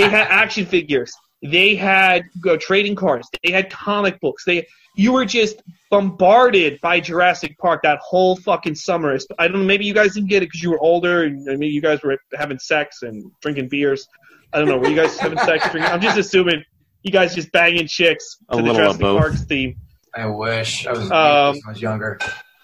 had 0.09 0.27
action 0.29 0.67
figures. 0.67 1.13
They 1.43 1.75
had 1.77 2.23
uh, 2.49 2.57
trading 2.61 2.95
cards. 2.97 3.29
They 3.45 3.53
had 3.53 3.71
comic 3.71 4.21
books. 4.21 4.45
They 4.45 4.67
you 4.97 5.13
were 5.13 5.25
just 5.25 5.63
bombarded 5.91 6.81
by 6.81 6.99
Jurassic 7.01 7.57
Park 7.59 7.83
that 7.85 7.99
whole 8.01 8.35
fucking 8.37 8.75
summer. 8.75 9.17
I 9.39 9.47
don't 9.47 9.61
know. 9.61 9.65
Maybe 9.65 9.85
you 9.85 9.95
guys 9.95 10.15
didn't 10.15 10.29
get 10.29 10.43
it 10.43 10.47
because 10.47 10.63
you 10.63 10.71
were 10.71 10.81
older 10.81 11.23
and 11.25 11.45
maybe 11.45 11.69
you 11.69 11.81
guys 11.81 12.03
were 12.03 12.19
having 12.37 12.59
sex 12.59 13.03
and 13.03 13.31
drinking 13.41 13.69
beers. 13.69 14.07
I 14.53 14.59
don't 14.59 14.67
know. 14.69 14.77
Were 14.79 14.89
you 14.89 14.97
guys 14.97 15.17
having 15.19 15.39
sex? 15.39 15.69
Drinking? 15.71 15.93
I'm 15.93 16.01
just 16.01 16.19
assuming 16.19 16.65
you 17.09 17.13
guys 17.13 17.35
just 17.35 17.51
banging 17.53 17.87
chicks 17.87 18.37
A 18.49 18.57
to 18.57 18.63
the 18.63 18.73
little 18.73 18.91
of 18.91 18.99
Jurassic 18.99 19.01
both. 19.01 19.21
Parks 19.21 19.43
theme. 19.45 19.77
I 20.15 20.27
wish 20.27 20.87
I 20.87 20.93
was, 20.93 21.11
Um, 21.11 21.57
I 21.67 21.71
was 21.71 21.81
younger. 21.81 22.19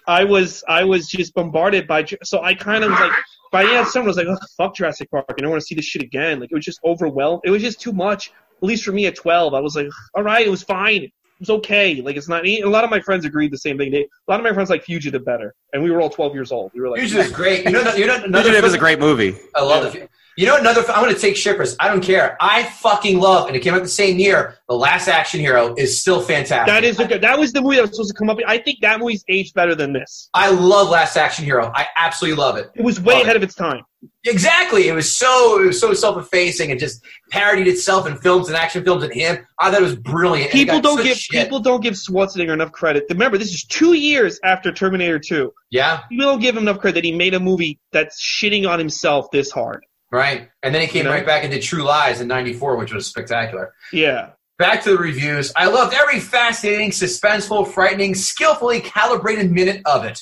I 0.07 0.23
was 0.23 0.63
I 0.67 0.83
was 0.83 1.07
just 1.07 1.33
bombarded 1.33 1.87
by 1.87 2.03
Ju- 2.03 2.17
so 2.23 2.41
I 2.41 2.53
kind 2.53 2.83
of 2.83 2.91
was 2.91 2.99
like 2.99 3.11
by 3.51 3.63
the 3.63 3.71
end 3.71 3.79
of 3.79 3.87
summer 3.87 4.05
I 4.05 4.07
was 4.07 4.17
like 4.17 4.27
oh, 4.29 4.37
fuck 4.55 4.75
Jurassic 4.75 5.09
Park 5.09 5.25
I 5.29 5.33
don't 5.41 5.49
want 5.49 5.61
to 5.61 5.65
see 5.65 5.73
this 5.73 5.85
shit 5.85 6.03
again 6.03 6.39
like 6.39 6.51
it 6.51 6.55
was 6.55 6.63
just 6.63 6.79
overwhelmed 6.85 7.41
it 7.43 7.49
was 7.49 7.63
just 7.63 7.81
too 7.81 7.91
much 7.91 8.29
at 8.29 8.63
least 8.63 8.83
for 8.83 8.91
me 8.91 9.07
at 9.07 9.15
12 9.15 9.55
I 9.55 9.59
was 9.61 9.75
like 9.75 9.87
all 10.13 10.21
right 10.21 10.45
it 10.45 10.51
was 10.51 10.61
fine 10.61 11.11
it 11.35 11.41
was 11.41 11.49
okay. 11.49 12.01
Like 12.01 12.15
it's 12.15 12.29
not. 12.29 12.47
A 12.47 12.63
lot 12.63 12.85
of 12.85 12.89
my 12.89 13.01
friends 13.01 13.25
agreed 13.25 13.51
the 13.51 13.57
same 13.57 13.77
thing. 13.77 13.91
They, 13.91 14.03
a 14.03 14.31
lot 14.31 14.39
of 14.39 14.45
my 14.45 14.53
friends 14.53 14.69
like 14.69 14.85
Fugitive 14.85 15.25
better, 15.25 15.53
and 15.73 15.83
we 15.83 15.91
were 15.91 15.99
all 15.99 16.09
12 16.09 16.33
years 16.33 16.49
old. 16.49 16.71
We 16.73 16.79
were 16.79 16.87
like, 16.87 17.01
Fugitive 17.01 17.25
is 17.25 17.31
great. 17.33 17.65
You 17.65 17.71
know, 17.71 17.93
you 17.93 18.07
know 18.07 18.15
another 18.23 18.43
Fugitive 18.43 18.63
is 18.63 18.73
a 18.73 18.77
great 18.77 18.99
movie. 18.99 19.35
I 19.53 19.61
love 19.61 19.93
it. 19.93 20.09
You 20.37 20.45
know, 20.47 20.57
another. 20.57 20.81
I'm 20.91 21.01
going 21.03 21.15
to 21.15 21.19
take 21.19 21.35
shippers. 21.37 21.75
I 21.79 21.87
don't 21.87 22.01
care. 22.03 22.37
I 22.41 22.63
fucking 22.63 23.19
love, 23.19 23.47
and 23.47 23.55
it 23.55 23.61
came 23.61 23.73
out 23.73 23.81
the 23.83 23.87
same 23.87 24.19
year. 24.19 24.57
The 24.67 24.75
Last 24.75 25.07
Action 25.07 25.39
Hero 25.39 25.73
is 25.77 26.01
still 26.01 26.21
fantastic. 26.21 26.67
that 26.67 26.83
is 26.83 26.99
a 26.99 27.05
good. 27.07 27.21
That 27.21 27.39
was 27.39 27.53
the 27.53 27.61
movie 27.61 27.77
that 27.77 27.83
was 27.83 27.91
supposed 27.91 28.11
to 28.11 28.17
come 28.17 28.29
up. 28.29 28.37
I 28.45 28.57
think 28.57 28.81
that 28.81 28.99
movie's 28.99 29.23
aged 29.29 29.53
better 29.53 29.75
than 29.75 29.93
this. 29.93 30.29
I 30.33 30.49
love 30.51 30.89
Last 30.89 31.15
Action 31.15 31.45
Hero. 31.45 31.71
I 31.73 31.87
absolutely 31.95 32.37
love 32.37 32.57
it. 32.57 32.69
It 32.75 32.83
was 32.83 32.99
way 32.99 33.13
Love 33.13 33.23
ahead 33.23 33.35
it. 33.35 33.37
of 33.37 33.43
its 33.43 33.55
time. 33.55 33.81
Exactly. 34.25 34.87
It 34.87 34.93
was 34.93 35.15
so 35.15 35.61
it 35.61 35.67
was 35.67 35.79
so 35.79 35.93
self 35.93 36.17
effacing 36.17 36.71
and 36.71 36.79
just 36.79 37.01
parodied 37.31 37.67
itself 37.67 38.05
in 38.07 38.17
films 38.17 38.47
and 38.47 38.57
action 38.57 38.83
films 38.83 39.03
and 39.03 39.13
him. 39.13 39.37
I 39.59 39.71
thought 39.71 39.79
it 39.81 39.83
was 39.83 39.95
brilliant. 39.95 40.51
People 40.51 40.81
don't 40.81 41.01
give 41.01 41.17
shit. 41.17 41.43
people 41.43 41.59
don't 41.59 41.81
give 41.81 41.93
Schwarzenegger 41.93 42.53
enough 42.53 42.71
credit. 42.71 43.05
Remember, 43.09 43.37
this 43.37 43.53
is 43.53 43.63
two 43.63 43.93
years 43.93 44.39
after 44.43 44.71
Terminator 44.71 45.17
2. 45.19 45.51
Yeah. 45.69 46.01
People 46.09 46.25
don't 46.25 46.39
give 46.41 46.55
him 46.57 46.63
enough 46.63 46.79
credit 46.79 46.95
that 46.95 47.03
he 47.05 47.13
made 47.13 47.33
a 47.33 47.39
movie 47.39 47.79
that's 47.91 48.21
shitting 48.21 48.67
on 48.67 48.79
himself 48.79 49.27
this 49.31 49.49
hard. 49.51 49.85
Right. 50.15 50.49
And 50.63 50.73
then 50.73 50.81
he 50.81 50.87
came 50.87 50.99
You 50.99 51.03
know? 51.05 51.11
right 51.11 51.25
back 51.25 51.43
into 51.43 51.59
True 51.59 51.83
Lies 51.83 52.21
in 52.21 52.27
'94, 52.27 52.77
which 52.77 52.93
was 52.93 53.05
spectacular. 53.07 53.73
Yeah. 53.91 54.29
Back 54.57 54.81
to 54.83 54.91
the 54.91 54.97
reviews. 54.97 55.51
I 55.55 55.65
loved 55.67 55.93
every 55.93 56.19
fascinating, 56.21 56.91
suspenseful, 56.91 57.67
frightening, 57.67 58.15
skillfully 58.15 58.79
calibrated 58.79 59.51
minute 59.51 59.81
of 59.85 60.05
it. 60.05 60.21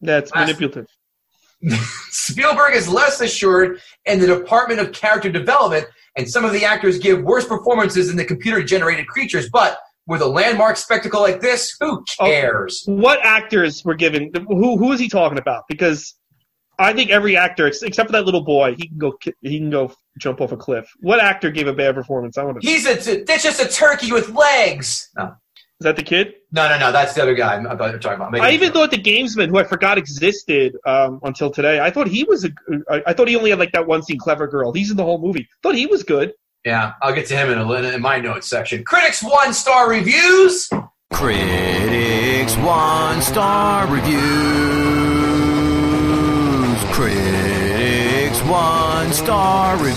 That's 0.00 0.32
Last- 0.32 0.46
manipulative. 0.46 0.86
Spielberg 2.10 2.74
is 2.74 2.88
less 2.88 3.20
assured 3.20 3.80
in 4.04 4.20
the 4.20 4.26
department 4.26 4.80
of 4.80 4.92
character 4.92 5.30
development, 5.30 5.86
and 6.16 6.28
some 6.30 6.44
of 6.44 6.52
the 6.52 6.64
actors 6.64 6.98
give 6.98 7.22
worse 7.22 7.46
performances 7.46 8.08
than 8.08 8.16
the 8.16 8.24
computer 8.24 8.62
generated 8.62 9.06
creatures. 9.08 9.48
But 9.50 9.78
with 10.06 10.20
a 10.20 10.26
landmark 10.26 10.76
spectacle 10.76 11.20
like 11.22 11.40
this, 11.40 11.74
who 11.80 12.04
Oh. 12.20 12.26
cares? 12.26 12.82
What 12.86 13.18
actors 13.24 13.84
were 13.84 13.94
given? 13.94 14.30
Who 14.48 14.76
who 14.76 14.92
is 14.92 15.00
he 15.00 15.08
talking 15.08 15.38
about? 15.38 15.64
Because 15.68 16.14
I 16.78 16.92
think 16.92 17.10
every 17.10 17.36
actor, 17.36 17.66
except 17.66 18.08
for 18.08 18.12
that 18.12 18.24
little 18.24 18.42
boy, 18.42 18.74
he 18.76 18.88
can 18.88 18.98
go 18.98 19.16
he 19.40 19.58
can 19.58 19.70
go 19.70 19.92
jump 20.18 20.40
off 20.40 20.52
a 20.52 20.56
cliff. 20.56 20.90
What 21.00 21.20
actor 21.20 21.50
gave 21.50 21.66
a 21.66 21.72
bad 21.72 21.94
performance? 21.94 22.38
I 22.38 22.44
want 22.44 22.60
to. 22.60 22.66
He's 22.66 22.86
a, 22.86 23.24
that's 23.24 23.42
just 23.42 23.60
a 23.60 23.68
turkey 23.68 24.12
with 24.12 24.30
legs. 24.30 25.10
No, 25.16 25.34
that 25.80 25.96
the 25.96 26.02
kid? 26.02 26.34
no, 26.52 26.68
no, 26.68 26.78
no 26.78 26.92
that's 26.92 27.14
the 27.14 27.22
other 27.22 27.34
guy 27.34 27.54
I'm, 27.54 27.66
I'm 27.66 27.78
talking 27.78 28.14
about. 28.14 28.38
I 28.40 28.52
even 28.52 28.72
thought 28.72 28.90
the 28.90 28.98
gamesman, 28.98 29.48
who 29.48 29.58
I 29.58 29.64
forgot 29.64 29.98
existed 29.98 30.76
um, 30.86 31.20
until 31.22 31.50
today, 31.50 31.80
I 31.80 31.90
thought 31.90 32.08
he 32.08 32.24
was 32.24 32.44
a. 32.44 32.50
I, 32.90 33.02
I 33.08 33.12
thought 33.12 33.28
he 33.28 33.36
only 33.36 33.50
had 33.50 33.58
like 33.58 33.72
that 33.72 33.86
one 33.86 34.02
scene, 34.02 34.18
clever 34.18 34.46
girl. 34.46 34.72
He's 34.72 34.90
in 34.90 34.96
the 34.96 35.04
whole 35.04 35.20
movie. 35.20 35.48
Thought 35.62 35.76
he 35.76 35.86
was 35.86 36.02
good. 36.02 36.32
Yeah, 36.64 36.94
I'll 37.02 37.14
get 37.14 37.26
to 37.26 37.36
him 37.36 37.50
in 37.50 37.58
a 37.58 37.72
in 37.94 38.00
my 38.00 38.18
notes 38.18 38.48
section. 38.48 38.84
Critics 38.84 39.22
one 39.22 39.52
star 39.52 39.90
reviews. 39.90 40.70
Critics 41.12 42.56
one 42.56 43.20
star 43.20 43.86
reviews. 43.86 45.13
Critics 46.94 48.40
one 48.42 49.12
star 49.12 49.76
reviews. 49.78 49.94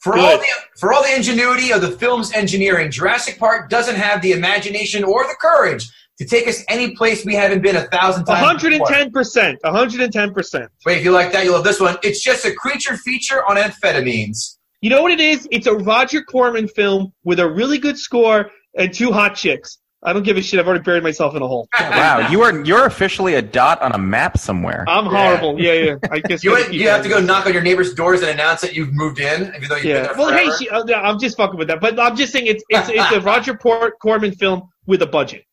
For 0.00 0.12
Good. 0.12 0.20
all 0.20 0.36
the 0.36 0.46
for 0.78 0.92
all 0.92 1.02
the 1.02 1.16
ingenuity 1.16 1.72
of 1.72 1.80
the 1.80 1.92
film's 1.92 2.30
engineering, 2.34 2.90
Jurassic 2.90 3.38
Park 3.38 3.70
doesn't 3.70 3.96
have 3.96 4.20
the 4.20 4.32
imagination 4.32 5.04
or 5.04 5.24
the 5.24 5.34
courage 5.40 5.90
to 6.18 6.26
take 6.26 6.46
us 6.46 6.62
any 6.68 6.94
place 6.94 7.24
we 7.24 7.34
haven't 7.34 7.62
been 7.62 7.76
a 7.76 7.86
thousand 7.86 8.26
times. 8.26 8.44
hundred 8.44 8.74
and 8.74 8.82
before. 8.82 8.94
ten 8.94 9.10
percent. 9.10 9.58
One 9.62 9.74
hundred 9.74 10.02
and 10.02 10.12
ten 10.12 10.34
percent. 10.34 10.70
Wait, 10.84 10.98
if 10.98 11.04
you 11.04 11.12
like 11.12 11.32
that, 11.32 11.44
you'll 11.44 11.54
love 11.54 11.64
this 11.64 11.80
one. 11.80 11.96
It's 12.02 12.22
just 12.22 12.44
a 12.44 12.52
creature 12.52 12.98
feature 12.98 13.42
on 13.48 13.56
amphetamines. 13.56 14.58
You 14.82 14.90
know 14.90 15.00
what 15.00 15.12
it 15.12 15.20
is? 15.20 15.48
It's 15.50 15.66
a 15.66 15.74
Roger 15.74 16.22
Corman 16.22 16.68
film 16.68 17.14
with 17.24 17.40
a 17.40 17.48
really 17.50 17.78
good 17.78 17.96
score 17.96 18.50
and 18.76 18.92
two 18.92 19.12
hot 19.12 19.34
chicks. 19.34 19.78
I 20.02 20.12
don't 20.14 20.22
give 20.22 20.36
a 20.38 20.42
shit. 20.42 20.58
I've 20.58 20.66
already 20.66 20.82
buried 20.82 21.02
myself 21.02 21.34
in 21.36 21.42
a 21.42 21.46
hole. 21.46 21.68
Wow, 21.80 22.28
you 22.30 22.40
are 22.42 22.64
you're 22.64 22.86
officially 22.86 23.34
a 23.34 23.42
dot 23.42 23.82
on 23.82 23.92
a 23.92 23.98
map 23.98 24.38
somewhere. 24.38 24.84
I'm 24.88 25.04
horrible. 25.04 25.60
Yeah, 25.60 25.72
yeah. 25.74 25.94
I 26.10 26.20
guess 26.28 26.42
You, 26.42 26.50
gotta 26.50 26.62
went- 26.62 26.72
keep 26.72 26.80
you 26.80 26.88
have 26.88 27.02
to 27.02 27.08
go 27.10 27.20
knock 27.20 27.44
on 27.46 27.52
your 27.52 27.62
neighbor's 27.62 27.92
doors 27.94 28.20
and 28.22 28.30
announce 28.30 28.62
that 28.62 28.74
you've 28.74 28.94
moved 28.94 29.18
in, 29.20 29.52
even 29.54 29.68
though 29.68 29.74
you've 29.76 29.82
been 29.82 29.90
Yeah. 29.90 30.02
there 30.04 30.14
Well, 30.16 30.32
hey, 30.32 30.48
she, 30.58 30.68
uh, 30.70 30.82
I'm 30.94 31.18
just 31.18 31.36
fucking 31.36 31.58
with 31.58 31.68
that. 31.68 31.80
But 31.80 31.98
I'm 32.00 32.16
just 32.16 32.32
saying 32.32 32.46
it's 32.46 32.64
it's 32.70 32.88
it's 32.88 33.12
a 33.12 33.20
Roger 33.32 33.54
Port- 33.54 33.98
Corman 34.00 34.32
film 34.32 34.62
with 34.86 35.02
a 35.02 35.06
budget. 35.06 35.44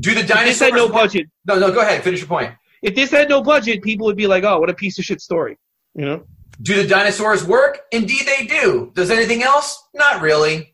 Do 0.00 0.14
the 0.14 0.20
If 0.20 0.26
this 0.28 0.36
dinosaurs? 0.36 0.58
had 0.60 0.74
no 0.74 0.84
work? 0.86 0.94
budget, 0.94 1.26
No, 1.46 1.58
no. 1.58 1.70
Go 1.72 1.80
ahead. 1.80 2.02
Finish 2.02 2.20
your 2.20 2.28
point. 2.28 2.52
if 2.82 2.94
this 2.94 3.10
had 3.10 3.28
no 3.28 3.42
budget, 3.42 3.82
people 3.82 4.06
would 4.06 4.16
be 4.16 4.26
like, 4.26 4.44
"Oh, 4.44 4.58
what 4.60 4.70
a 4.70 4.74
piece 4.74 4.98
of 4.98 5.04
shit 5.04 5.20
story." 5.20 5.56
You 5.94 6.04
know? 6.06 6.24
Do 6.62 6.74
the 6.74 6.86
dinosaurs 6.88 7.44
work? 7.44 7.80
Indeed, 7.92 8.26
they 8.26 8.46
do. 8.46 8.92
Does 8.94 9.10
anything 9.10 9.42
else? 9.42 9.82
Not 9.94 10.20
really. 10.22 10.73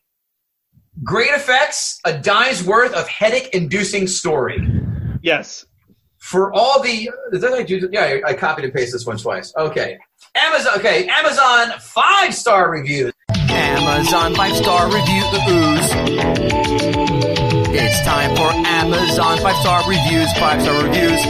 Great 1.03 1.31
effects, 1.31 1.99
a 2.05 2.19
dime's 2.19 2.63
worth 2.63 2.93
of 2.93 3.09
headache-inducing 3.09 4.07
story. 4.07 4.61
Yes. 5.23 5.65
For 6.19 6.53
all 6.53 6.83
the, 6.83 7.11
is 7.33 7.41
that 7.41 7.53
I 7.55 7.63
do? 7.63 7.89
Yeah, 7.91 8.19
I 8.27 8.35
copied 8.35 8.67
and 8.67 8.75
pasted 8.75 8.95
this 8.95 9.07
one 9.07 9.17
twice. 9.17 9.53
Okay, 9.57 9.99
Amazon. 10.35 10.79
Okay, 10.79 11.09
Amazon 11.09 11.79
five-star 11.81 12.71
reviews. 12.71 13.13
Amazon 13.49 14.35
five 14.35 14.55
star 14.57 14.87
reviews. 14.87 15.25
The 15.33 15.41
booze. 15.47 15.91
It's 17.73 18.05
time 18.05 18.37
for 18.37 18.51
Amazon 18.69 19.39
five 19.39 19.57
star 19.57 19.89
reviews. 19.89 20.31
Five 20.39 20.61
star 20.63 20.85
reviews. 20.85 21.21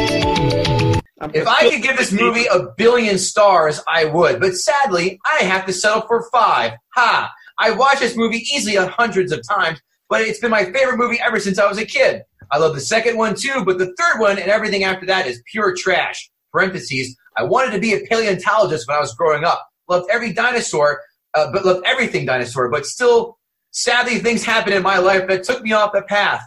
If 1.32 1.46
I 1.46 1.70
could 1.70 1.82
give 1.82 1.96
this 1.96 2.12
movie 2.12 2.46
a 2.46 2.66
billion 2.76 3.18
stars, 3.18 3.80
I 3.86 4.06
would. 4.06 4.40
But 4.40 4.56
sadly, 4.56 5.20
I 5.24 5.44
have 5.44 5.66
to 5.66 5.72
settle 5.72 6.02
for 6.02 6.28
five. 6.32 6.72
Ha! 6.94 7.32
I 7.60 7.70
watched 7.70 8.00
this 8.00 8.16
movie 8.16 8.38
easily 8.52 8.76
a 8.76 8.86
hundreds 8.86 9.30
of 9.32 9.46
times, 9.46 9.80
but 10.08 10.22
it's 10.22 10.40
been 10.40 10.50
my 10.50 10.64
favorite 10.64 10.96
movie 10.96 11.20
ever 11.20 11.38
since 11.38 11.58
I 11.58 11.68
was 11.68 11.78
a 11.78 11.84
kid. 11.84 12.22
I 12.50 12.58
love 12.58 12.74
the 12.74 12.80
second 12.80 13.16
one 13.16 13.34
too, 13.36 13.62
but 13.64 13.78
the 13.78 13.94
third 13.98 14.18
one 14.18 14.38
and 14.38 14.50
everything 14.50 14.82
after 14.82 15.06
that 15.06 15.26
is 15.26 15.42
pure 15.52 15.74
trash. 15.76 16.30
Parentheses. 16.52 17.16
I 17.36 17.44
wanted 17.44 17.72
to 17.72 17.78
be 17.78 17.94
a 17.94 18.00
paleontologist 18.06 18.88
when 18.88 18.96
I 18.96 19.00
was 19.00 19.14
growing 19.14 19.44
up. 19.44 19.68
Loved 19.88 20.10
every 20.10 20.32
dinosaur, 20.32 21.00
uh, 21.34 21.52
but 21.52 21.64
loved 21.64 21.86
everything 21.86 22.26
dinosaur. 22.26 22.68
But 22.68 22.86
still, 22.86 23.38
sadly, 23.70 24.18
things 24.18 24.42
happened 24.42 24.74
in 24.74 24.82
my 24.82 24.98
life 24.98 25.28
that 25.28 25.44
took 25.44 25.62
me 25.62 25.72
off 25.72 25.92
the 25.92 26.02
path. 26.02 26.42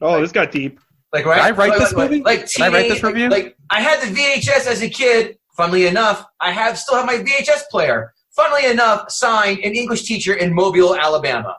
oh, 0.00 0.20
this 0.20 0.32
got 0.32 0.50
deep. 0.50 0.80
Like 1.12 1.24
right? 1.24 1.36
Did 1.36 1.44
I 1.44 1.50
write 1.52 1.70
like, 1.70 1.78
this 1.78 1.92
like, 1.92 2.10
movie? 2.10 2.22
Like, 2.24 2.50
Did 2.50 2.62
I 2.62 2.68
write 2.70 2.88
this 2.88 3.02
review? 3.04 3.28
Like, 3.28 3.44
like, 3.44 3.56
I 3.70 3.80
had 3.80 4.00
the 4.00 4.12
VHS 4.12 4.66
as 4.66 4.82
a 4.82 4.90
kid. 4.90 5.38
Funnily 5.56 5.86
enough, 5.86 6.26
I 6.40 6.50
have 6.50 6.76
still 6.76 6.96
have 6.96 7.06
my 7.06 7.18
VHS 7.18 7.68
player. 7.70 8.12
Funnily 8.36 8.66
enough, 8.66 9.10
signed 9.10 9.60
an 9.60 9.74
English 9.74 10.02
teacher 10.02 10.34
in 10.34 10.52
Mobile, 10.52 10.96
Alabama. 10.96 11.56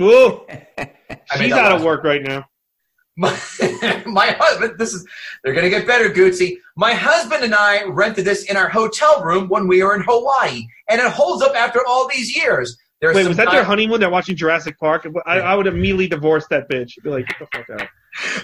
Ooh, 0.00 0.40
I 0.48 0.90
she's 1.32 1.40
made 1.40 1.52
that 1.52 1.66
out 1.66 1.72
of 1.72 1.82
work 1.82 2.04
right 2.04 2.22
now. 2.22 2.46
my, 3.16 3.30
my 4.06 4.36
husband, 4.38 4.78
this 4.78 4.92
is, 4.92 5.06
they're 5.42 5.54
going 5.54 5.64
to 5.64 5.70
get 5.70 5.86
better, 5.86 6.10
Gucci. 6.10 6.56
My 6.76 6.92
husband 6.92 7.42
and 7.44 7.54
I 7.54 7.84
rented 7.84 8.24
this 8.24 8.44
in 8.44 8.56
our 8.56 8.68
hotel 8.68 9.22
room 9.22 9.48
when 9.48 9.66
we 9.66 9.82
were 9.82 9.94
in 9.94 10.02
Hawaii, 10.06 10.66
and 10.88 11.00
it 11.00 11.10
holds 11.10 11.42
up 11.42 11.54
after 11.54 11.80
all 11.86 12.08
these 12.08 12.36
years. 12.36 12.78
There's 13.00 13.16
Wait, 13.16 13.26
was 13.26 13.36
that 13.38 13.46
di- 13.46 13.52
their 13.52 13.64
honeymoon? 13.64 13.98
They're 13.98 14.10
watching 14.10 14.36
Jurassic 14.36 14.78
Park. 14.78 15.06
I, 15.26 15.40
I 15.40 15.54
would 15.54 15.66
immediately 15.66 16.06
divorce 16.06 16.46
that 16.50 16.68
bitch. 16.68 17.02
Be 17.02 17.08
like, 17.10 17.26
get 17.26 17.38
the 17.38 17.46
fuck 17.58 17.80
out. 17.80 17.88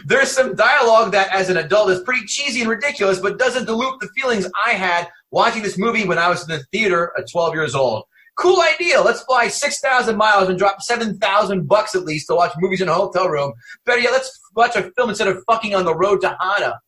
There's 0.05 0.31
some 0.31 0.55
dialogue 0.55 1.13
that, 1.13 1.33
as 1.35 1.51
an 1.51 1.57
adult, 1.57 1.91
is 1.91 2.01
pretty 2.01 2.27
cheesy 2.27 2.61
and 2.61 2.71
ridiculous, 2.71 3.19
but 3.19 3.39
doesn't 3.39 3.67
dilute 3.67 4.01
the 4.01 4.09
feelings 4.17 4.49
I 4.65 4.73
had 4.73 5.09
watching 5.31 5.63
this 5.63 5.79
movie 5.79 6.07
when 6.07 6.19
I 6.19 6.29
was 6.29 6.43
in 6.43 6.57
the 6.57 6.65
theater 6.73 7.13
at 7.19 7.31
12 7.31 7.55
years 7.55 7.75
old. 7.75 8.05
Cool 8.37 8.61
idea. 8.61 9.01
Let's 9.01 9.23
fly 9.23 9.49
6,000 9.49 10.17
miles 10.17 10.49
and 10.49 10.59
drop 10.59 10.83
7,000 10.83 11.67
bucks 11.67 11.95
at 11.95 12.05
least 12.05 12.27
to 12.29 12.35
watch 12.35 12.53
movies 12.59 12.83
in 12.83 12.89
a 12.89 12.95
hotel 12.95 13.29
room. 13.29 13.55
Better 13.87 14.03
yet, 14.03 14.13
let's 14.13 14.39
watch 14.55 14.77
a 14.77 14.91
film 14.97 15.09
instead 15.09 15.29
of 15.29 15.43
fucking 15.47 15.75
on 15.75 15.87
the 15.87 15.97
road 15.97 16.21
to 16.21 16.37
Hana. 16.39 16.81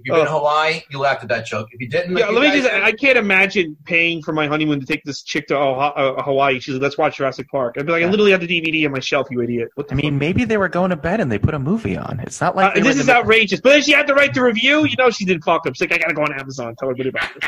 If 0.00 0.06
you've 0.06 0.14
been 0.16 0.26
to 0.26 0.30
Oh. 0.30 0.38
Hawaii, 0.38 0.80
you 0.90 0.98
laughed 1.00 1.22
at 1.24 1.28
that 1.30 1.44
joke. 1.44 1.68
If 1.72 1.80
you 1.80 1.88
didn't, 1.88 2.16
Yeah, 2.16 2.26
let 2.28 2.42
me 2.42 2.60
just. 2.60 2.70
did- 2.70 2.82
I 2.82 2.92
can't 2.92 3.18
imagine 3.18 3.76
paying 3.84 4.22
for 4.22 4.32
my 4.32 4.46
honeymoon 4.46 4.78
to 4.78 4.86
take 4.86 5.02
this 5.04 5.22
chick 5.22 5.48
to 5.48 5.58
uh, 5.58 6.22
Hawaii. 6.22 6.60
She's 6.60 6.74
like, 6.74 6.82
let's 6.82 6.96
watch 6.96 7.16
Jurassic 7.16 7.48
Park. 7.50 7.74
I'd 7.78 7.86
be 7.86 7.92
like, 7.92 8.04
I 8.04 8.06
literally 8.08 8.30
have 8.30 8.40
the 8.40 8.46
DVD 8.46 8.86
on 8.86 8.92
my 8.92 9.00
shelf, 9.00 9.26
you 9.30 9.40
idiot. 9.42 9.68
What 9.74 9.90
I 9.90 9.96
mean, 9.96 10.16
maybe 10.18 10.44
they 10.44 10.56
were 10.56 10.68
going 10.68 10.90
to 10.90 10.96
bed 10.96 11.20
and 11.20 11.32
they 11.32 11.38
put 11.38 11.54
a 11.54 11.58
movie 11.58 11.96
on. 11.96 12.20
It's 12.20 12.40
not 12.40 12.54
like 12.54 12.76
Uh, 12.76 12.80
this 12.80 12.96
is 12.98 13.08
outrageous. 13.08 13.60
But 13.60 13.70
then 13.70 13.82
she 13.82 13.92
had 13.92 14.06
the 14.06 14.14
right 14.14 14.32
to 14.34 14.42
review. 14.42 14.84
You 14.86 14.94
know 14.96 15.10
she 15.10 15.24
didn't 15.24 15.42
fuck 15.42 15.66
up. 15.66 15.74
She's 15.74 15.80
like, 15.80 15.92
I 15.92 15.98
gotta 15.98 16.14
go 16.14 16.22
on 16.22 16.32
Amazon. 16.38 16.76
Tell 16.78 16.88
everybody 16.90 17.08
about 17.10 17.30
it. 17.36 17.44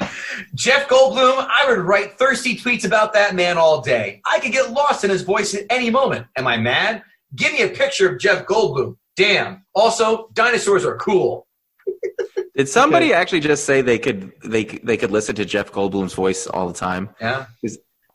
Jeff 0.54 0.88
Goldblum, 0.88 1.46
I 1.48 1.64
would 1.68 1.78
write 1.78 2.18
thirsty 2.18 2.56
tweets 2.56 2.84
about 2.84 3.12
that 3.12 3.34
man 3.34 3.56
all 3.56 3.80
day. 3.80 4.20
I 4.26 4.40
could 4.40 4.52
get 4.52 4.70
lost 4.72 5.04
in 5.04 5.10
his 5.10 5.22
voice 5.22 5.54
at 5.54 5.64
any 5.70 5.90
moment. 5.90 6.26
Am 6.36 6.46
I 6.46 6.56
mad? 6.56 7.02
Give 7.36 7.52
me 7.52 7.62
a 7.62 7.68
picture 7.68 8.08
of 8.12 8.18
Jeff 8.20 8.44
Goldblum. 8.46 8.96
Damn. 9.16 9.64
Also, 9.74 10.28
dinosaurs 10.32 10.84
are 10.84 10.96
cool. 10.96 11.46
Did 12.56 12.68
somebody 12.68 13.12
actually 13.12 13.40
just 13.40 13.64
say 13.64 13.82
they 13.82 13.98
could 13.98 14.32
they 14.44 14.64
they 14.64 14.96
could 14.96 15.10
listen 15.10 15.34
to 15.36 15.44
Jeff 15.44 15.72
Goldblum's 15.72 16.14
voice 16.14 16.46
all 16.46 16.68
the 16.68 16.74
time? 16.74 17.10
Yeah. 17.20 17.46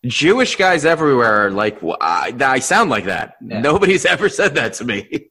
Jewish 0.06 0.56
guys 0.56 0.86
everywhere 0.86 1.48
are 1.48 1.52
like, 1.52 1.82
well, 1.82 1.98
I, 2.00 2.34
I 2.40 2.60
sound 2.60 2.90
like 2.90 3.04
that. 3.06 3.36
Yeah. 3.42 3.60
Nobody's 3.60 4.06
ever 4.06 4.30
said 4.30 4.56
that 4.56 4.74
to 4.76 4.86
me. 4.86 5.30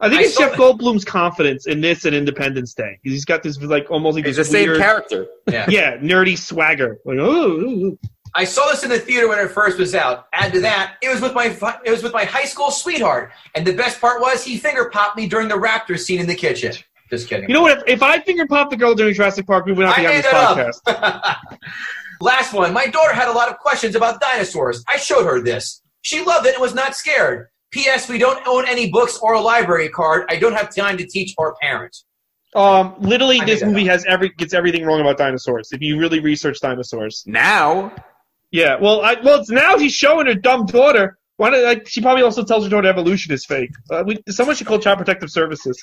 I 0.00 0.08
think 0.08 0.20
I 0.20 0.24
it's 0.24 0.34
saw 0.34 0.42
Jeff 0.42 0.52
that. 0.52 0.58
Goldblum's 0.58 1.04
confidence 1.04 1.66
in 1.66 1.82
this 1.82 2.06
and 2.06 2.14
Independence 2.14 2.72
Day. 2.72 2.98
He's 3.02 3.26
got 3.26 3.42
this 3.42 3.60
like 3.60 3.90
almost 3.90 4.14
like 4.14 4.24
He's 4.24 4.36
the 4.36 4.42
this 4.42 4.50
same 4.50 4.74
character. 4.76 5.26
Yeah. 5.50 5.66
yeah, 5.70 5.96
nerdy 5.98 6.38
swagger. 6.38 6.98
Like, 7.04 7.18
oh, 7.18 7.30
ooh, 7.30 7.86
ooh. 7.86 7.98
I 8.34 8.44
saw 8.44 8.66
this 8.70 8.84
in 8.84 8.90
the 8.90 8.98
theater 8.98 9.28
when 9.28 9.38
it 9.38 9.50
first 9.50 9.78
was 9.78 9.94
out. 9.94 10.28
Add 10.32 10.52
to 10.54 10.60
that, 10.60 10.96
it 11.02 11.10
was 11.10 11.20
with 11.20 11.34
my 11.34 11.46
it 11.84 11.90
was 11.90 12.02
with 12.02 12.12
my 12.12 12.24
high 12.24 12.44
school 12.44 12.70
sweetheart, 12.70 13.32
and 13.54 13.66
the 13.66 13.72
best 13.72 14.00
part 14.00 14.20
was 14.20 14.42
he 14.44 14.58
finger 14.58 14.90
popped 14.90 15.16
me 15.16 15.26
during 15.26 15.48
the 15.48 15.54
raptor 15.54 15.98
scene 15.98 16.20
in 16.20 16.26
the 16.26 16.34
kitchen. 16.34 16.74
Just 17.10 17.28
kidding. 17.28 17.48
You 17.48 17.54
know 17.54 17.62
what? 17.62 17.78
If, 17.78 17.84
if 17.86 18.02
I 18.02 18.20
finger 18.20 18.46
popped 18.46 18.70
the 18.70 18.76
girl 18.76 18.94
during 18.94 19.14
Jurassic 19.14 19.46
Park, 19.46 19.66
we 19.66 19.72
would 19.72 19.84
not 19.84 19.98
I 19.98 20.00
be 20.00 20.06
on 20.06 20.12
made 20.12 20.24
this 20.24 20.32
that 20.32 20.82
podcast. 20.84 21.02
up. 21.02 21.58
Last 22.20 22.52
one. 22.52 22.72
My 22.72 22.86
daughter 22.86 23.14
had 23.14 23.28
a 23.28 23.32
lot 23.32 23.48
of 23.48 23.58
questions 23.58 23.94
about 23.94 24.20
dinosaurs. 24.20 24.82
I 24.88 24.96
showed 24.96 25.24
her 25.24 25.40
this. 25.40 25.82
She 26.02 26.24
loved 26.24 26.46
it 26.46 26.54
and 26.54 26.62
was 26.62 26.74
not 26.74 26.96
scared. 26.96 27.48
P.S. 27.72 28.08
We 28.08 28.18
don't 28.18 28.44
own 28.46 28.66
any 28.66 28.90
books 28.90 29.18
or 29.20 29.34
a 29.34 29.40
library 29.40 29.88
card. 29.88 30.24
I 30.30 30.36
don't 30.36 30.54
have 30.54 30.74
time 30.74 30.96
to 30.98 31.06
teach 31.06 31.34
or 31.36 31.54
parent. 31.60 31.96
Um, 32.54 32.94
literally, 33.00 33.40
I 33.40 33.44
this 33.44 33.60
made 33.60 33.68
that 33.68 33.72
movie 33.72 33.86
has 33.86 34.04
every 34.06 34.30
gets 34.30 34.54
everything 34.54 34.84
wrong 34.84 35.00
about 35.00 35.18
dinosaurs. 35.18 35.72
If 35.72 35.82
you 35.82 35.98
really 35.98 36.20
research 36.20 36.60
dinosaurs, 36.60 37.22
Now, 37.26 37.92
yeah. 38.50 38.76
Well, 38.80 39.02
I, 39.02 39.16
well, 39.22 39.40
it's 39.40 39.50
now 39.50 39.76
he's 39.76 39.92
showing 39.92 40.26
her 40.26 40.34
dumb 40.34 40.64
daughter. 40.64 41.18
Why 41.36 41.50
don't 41.50 41.64
like 41.64 41.86
she 41.86 42.00
probably 42.00 42.22
also 42.22 42.44
tells 42.44 42.64
her 42.64 42.70
daughter 42.70 42.88
evolution 42.88 43.32
is 43.34 43.44
fake. 43.44 43.72
Uh, 43.90 44.04
we, 44.06 44.22
someone 44.30 44.56
should 44.56 44.66
call 44.66 44.78
Child 44.78 44.98
Protective 44.98 45.30
Services. 45.30 45.82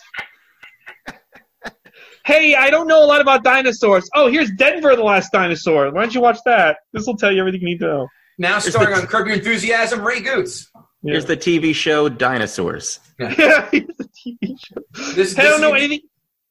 Hey, 2.25 2.55
I 2.55 2.69
don't 2.69 2.87
know 2.87 3.03
a 3.03 3.07
lot 3.07 3.19
about 3.19 3.43
dinosaurs. 3.43 4.09
Oh, 4.15 4.31
here's 4.31 4.49
Denver, 4.51 4.95
the 4.95 5.03
last 5.03 5.31
dinosaur. 5.31 5.91
Why 5.91 6.01
don't 6.01 6.15
you 6.15 6.21
watch 6.21 6.39
that? 6.45 6.77
This 6.93 7.05
will 7.05 7.17
tell 7.17 7.31
you 7.31 7.39
everything 7.39 7.61
you 7.61 7.67
need 7.67 7.79
to 7.79 7.87
know. 7.87 8.07
Now 8.37 8.59
starring 8.59 8.95
on 8.95 9.05
Curb 9.07 9.27
Your 9.27 9.35
Enthusiasm, 9.35 10.01
Ray 10.01 10.21
Gootz. 10.21 10.67
Yeah. 11.03 11.11
here's 11.11 11.25
the 11.25 11.37
TV 11.37 11.75
show 11.75 12.07
Dinosaurs. 12.07 12.99
Yeah, 13.19 13.29
here's 13.71 13.97
the 13.97 14.09
TV 14.25 14.57
show. 14.57 15.13
This, 15.13 15.35
Hey, 15.35 15.43
I 15.43 15.49
don't 15.49 15.61
know 15.61 15.73
anything. 15.73 15.99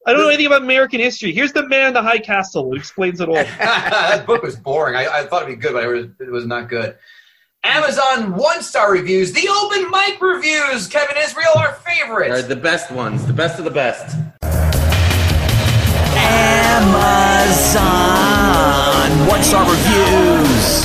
I 0.06 0.12
don't 0.12 0.22
know 0.22 0.28
anything 0.28 0.46
about 0.46 0.62
American 0.62 1.00
history. 1.00 1.32
Here's 1.32 1.52
the 1.52 1.66
man 1.68 1.88
in 1.88 1.94
the 1.94 2.02
high 2.02 2.18
castle 2.18 2.64
who 2.64 2.74
explains 2.74 3.20
it 3.20 3.28
all. 3.28 3.34
that 3.58 4.26
book 4.26 4.42
was 4.42 4.56
boring. 4.56 4.96
I, 4.96 5.20
I 5.20 5.26
thought 5.26 5.42
it'd 5.44 5.56
be 5.56 5.60
good, 5.60 5.74
but 5.74 5.84
it 5.84 5.86
was, 5.86 6.06
it 6.20 6.30
was 6.30 6.44
not 6.44 6.68
good. 6.68 6.96
Amazon 7.64 8.34
one 8.34 8.62
star 8.62 8.90
reviews, 8.90 9.32
the 9.32 9.48
open 9.48 9.88
mic 9.90 10.20
reviews. 10.20 10.88
Kevin 10.88 11.16
Israel, 11.16 11.52
our 11.56 11.74
favorite. 11.74 12.30
Are 12.32 12.42
the 12.42 12.56
best 12.56 12.90
ones, 12.90 13.24
the 13.26 13.32
best 13.32 13.60
of 13.60 13.64
the 13.64 13.70
best. 13.70 14.16
Amazon 16.84 18.32
one 19.28 19.42
star 19.42 19.62
reviews. 19.70 20.82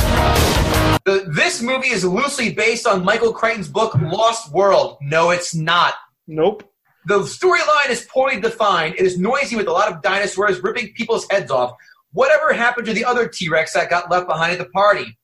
The, 1.05 1.25
this 1.33 1.61
movie 1.61 1.89
is 1.89 2.05
loosely 2.05 2.53
based 2.53 2.85
on 2.85 3.03
Michael 3.03 3.33
Crichton's 3.33 3.67
book 3.67 3.95
Lost 3.95 4.51
World. 4.51 4.97
No, 5.01 5.31
it's 5.31 5.55
not. 5.55 5.95
Nope. 6.27 6.69
The 7.07 7.19
storyline 7.21 7.89
is 7.89 8.05
poorly 8.11 8.39
defined. 8.39 8.95
It 8.99 9.05
is 9.05 9.17
noisy 9.17 9.55
with 9.55 9.67
a 9.67 9.71
lot 9.71 9.91
of 9.91 10.03
dinosaurs 10.03 10.61
ripping 10.61 10.93
people's 10.93 11.25
heads 11.31 11.49
off. 11.49 11.75
Whatever 12.11 12.53
happened 12.53 12.85
to 12.87 12.93
the 12.93 13.05
other 13.05 13.27
T 13.27 13.49
Rex 13.49 13.73
that 13.73 13.89
got 13.89 14.11
left 14.11 14.27
behind 14.27 14.51
at 14.51 14.59
the 14.59 14.69
party? 14.69 15.17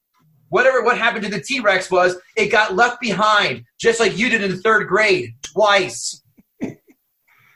Whatever 0.50 0.84
what 0.84 0.98
happened 0.98 1.26
to 1.26 1.32
the 1.32 1.42
T 1.42 1.60
Rex 1.60 1.92
was, 1.92 2.16
it 2.36 2.48
got 2.48 2.76
left 2.76 3.00
behind, 3.00 3.64
just 3.80 4.00
like 4.00 4.18
you 4.18 4.30
did 4.30 4.44
in 4.44 4.60
third 4.62 4.88
grade, 4.88 5.36
twice. 5.42 6.24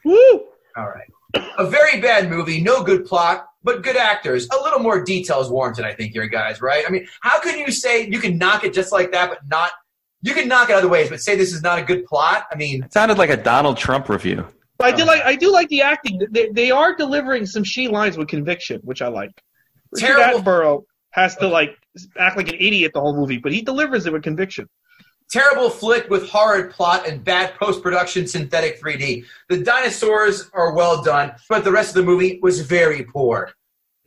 Woo! 0.06 0.44
All 0.76 0.88
right. 0.88 1.10
A 1.58 1.68
very 1.70 2.00
bad 2.00 2.30
movie, 2.30 2.62
no 2.62 2.84
good 2.84 3.06
plot, 3.06 3.46
but 3.64 3.84
good 3.84 3.98
actors. 3.98 4.48
A 4.50 4.62
little 4.64 4.80
more 4.80 5.04
details 5.04 5.50
warranted, 5.50 5.86
I 5.86 5.94
think, 5.94 6.14
here, 6.14 6.28
guys, 6.28 6.62
right? 6.62 6.86
I 6.88 6.90
mean, 6.92 7.08
how 7.22 7.40
can 7.40 7.60
you 7.60 7.72
say 7.72 8.08
you 8.08 8.20
can 8.20 8.38
knock 8.38 8.64
it 8.64 8.74
just 8.74 8.92
like 8.92 9.12
that, 9.12 9.30
but 9.30 9.40
not. 9.48 9.72
You 10.22 10.34
can 10.34 10.48
knock 10.48 10.70
it 10.70 10.74
other 10.74 10.88
ways, 10.88 11.10
but 11.10 11.22
say 11.22 11.36
this 11.36 11.54
is 11.54 11.62
not 11.62 11.80
a 11.80 11.84
good 11.84 12.06
plot? 12.06 12.46
I 12.52 12.56
mean, 12.56 12.84
It 12.84 12.94
sounded 12.94 13.18
like 13.18 13.30
a 13.30 13.38
Donald 13.38 13.78
Trump 13.78 14.10
review. 14.10 14.46
I 14.80 14.92
do 14.92 15.06
like 15.06 15.24
I 15.24 15.36
do 15.36 15.52
like 15.52 15.70
the 15.70 15.82
acting. 15.82 16.22
They, 16.32 16.50
they 16.50 16.72
are 16.72 16.96
delivering 16.96 17.46
some 17.46 17.64
she 17.64 17.88
lines 17.88 18.18
with 18.18 18.28
conviction, 18.28 18.80
which 18.84 19.02
I 19.02 19.08
like. 19.08 19.32
Richard 19.92 20.08
Terrible- 20.08 20.40
Attenborough 20.42 20.84
has 21.12 21.36
to 21.38 21.48
like 21.48 21.76
act 22.18 22.38
like 22.38 22.50
an 22.50 22.56
idiot 22.60 22.92
the 22.94 23.02
whole 23.02 23.16
movie, 23.16 23.38
but 23.38 23.52
he 23.52 23.62
delivers 23.62 24.06
it 24.06 24.14
with 24.14 24.24
conviction. 24.24 24.68
Terrible 25.30 25.70
flick 25.70 26.10
with 26.10 26.30
horrid 26.30 26.72
plot 26.72 27.08
and 27.08 27.24
bad 27.24 27.54
post 27.56 27.84
production 27.84 28.28
synthetic 28.28 28.82
3D. 28.82 29.26
The 29.50 29.58
dinosaurs 29.64 30.50
are 30.54 30.74
well 30.74 31.04
done, 31.04 31.34
but 31.50 31.64
the 31.64 31.72
rest 31.72 31.90
of 31.90 31.96
the 31.96 32.10
movie 32.10 32.40
was 32.42 32.62
very 32.62 33.04
poor. 33.04 33.52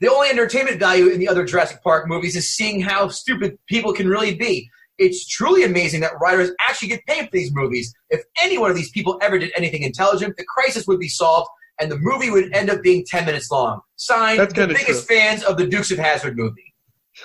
The 0.00 0.10
only 0.10 0.30
entertainment 0.30 0.78
value 0.78 1.08
in 1.08 1.20
the 1.20 1.28
other 1.28 1.44
Jurassic 1.44 1.82
Park 1.82 2.08
movies 2.08 2.34
is 2.34 2.50
seeing 2.50 2.80
how 2.80 3.08
stupid 3.08 3.58
people 3.66 3.92
can 3.92 4.08
really 4.08 4.34
be. 4.34 4.70
It's 4.96 5.26
truly 5.26 5.64
amazing 5.64 6.00
that 6.00 6.12
writers 6.20 6.50
actually 6.68 6.88
get 6.88 7.04
paid 7.06 7.24
for 7.26 7.30
these 7.32 7.54
movies. 7.54 7.94
If 8.08 8.22
any 8.40 8.58
one 8.58 8.70
of 8.70 8.76
these 8.76 8.90
people 8.90 9.18
ever 9.22 9.38
did 9.38 9.52
anything 9.56 9.82
intelligent, 9.82 10.36
the 10.36 10.44
crisis 10.44 10.86
would 10.86 11.00
be 11.00 11.08
solved 11.08 11.48
and 11.80 11.90
the 11.90 11.98
movie 11.98 12.30
would 12.30 12.54
end 12.54 12.70
up 12.70 12.82
being 12.82 13.04
10 13.06 13.24
minutes 13.24 13.50
long. 13.50 13.80
Signed, 13.96 14.40
the 14.40 14.66
biggest 14.66 15.08
fans 15.08 15.42
of 15.42 15.56
the 15.56 15.66
Dukes 15.66 15.90
of 15.90 15.98
Hazzard 15.98 16.36
movie. 16.36 16.74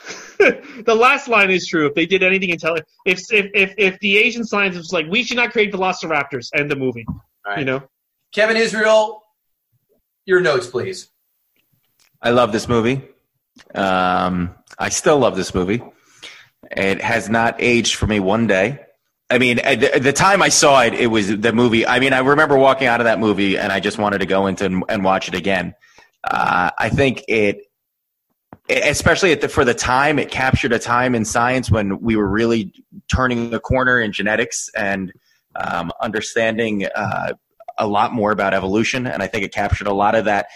the 0.85 0.95
last 0.95 1.27
line 1.27 1.49
is 1.49 1.67
true. 1.67 1.87
If 1.87 1.93
they 1.93 2.05
did 2.05 2.23
anything 2.23 2.49
intelligent, 2.49 2.87
if 3.05 3.21
if 3.31 3.51
if, 3.53 3.73
if 3.77 3.99
the 3.99 4.17
Asian 4.17 4.43
scientist 4.43 4.79
was 4.79 4.93
like, 4.93 5.07
we 5.07 5.23
should 5.23 5.37
not 5.37 5.51
create 5.51 5.71
velociraptors, 5.71 6.49
end 6.53 6.69
the 6.69 6.75
movie. 6.75 7.05
Right. 7.45 7.59
You 7.59 7.65
know, 7.65 7.83
Kevin 8.33 8.57
Israel, 8.57 9.23
your 10.25 10.41
notes, 10.41 10.67
please. 10.67 11.09
I 12.21 12.31
love 12.31 12.51
this 12.51 12.67
movie. 12.67 13.03
Um, 13.73 14.55
I 14.77 14.89
still 14.89 15.19
love 15.19 15.35
this 15.35 15.53
movie. 15.53 15.81
It 16.71 17.01
has 17.01 17.29
not 17.29 17.55
aged 17.59 17.95
for 17.95 18.07
me 18.07 18.19
one 18.19 18.47
day. 18.47 18.79
I 19.29 19.37
mean, 19.39 19.59
at 19.59 19.79
the, 19.79 19.95
at 19.95 20.03
the 20.03 20.13
time 20.13 20.41
I 20.41 20.49
saw 20.49 20.81
it, 20.83 20.93
it 20.93 21.07
was 21.07 21.27
the 21.27 21.53
movie. 21.53 21.85
I 21.85 21.99
mean, 21.99 22.13
I 22.13 22.19
remember 22.19 22.57
walking 22.57 22.87
out 22.87 23.01
of 23.01 23.05
that 23.05 23.19
movie 23.19 23.57
and 23.57 23.71
I 23.71 23.79
just 23.79 23.97
wanted 23.97 24.19
to 24.19 24.25
go 24.25 24.47
into 24.47 24.65
and, 24.65 24.83
and 24.87 25.03
watch 25.03 25.27
it 25.27 25.35
again. 25.35 25.73
Uh, 26.23 26.69
I 26.77 26.89
think 26.89 27.23
it, 27.27 27.61
especially 28.69 29.31
at 29.31 29.41
the, 29.41 29.49
for 29.49 29.65
the 29.65 29.73
time, 29.73 30.19
it 30.19 30.31
captured 30.31 30.73
a 30.73 30.79
time 30.79 31.15
in 31.15 31.25
science 31.25 31.69
when 31.69 31.99
we 32.01 32.15
were 32.15 32.27
really 32.27 32.71
turning 33.07 33.49
the 33.49 33.59
corner 33.59 33.99
in 33.99 34.11
genetics 34.11 34.69
and 34.75 35.11
um, 35.55 35.91
understanding 36.01 36.85
uh, 36.95 37.33
a 37.77 37.87
lot 37.87 38.13
more 38.13 38.31
about 38.31 38.53
evolution. 38.53 39.07
And 39.07 39.21
I 39.21 39.27
think 39.27 39.43
it 39.43 39.53
captured 39.53 39.87
a 39.87 39.93
lot 39.93 40.15
of 40.15 40.25
that 40.25 40.47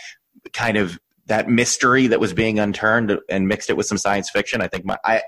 kind 0.53 0.77
of 0.77 0.99
that 1.27 1.47
mystery 1.47 2.07
that 2.07 2.19
was 2.19 2.33
being 2.33 2.57
unturned 2.57 3.19
and 3.29 3.47
mixed 3.47 3.69
it 3.69 3.77
with 3.77 3.85
some 3.85 3.99
science 3.99 4.31
fiction. 4.31 4.61
I 4.61 4.67
think 4.67 4.83
my, 4.85 4.97
I, 5.05 5.21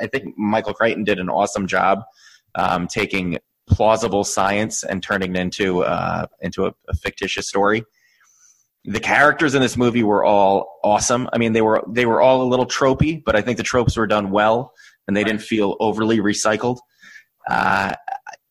I- 0.00 0.08
think 0.08 0.36
Michael 0.36 0.74
Crichton 0.74 1.04
did 1.04 1.20
an 1.20 1.28
awesome 1.28 1.68
job 1.68 2.02
um, 2.56 2.88
taking 2.88 3.38
plausible 3.68 4.24
science 4.24 4.82
and 4.82 5.02
turning 5.02 5.34
it 5.34 5.38
into 5.40 5.84
uh, 5.84 6.26
into 6.40 6.66
a, 6.66 6.74
a 6.88 6.94
fictitious 6.94 7.48
story. 7.48 7.84
The 8.86 9.00
characters 9.00 9.54
in 9.54 9.62
this 9.62 9.76
movie 9.76 10.02
were 10.02 10.24
all 10.24 10.78
awesome. 10.84 11.28
I 11.32 11.38
mean, 11.38 11.54
they 11.54 11.62
were 11.62 11.82
they 11.88 12.04
were 12.04 12.20
all 12.20 12.42
a 12.42 12.48
little 12.48 12.66
tropey, 12.66 13.22
but 13.24 13.34
I 13.34 13.40
think 13.40 13.56
the 13.56 13.62
tropes 13.62 13.96
were 13.96 14.06
done 14.06 14.30
well, 14.30 14.74
and 15.08 15.16
they 15.16 15.24
didn't 15.24 15.42
feel 15.42 15.76
overly 15.80 16.18
recycled. 16.18 16.78
Uh, 17.48 17.94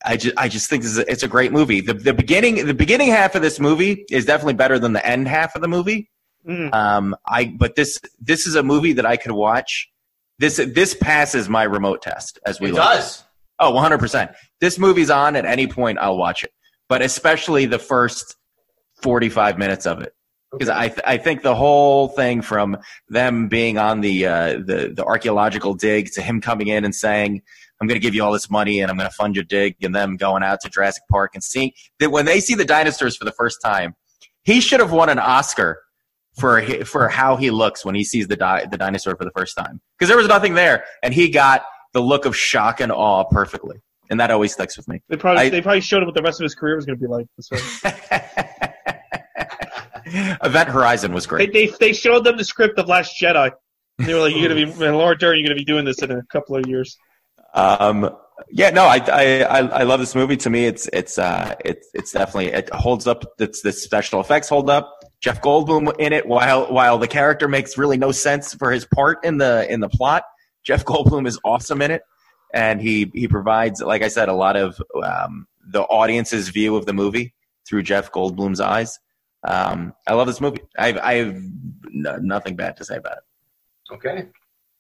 I 0.06 0.18
just 0.18 0.38
I 0.38 0.48
just 0.48 0.70
think 0.70 0.84
this 0.84 0.92
is 0.92 0.98
a, 0.98 1.12
it's 1.12 1.24
a 1.24 1.28
great 1.28 1.52
movie. 1.52 1.82
The 1.82 1.94
the 1.94 2.14
beginning 2.14 2.66
the 2.66 2.74
beginning 2.74 3.10
half 3.10 3.36
of 3.36 3.42
this 3.42 3.60
movie 3.60 4.06
is 4.10 4.26
definitely 4.26 4.56
better 4.56 4.78
than 4.80 4.94
the 4.94 5.06
end 5.06 5.28
half 5.28 5.56
of 5.56 5.62
the 5.62 5.68
movie. 5.68 6.10
Mm. 6.48 6.74
Um, 6.74 7.16
I 7.26 7.46
but 7.46 7.76
this 7.76 8.00
this 8.20 8.46
is 8.46 8.56
a 8.56 8.64
movie 8.64 8.94
that 8.94 9.06
I 9.06 9.18
could 9.18 9.32
watch. 9.32 9.90
This 10.40 10.58
this 10.58 10.94
passes 10.94 11.48
my 11.48 11.64
remote 11.64 12.02
test 12.02 12.40
as 12.46 12.60
we 12.60 12.70
It 12.70 12.76
does. 12.76 13.24
Oh, 13.60 13.72
100 13.72 14.00
percent. 14.00 14.32
This 14.60 14.78
movie's 14.78 15.10
on 15.10 15.36
at 15.36 15.46
any 15.46 15.68
point. 15.68 16.00
I'll 16.00 16.18
watch 16.18 16.44
it, 16.44 16.52
but 16.90 17.02
especially 17.02 17.66
the 17.66 17.80
first 17.80 18.36
45 19.02 19.58
minutes 19.58 19.86
of 19.86 20.02
it 20.02 20.14
because 20.54 20.70
I 20.70 20.88
th- 20.88 21.02
I 21.06 21.18
think 21.18 21.42
the 21.42 21.56
whole 21.56 22.08
thing 22.08 22.42
from 22.42 22.78
them 23.10 23.48
being 23.50 23.78
on 23.78 24.02
the 24.02 24.26
uh, 24.26 24.54
the 24.54 24.94
the 24.96 25.04
archaeological 25.06 25.74
dig 25.74 26.12
to 26.14 26.22
him 26.22 26.42
coming 26.42 26.68
in 26.68 26.86
and 26.86 26.94
saying. 26.96 27.42
I'm 27.82 27.88
going 27.88 28.00
to 28.00 28.02
give 28.02 28.16
you 28.16 28.24
all 28.24 28.32
this 28.32 28.50
money 28.50 28.80
and 28.80 28.90
I'm 28.90 28.96
going 28.98 29.10
to 29.10 29.16
fund 29.16 29.36
your 29.36 29.44
dig, 29.44 29.76
and 29.84 29.94
them 29.94 30.16
going 30.16 30.42
out 30.42 30.62
to 30.62 30.70
Jurassic 30.70 31.04
Park 31.12 31.32
and 31.34 31.44
seeing 31.44 31.74
that 32.00 32.12
when 32.12 32.24
they 32.24 32.40
see 32.40 32.54
the 32.56 32.64
dinosaurs 32.64 33.18
for 33.18 33.26
the 33.26 33.32
first 33.34 33.58
time, 33.62 33.94
he 34.46 34.62
should 34.62 34.80
have 34.80 34.94
won 34.94 35.10
an 35.10 35.20
Oscar 35.20 35.82
for 36.40 36.62
for 36.86 37.10
how 37.10 37.36
he 37.36 37.50
looks 37.52 37.84
when 37.84 37.94
he 37.94 38.06
sees 38.06 38.28
the 38.30 38.38
di- 38.38 38.66
the 38.72 38.78
dinosaur 38.78 39.18
for 39.18 39.26
the 39.26 39.32
first 39.36 39.58
time 39.58 39.82
because 39.98 40.08
there 40.08 40.18
was 40.18 40.28
nothing 40.30 40.54
there, 40.54 40.86
and 41.02 41.14
he 41.14 41.30
got 41.30 41.66
the 41.92 42.00
look 42.00 42.24
of 42.26 42.38
shock 42.38 42.80
and 42.80 42.90
awe 42.90 43.26
perfectly, 43.26 43.82
and 44.10 44.18
that 44.20 44.32
always 44.32 44.54
sticks 44.54 44.78
with 44.78 44.88
me. 44.88 45.02
They 45.10 45.18
probably 45.18 45.42
I- 45.42 45.50
they 45.50 45.62
probably 45.62 45.82
showed 45.82 46.04
him 46.04 46.06
what 46.06 46.16
the 46.16 46.24
rest 46.24 46.40
of 46.40 46.44
his 46.46 46.56
career 46.56 46.76
was 46.78 46.86
going 46.86 46.98
to 46.98 47.02
be 47.02 47.08
like. 47.08 47.28
Event 50.14 50.70
Horizon 50.70 51.14
was 51.14 51.26
They, 51.26 51.30
great. 51.30 51.54
they 51.54 51.68
they 51.80 51.94
showed 51.94 52.24
them 52.24 52.38
the 52.38 52.44
script 52.44 52.78
of 52.80 52.88
Last 52.88 53.20
Jedi. 53.22 53.52
And 54.00 54.08
they 54.08 54.14
were 54.14 54.22
like, 54.22 54.34
"You're 54.36 54.50
gonna 54.50 54.66
be 54.66 54.74
man, 54.80 54.96
Laura 54.96 55.18
Dern. 55.18 55.38
You're 55.38 55.48
gonna 55.48 55.56
be 55.56 55.66
doing 55.66 55.86
this 55.86 56.02
in 56.02 56.12
a 56.12 56.24
couple 56.32 56.56
of 56.56 56.66
years." 56.68 56.98
Um, 57.54 58.10
yeah, 58.50 58.72
no, 58.72 58.86
I, 58.86 58.98
I 58.98 59.42
I 59.44 59.60
I 59.60 59.84
love 59.84 60.00
this 60.00 60.16
movie. 60.16 60.38
To 60.38 60.50
me, 60.50 60.66
it's 60.66 60.90
it's 60.92 61.18
uh 61.20 61.56
it's 61.64 61.88
it's 61.94 62.12
definitely 62.12 62.48
it 62.48 62.70
holds 62.74 63.06
up. 63.08 63.24
It's 63.40 63.62
the 63.62 63.72
special 63.72 64.20
effects 64.20 64.50
hold 64.50 64.70
up. 64.70 64.92
Jeff 65.22 65.42
Goldblum 65.42 65.94
in 66.00 66.12
it, 66.14 66.26
while 66.28 66.66
while 66.72 66.98
the 66.98 67.08
character 67.08 67.48
makes 67.48 67.78
really 67.78 67.98
no 67.98 68.12
sense 68.12 68.54
for 68.56 68.72
his 68.72 68.86
part 68.86 69.24
in 69.24 69.38
the 69.38 69.72
in 69.72 69.80
the 69.80 69.90
plot. 69.90 70.24
Jeff 70.64 70.84
Goldblum 70.86 71.28
is 71.28 71.40
awesome 71.46 71.82
in 71.82 71.92
it, 71.92 72.02
and 72.54 72.82
he 72.82 73.12
he 73.14 73.28
provides, 73.28 73.82
like 73.82 74.02
I 74.02 74.08
said, 74.08 74.28
a 74.30 74.34
lot 74.34 74.56
of 74.56 74.82
um, 75.04 75.48
the 75.66 75.82
audience's 75.84 76.50
view 76.50 76.76
of 76.76 76.86
the 76.88 76.94
movie 76.94 77.34
through 77.68 77.84
Jeff 77.84 78.12
Goldblum's 78.12 78.60
eyes. 78.60 79.00
Um, 79.46 79.94
I 80.08 80.14
love 80.14 80.28
this 80.28 80.40
movie. 80.42 80.62
I 80.78 80.98
I 81.00 81.14
have 81.16 81.28
n- 81.36 82.20
nothing 82.22 82.56
bad 82.56 82.78
to 82.78 82.86
say 82.86 82.98
about 82.98 83.18
it. 83.18 83.94
Okay. 83.94 84.30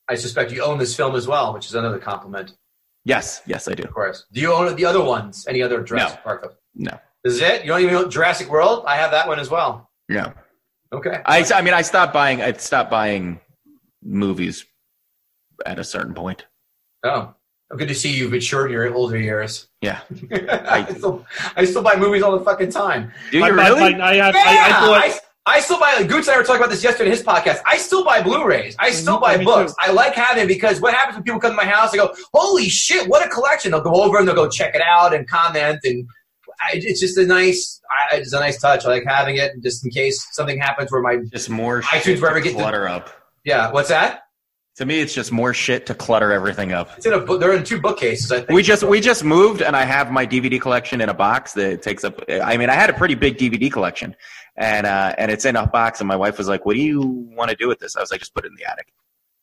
I 0.10 0.16
suspect 0.16 0.52
you 0.52 0.64
own 0.64 0.78
this 0.78 0.96
film 0.96 1.16
as 1.16 1.28
well, 1.28 1.54
which 1.54 1.66
is 1.66 1.76
another 1.76 2.00
compliment, 2.00 2.56
Yes, 3.06 3.42
yes, 3.46 3.68
I 3.68 3.74
do. 3.74 3.84
of 3.84 3.94
course. 3.94 4.26
Do 4.32 4.40
you 4.42 4.54
own 4.54 4.74
the 4.76 4.86
other 4.86 5.04
ones? 5.04 5.46
Any 5.48 5.62
other 5.62 5.82
Jurassic 5.84 6.18
No. 6.20 6.24
Park? 6.24 6.56
No, 6.76 7.00
This 7.24 7.34
is 7.36 7.42
it? 7.42 7.62
You 7.64 7.68
don't 7.70 7.82
even 7.82 7.96
own 7.96 8.10
Jurassic 8.10 8.50
World? 8.50 8.84
I 8.88 8.96
have 8.96 9.12
that 9.12 9.28
one 9.28 9.40
as 9.40 9.50
well. 9.50 9.90
no. 10.10 10.34
Okay. 10.94 11.22
I, 11.26 11.44
I 11.56 11.62
mean, 11.64 11.74
I 11.74 11.82
stopped 11.82 12.14
buying. 12.14 12.42
I 12.42 12.52
stopped 12.54 12.92
buying 12.92 13.40
movies 14.04 14.64
at 15.66 15.80
a 15.80 15.84
certain 15.84 16.14
point. 16.14 16.46
Oh, 17.04 17.34
good 17.78 17.88
to 17.88 17.96
see 17.96 18.12
you've 18.12 18.32
matured 18.32 18.68
in 18.68 18.74
your 18.74 18.94
older 18.94 19.18
years. 19.18 19.68
Yeah. 19.82 20.02
I, 20.32 20.86
still, 20.94 21.26
I 21.56 21.66
still 21.66 21.82
buy 21.84 21.96
movies 21.96 22.22
all 22.24 22.38
the 22.38 22.44
fucking 22.46 22.72
time. 22.72 23.12
Do 23.32 23.38
you 23.40 23.44
I, 23.44 23.48
really? 23.50 23.96
I, 23.96 24.12
I, 24.12 24.16
have, 24.16 24.36
Yeah, 24.36 24.42
I, 24.46 24.66
I 24.66 24.88
bought, 24.88 25.04
I, 25.04 25.20
I 25.46 25.60
still 25.60 25.80
buy. 25.80 25.96
Like, 25.98 26.08
Gooch 26.08 26.28
and 26.28 26.30
I 26.30 26.38
were 26.38 26.44
talking 26.44 26.62
about 26.62 26.70
this 26.70 26.84
yesterday 26.84 27.10
in 27.10 27.18
his 27.18 27.24
podcast. 27.24 27.60
I 27.66 27.78
still 27.78 28.06
buy 28.06 28.22
Blu-rays. 28.22 28.76
I 28.80 28.92
still 28.92 29.20
buy 29.20 29.44
books. 29.44 29.74
too. 29.74 29.78
I 29.82 29.92
like 29.92 30.14
having 30.16 30.48
because 30.48 30.80
what 30.80 30.94
happens 30.94 31.16
when 31.16 31.24
people 31.24 31.40
come 31.42 31.52
to 31.52 31.58
my 31.58 31.66
house? 31.66 31.92
They 31.92 31.98
go, 31.98 32.14
"Holy 32.34 32.70
shit, 32.70 33.10
what 33.10 33.26
a 33.26 33.30
collection!" 33.30 33.72
They'll 33.72 33.82
go 33.82 33.94
over 34.02 34.18
and 34.20 34.26
they'll 34.28 34.36
go 34.36 34.48
check 34.50 34.74
it 34.74 34.82
out 34.82 35.14
and 35.14 35.28
comment, 35.28 35.80
and 35.84 36.08
I, 36.62 36.76
it's 36.76 37.02
just 37.02 37.18
a 37.18 37.26
nice. 37.26 37.82
I, 38.12 38.18
it's 38.18 38.32
a 38.32 38.40
nice 38.40 38.62
touch. 38.62 38.86
I 38.86 38.88
like 38.90 39.04
having 39.06 39.36
it, 39.36 39.52
just 39.62 39.84
in 39.84 39.92
case 39.92 40.26
something 40.32 40.58
happens 40.60 40.94
where 40.94 41.02
my 41.02 41.18
just 41.32 41.50
more 41.50 41.82
iTunes 41.82 42.02
shit 42.04 42.22
wherever 42.22 42.40
get 42.40 42.54
the- 42.54 42.60
clutter 42.60 42.88
up. 42.88 43.10
yeah. 43.44 43.70
What's 43.70 43.90
that? 43.90 44.22
To 44.78 44.86
me, 44.86 45.02
it's 45.02 45.14
just 45.14 45.32
more 45.32 45.54
shit 45.54 45.86
to 45.86 45.94
clutter 45.94 46.32
everything 46.32 46.72
up. 46.72 46.90
It's 46.98 47.06
in 47.06 47.14
a 47.14 47.20
book. 47.20 47.40
They're 47.40 47.54
in 47.54 47.64
two 47.64 47.80
bookcases. 47.80 48.32
I 48.32 48.38
think. 48.38 48.50
We 48.50 48.64
just 48.64 48.84
we 48.84 49.02
just 49.02 49.24
moved, 49.24 49.62
and 49.62 49.76
I 49.76 49.84
have 49.84 50.12
my 50.12 50.26
DVD 50.26 50.60
collection 50.60 51.00
in 51.00 51.10
a 51.10 51.14
box 51.14 51.54
that 51.54 51.84
takes 51.84 52.04
up. 52.04 52.24
I 52.28 52.58
mean, 52.58 52.72
I 52.72 52.74
had 52.74 52.90
a 52.90 52.94
pretty 52.94 53.14
big 53.14 53.38
DVD 53.38 53.72
collection, 53.72 54.16
and 54.56 54.88
uh, 54.88 55.14
and 55.18 55.30
it's 55.30 55.46
in 55.46 55.56
a 55.56 55.68
box. 55.68 56.02
And 56.02 56.08
my 56.08 56.16
wife 56.16 56.40
was 56.40 56.48
like, 56.48 56.66
"What 56.66 56.74
do 56.76 56.82
you 56.82 57.02
want 57.02 57.52
to 57.52 57.56
do 57.56 57.68
with 57.68 57.80
this?" 57.80 57.96
I 57.96 58.00
was 58.00 58.10
like, 58.10 58.20
"Just 58.20 58.34
put 58.34 58.46
it 58.46 58.48
in 58.48 58.56
the 58.56 58.70
attic." 58.70 58.92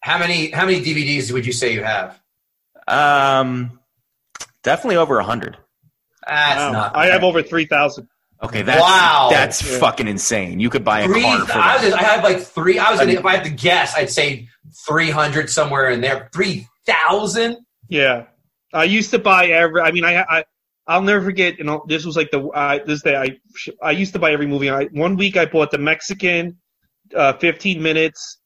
How 0.00 0.18
many 0.18 0.50
how 0.50 0.66
many 0.66 0.80
DVDs 0.80 1.30
would 1.30 1.46
you 1.46 1.52
say 1.52 1.72
you 1.74 1.84
have? 1.84 2.20
Um, 2.88 3.78
definitely 4.64 4.96
over 4.96 5.20
a 5.20 5.24
hundred. 5.24 5.58
That's 6.26 6.58
wow. 6.58 6.72
not. 6.72 6.96
I 6.96 7.06
have 7.06 7.24
over 7.24 7.42
3,000. 7.42 8.08
Okay, 8.42 8.62
that's 8.62 8.80
Wow. 8.80 9.28
that's 9.30 9.62
Yeah. 9.62 9.78
fucking 9.78 10.08
insane. 10.08 10.60
You 10.60 10.70
could 10.70 10.84
buy 10.84 11.00
a 11.00 11.04
three. 11.06 11.22
car 11.22 11.46
for 11.46 11.58
I, 11.58 11.74
was 11.74 11.82
that. 11.82 11.90
just, 11.90 12.02
I 12.02 12.06
have 12.06 12.24
like 12.24 12.40
three. 12.40 12.78
I 12.78 12.90
was 12.90 13.00
gonna, 13.00 13.12
if 13.12 13.24
I 13.24 13.36
had 13.36 13.44
to 13.44 13.50
guess, 13.50 13.94
I'd 13.94 14.10
say 14.10 14.48
three 14.86 15.10
hundred 15.10 15.50
somewhere 15.50 15.90
in 15.90 16.00
there. 16.00 16.30
Three 16.32 16.66
thousand. 16.86 17.58
Yeah, 17.88 18.24
I 18.72 18.84
used 18.84 19.10
to 19.10 19.18
buy 19.18 19.46
every. 19.48 19.82
I 19.82 19.92
mean, 19.92 20.04
I, 20.04 20.22
I 20.22 20.44
I'll 20.86 21.02
never 21.02 21.22
forget. 21.24 21.58
You 21.58 21.64
know, 21.64 21.84
this 21.86 22.06
was 22.06 22.16
like 22.16 22.30
the 22.30 22.40
uh, 22.46 22.78
this 22.86 23.02
day. 23.02 23.14
I 23.16 23.36
I 23.82 23.90
used 23.90 24.14
to 24.14 24.18
buy 24.18 24.32
every 24.32 24.46
movie. 24.46 24.70
I 24.70 24.84
one 24.86 25.16
week 25.16 25.36
I 25.36 25.44
bought 25.44 25.70
the 25.70 25.78
Mexican, 25.78 26.56
uh, 27.14 27.34
15 27.34 27.82
minutes, 27.82 28.38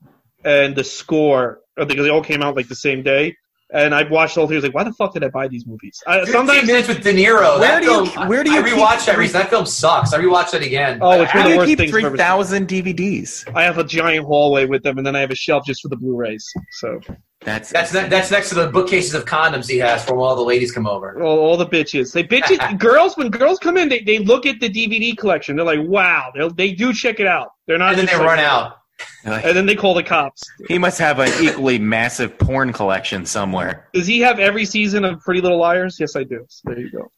and 0.44 0.74
the 0.74 0.82
score 0.84 1.60
uh, 1.78 1.84
because 1.84 2.04
they 2.04 2.10
all 2.10 2.22
came 2.24 2.42
out 2.42 2.56
like 2.56 2.66
the 2.68 2.74
same 2.74 3.02
day. 3.04 3.36
And 3.72 3.94
I 3.94 4.08
watched 4.08 4.36
all 4.38 4.46
three. 4.46 4.56
I 4.56 4.58
was 4.58 4.64
like, 4.64 4.74
why 4.74 4.84
the 4.84 4.92
fuck 4.92 5.14
did 5.14 5.24
I 5.24 5.28
buy 5.28 5.48
these 5.48 5.66
movies? 5.66 6.00
I, 6.06 6.18
Fifteen 6.18 6.32
sometimes 6.34 6.66
minutes 6.66 6.86
with 6.86 7.02
De 7.02 7.12
Niro. 7.14 7.58
Where 7.58 7.60
that 7.60 7.82
do 7.82 7.86
you- 7.90 8.06
film, 8.06 8.28
where 8.28 8.44
do 8.44 8.50
you 8.52 8.60
I 8.60 8.62
keep- 8.62 8.74
rewatched 8.74 9.06
that 9.06 9.16
recently. 9.18 9.42
That 9.44 9.50
film 9.50 9.66
sucks. 9.66 10.12
I 10.12 10.20
rewatched 10.20 10.54
it 10.54 10.62
again. 10.62 10.98
Oh, 11.00 11.22
it's 11.22 11.34
I- 11.34 11.38
one 11.38 11.46
of 11.46 11.52
the 11.52 11.58
worst 11.58 11.68
keep 11.68 11.78
things 11.78 11.88
I've 11.88 11.92
three 11.92 12.04
ever 12.04 12.16
thousand 12.16 12.68
DVDs? 12.68 13.50
I 13.56 13.62
have 13.64 13.78
a 13.78 13.84
giant 13.84 14.26
hallway 14.26 14.66
with 14.66 14.82
them, 14.82 14.98
and 14.98 15.06
then 15.06 15.16
I 15.16 15.20
have 15.20 15.30
a 15.30 15.34
shelf 15.34 15.64
just 15.66 15.80
for 15.82 15.88
the 15.88 15.96
Blu-rays. 15.96 16.46
So 16.72 17.00
That's 17.40 17.70
that's 17.70 17.92
ne- 17.92 18.08
that's 18.08 18.30
next 18.30 18.50
to 18.50 18.54
the 18.54 18.68
bookcases 18.68 19.14
of 19.14 19.24
condoms 19.24 19.68
he 19.68 19.78
has 19.78 20.04
from 20.04 20.18
all 20.18 20.36
the 20.36 20.42
ladies 20.42 20.70
come 20.70 20.86
over. 20.86 21.20
all, 21.22 21.38
all 21.38 21.56
the 21.56 21.66
bitches, 21.66 22.12
they 22.12 22.22
bitches, 22.24 22.78
girls. 22.78 23.16
When 23.16 23.28
girls 23.30 23.58
come 23.58 23.76
in, 23.76 23.88
they, 23.88 24.00
they 24.00 24.18
look 24.18 24.46
at 24.46 24.60
the 24.60 24.68
DVD 24.68 25.16
collection. 25.16 25.56
They're 25.56 25.64
like, 25.66 25.80
wow, 25.88 26.30
they 26.34 26.48
they 26.48 26.72
do 26.72 26.92
check 26.92 27.18
it 27.18 27.26
out. 27.26 27.48
They're 27.66 27.78
not. 27.78 27.90
And 27.94 27.98
then 28.00 28.06
they 28.06 28.16
like- 28.16 28.26
run 28.26 28.38
out. 28.40 28.76
And 29.24 29.56
then 29.56 29.66
they 29.66 29.74
call 29.74 29.94
the 29.94 30.02
cops. 30.02 30.42
He 30.68 30.78
must 30.78 30.98
have 30.98 31.18
an 31.18 31.30
equally 31.42 31.78
massive 31.78 32.38
porn 32.38 32.72
collection 32.72 33.24
somewhere. 33.24 33.88
Does 33.94 34.06
he 34.06 34.20
have 34.20 34.38
every 34.38 34.64
season 34.64 35.04
of 35.04 35.20
Pretty 35.20 35.40
Little 35.40 35.58
Liars? 35.58 35.98
Yes, 35.98 36.14
I 36.14 36.24
do. 36.24 36.44
So 36.48 36.70
there 36.70 36.80
you 36.80 36.90
go. 36.90 37.10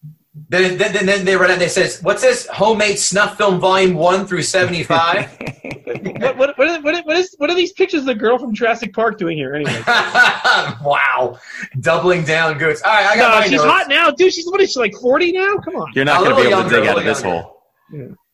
Then, 0.49 0.77
then, 0.77 0.93
then, 0.93 1.07
then 1.07 1.25
they 1.25 1.35
run 1.35 1.47
out 1.47 1.53
and 1.53 1.61
they 1.61 1.69
says, 1.69 2.01
What's 2.03 2.21
this? 2.21 2.47
Homemade 2.49 2.99
snuff 2.99 3.39
film 3.39 3.59
volume 3.59 3.95
1 3.95 4.27
through 4.27 4.43
75? 4.43 5.39
what, 5.85 6.37
what, 6.37 6.59
what, 6.59 6.69
is, 6.69 6.83
what, 6.85 6.95
is, 6.95 7.01
what, 7.05 7.17
is, 7.17 7.35
what 7.39 7.51
are 7.51 7.57
these 7.57 7.73
pictures 7.73 8.01
of 8.01 8.07
the 8.07 8.15
girl 8.15 8.39
from 8.39 8.55
Jurassic 8.55 8.93
Park 8.93 9.19
doing 9.19 9.39
here 9.39 9.55
anyway? 9.55 9.83
wow. 9.87 11.39
Doubling 11.81 12.25
down 12.25 12.59
goods. 12.59 12.83
All 12.83 12.93
right, 12.93 13.07
I 13.07 13.17
got 13.17 13.31
no, 13.31 13.41
my 13.41 13.47
she's 13.47 13.53
notes. 13.53 13.65
hot 13.65 13.89
now, 13.89 14.11
dude. 14.11 14.33
She's 14.33 14.47
what 14.47 14.61
is 14.61 14.73
she 14.73 14.79
like 14.79 14.95
forty 14.95 15.33
now? 15.33 15.57
Come 15.65 15.77
on. 15.77 15.91
You're 15.95 16.05
not 16.05 16.23
going 16.23 16.31
to 16.31 16.37
be 16.37 16.43
little 16.43 16.61
able 16.61 16.71
to 16.71 16.77
dig 16.77 16.87
out 16.87 16.99
of 16.99 17.05
little 17.05 17.15
this 17.15 17.23
younger. 17.23 17.43
hole. 17.43 17.63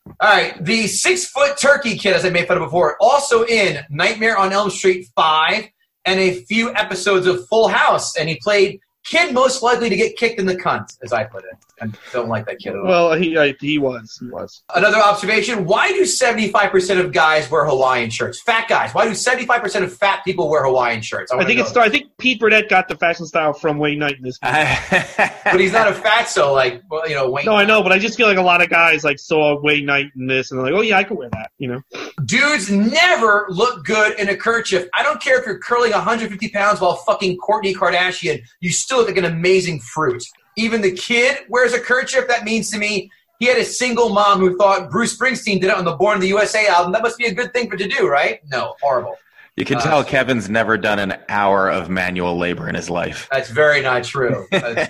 All 0.06 0.28
right, 0.28 0.62
the 0.64 0.86
six 0.86 1.26
foot 1.26 1.56
turkey 1.56 1.96
kid, 1.96 2.14
as 2.14 2.24
I 2.24 2.30
made 2.30 2.46
fun 2.46 2.56
of 2.56 2.64
before, 2.64 2.96
also 3.00 3.44
in 3.44 3.78
Nightmare 3.90 4.36
on 4.36 4.52
Elm 4.52 4.70
Street 4.70 5.08
5 5.14 5.68
and 6.04 6.20
a 6.20 6.44
few 6.44 6.74
episodes 6.74 7.26
of 7.26 7.46
Full 7.48 7.68
House. 7.68 8.16
And 8.16 8.28
he 8.28 8.38
played 8.42 8.80
kid 9.04 9.34
most 9.34 9.62
likely 9.62 9.88
to 9.88 9.96
get 9.96 10.16
kicked 10.16 10.38
in 10.38 10.46
the 10.46 10.56
cunt, 10.56 10.96
as 11.02 11.12
I 11.12 11.24
put 11.24 11.44
it. 11.44 11.56
I 11.80 11.88
don't 12.12 12.28
like 12.28 12.46
that 12.46 12.58
kid 12.58 12.70
at 12.70 12.76
all. 12.76 12.86
Well, 12.86 13.12
he 13.14 13.36
I, 13.36 13.54
he 13.60 13.78
was 13.78 14.18
he 14.20 14.28
was. 14.28 14.62
Another 14.74 14.98
observation 14.98 15.64
why 15.64 15.88
do 15.88 16.02
75% 16.02 17.00
of 17.00 17.12
guys 17.12 17.50
wear 17.50 17.64
Hawaiian 17.64 18.10
shirts? 18.10 18.40
Fat 18.42 18.68
guys. 18.68 18.94
Why 18.94 19.06
do 19.06 19.12
75% 19.12 19.82
of 19.82 19.96
fat 19.96 20.24
people 20.24 20.48
wear 20.48 20.64
Hawaiian 20.64 21.02
shirts? 21.02 21.32
I 21.32 21.36
wanna 21.36 21.48
think 21.48 21.60
it's. 21.60 21.76
I 21.76 21.88
think 21.88 22.16
Pete 22.18 22.40
Burnett 22.40 22.68
got 22.68 22.88
the 22.88 22.96
fashion 22.96 23.26
style 23.26 23.52
from 23.52 23.78
Wayne 23.78 23.98
Knight 23.98 24.16
in 24.18 24.22
this. 24.22 24.38
But 25.44 25.60
he's 25.60 25.72
not 25.72 25.88
a 25.88 25.94
fat, 25.94 26.28
so 26.28 26.52
like, 26.52 26.82
well, 26.88 27.06
you 27.08 27.14
know, 27.14 27.30
Wayne. 27.30 27.44
No, 27.44 27.54
I 27.54 27.64
know, 27.64 27.82
but 27.82 27.92
I 27.92 27.98
just 27.98 28.16
feel 28.16 28.26
like 28.26 28.38
a 28.38 28.42
lot 28.42 28.62
of 28.62 28.70
guys 28.70 29.04
like 29.04 29.18
saw 29.18 29.60
Wayne 29.60 29.84
Knight 29.84 30.06
in 30.16 30.26
this, 30.26 30.50
and 30.50 30.58
they're 30.58 30.72
like, 30.72 30.78
"Oh 30.78 30.82
yeah, 30.82 30.98
I 30.98 31.04
could 31.04 31.18
wear 31.18 31.28
that." 31.30 31.50
You 31.58 31.68
know, 31.68 31.80
Dudes 32.24 32.70
never 32.70 33.46
look 33.50 33.84
good 33.84 34.18
in 34.18 34.28
a 34.28 34.36
kerchief. 34.36 34.88
I 34.94 35.02
don't 35.02 35.20
care 35.20 35.38
if 35.40 35.46
you're 35.46 35.58
curling 35.58 35.92
150 35.92 36.48
pounds 36.50 36.80
while 36.80 36.96
fucking 36.96 37.38
Kourtney 37.38 37.74
Kardashian. 37.74 38.42
You 38.60 38.70
still 38.70 38.91
look 38.96 39.08
like 39.08 39.16
an 39.16 39.24
amazing 39.24 39.80
fruit. 39.80 40.22
Even 40.56 40.80
the 40.80 40.92
kid 40.92 41.38
wears 41.48 41.72
a 41.72 41.80
kerchief. 41.80 42.28
That 42.28 42.44
means 42.44 42.70
to 42.70 42.78
me, 42.78 43.10
he 43.38 43.46
had 43.46 43.58
a 43.58 43.64
single 43.64 44.10
mom 44.10 44.38
who 44.38 44.56
thought 44.56 44.90
Bruce 44.90 45.16
Springsteen 45.18 45.60
did 45.60 45.64
it 45.70 45.74
on 45.76 45.84
the 45.84 45.92
Born 45.96 46.16
in 46.16 46.20
the 46.20 46.28
USA 46.28 46.66
album. 46.66 46.92
That 46.92 47.02
must 47.02 47.18
be 47.18 47.24
a 47.26 47.34
good 47.34 47.52
thing 47.52 47.68
for 47.70 47.76
to 47.76 47.88
do, 47.88 48.08
right? 48.08 48.40
No, 48.50 48.74
horrible. 48.82 49.16
You 49.56 49.64
can 49.66 49.76
Uh, 49.78 49.82
tell 49.82 50.04
Kevin's 50.04 50.48
never 50.48 50.78
done 50.78 50.98
an 50.98 51.18
hour 51.28 51.68
of 51.68 51.90
manual 51.90 52.38
labor 52.38 52.68
in 52.68 52.74
his 52.74 52.88
life. 52.88 53.28
That's 53.30 53.50
very 53.50 53.82
not 53.82 54.02
true. 54.04 54.46
I 54.52 54.88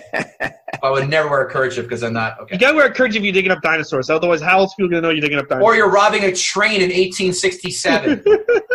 I 0.85 0.91
would 0.91 1.09
never 1.09 1.29
wear 1.29 1.43
a 1.47 1.51
kerchief 1.51 1.85
because 1.85 2.03
I'm 2.03 2.13
not 2.13 2.39
okay. 2.41 2.55
you 2.55 2.61
gotta 2.61 2.77
wear 2.77 2.87
a 2.87 2.93
kerchief 2.93 3.17
if 3.19 3.23
you're 3.25 3.33
digging 3.33 3.51
up 3.53 3.63
dinosaurs. 3.63 4.11
Otherwise, 4.11 4.41
how 4.41 4.59
else 4.59 4.73
are 4.73 4.77
people 4.77 4.91
gonna 4.91 5.01
know 5.01 5.11
you're 5.11 5.21
digging 5.21 5.39
up 5.39 5.49
dinosaurs? 5.49 5.73
or 5.73 5.77
you're 5.77 5.91
robbing 5.91 6.25
a 6.25 6.33
train 6.35 6.77
in 6.81 6.91
1867. 6.91 8.23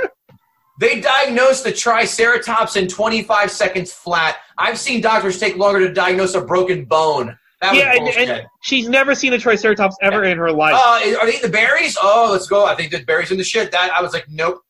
they 0.79 1.01
diagnosed 1.01 1.63
the 1.63 1.71
Triceratops 1.71 2.75
in 2.75 2.87
25 2.87 3.51
seconds 3.51 3.91
flat. 3.91 4.37
I've 4.57 4.77
seen 4.77 5.01
doctors 5.01 5.39
take 5.39 5.57
longer 5.57 5.79
to 5.87 5.93
diagnose 5.93 6.35
a 6.35 6.41
broken 6.41 6.85
bone. 6.85 7.37
That 7.61 7.73
yeah, 7.75 7.93
and, 7.95 8.29
and 8.29 8.47
she's 8.61 8.87
never 8.87 9.15
seen 9.15 9.33
a 9.33 9.39
Triceratops 9.39 9.95
ever 10.03 10.23
in 10.23 10.37
her 10.37 10.51
life. 10.51 10.75
uh, 10.75 11.17
are 11.19 11.25
they 11.25 11.39
the 11.39 11.49
berries? 11.49 11.97
Oh, 12.01 12.29
let's 12.31 12.47
go. 12.47 12.65
I 12.65 12.75
think 12.75 12.91
the 12.91 13.03
berries 13.03 13.31
in 13.31 13.37
the 13.37 13.43
shit. 13.43 13.71
That 13.71 13.91
I 13.91 14.01
was 14.01 14.13
like, 14.13 14.27
nope. 14.29 14.61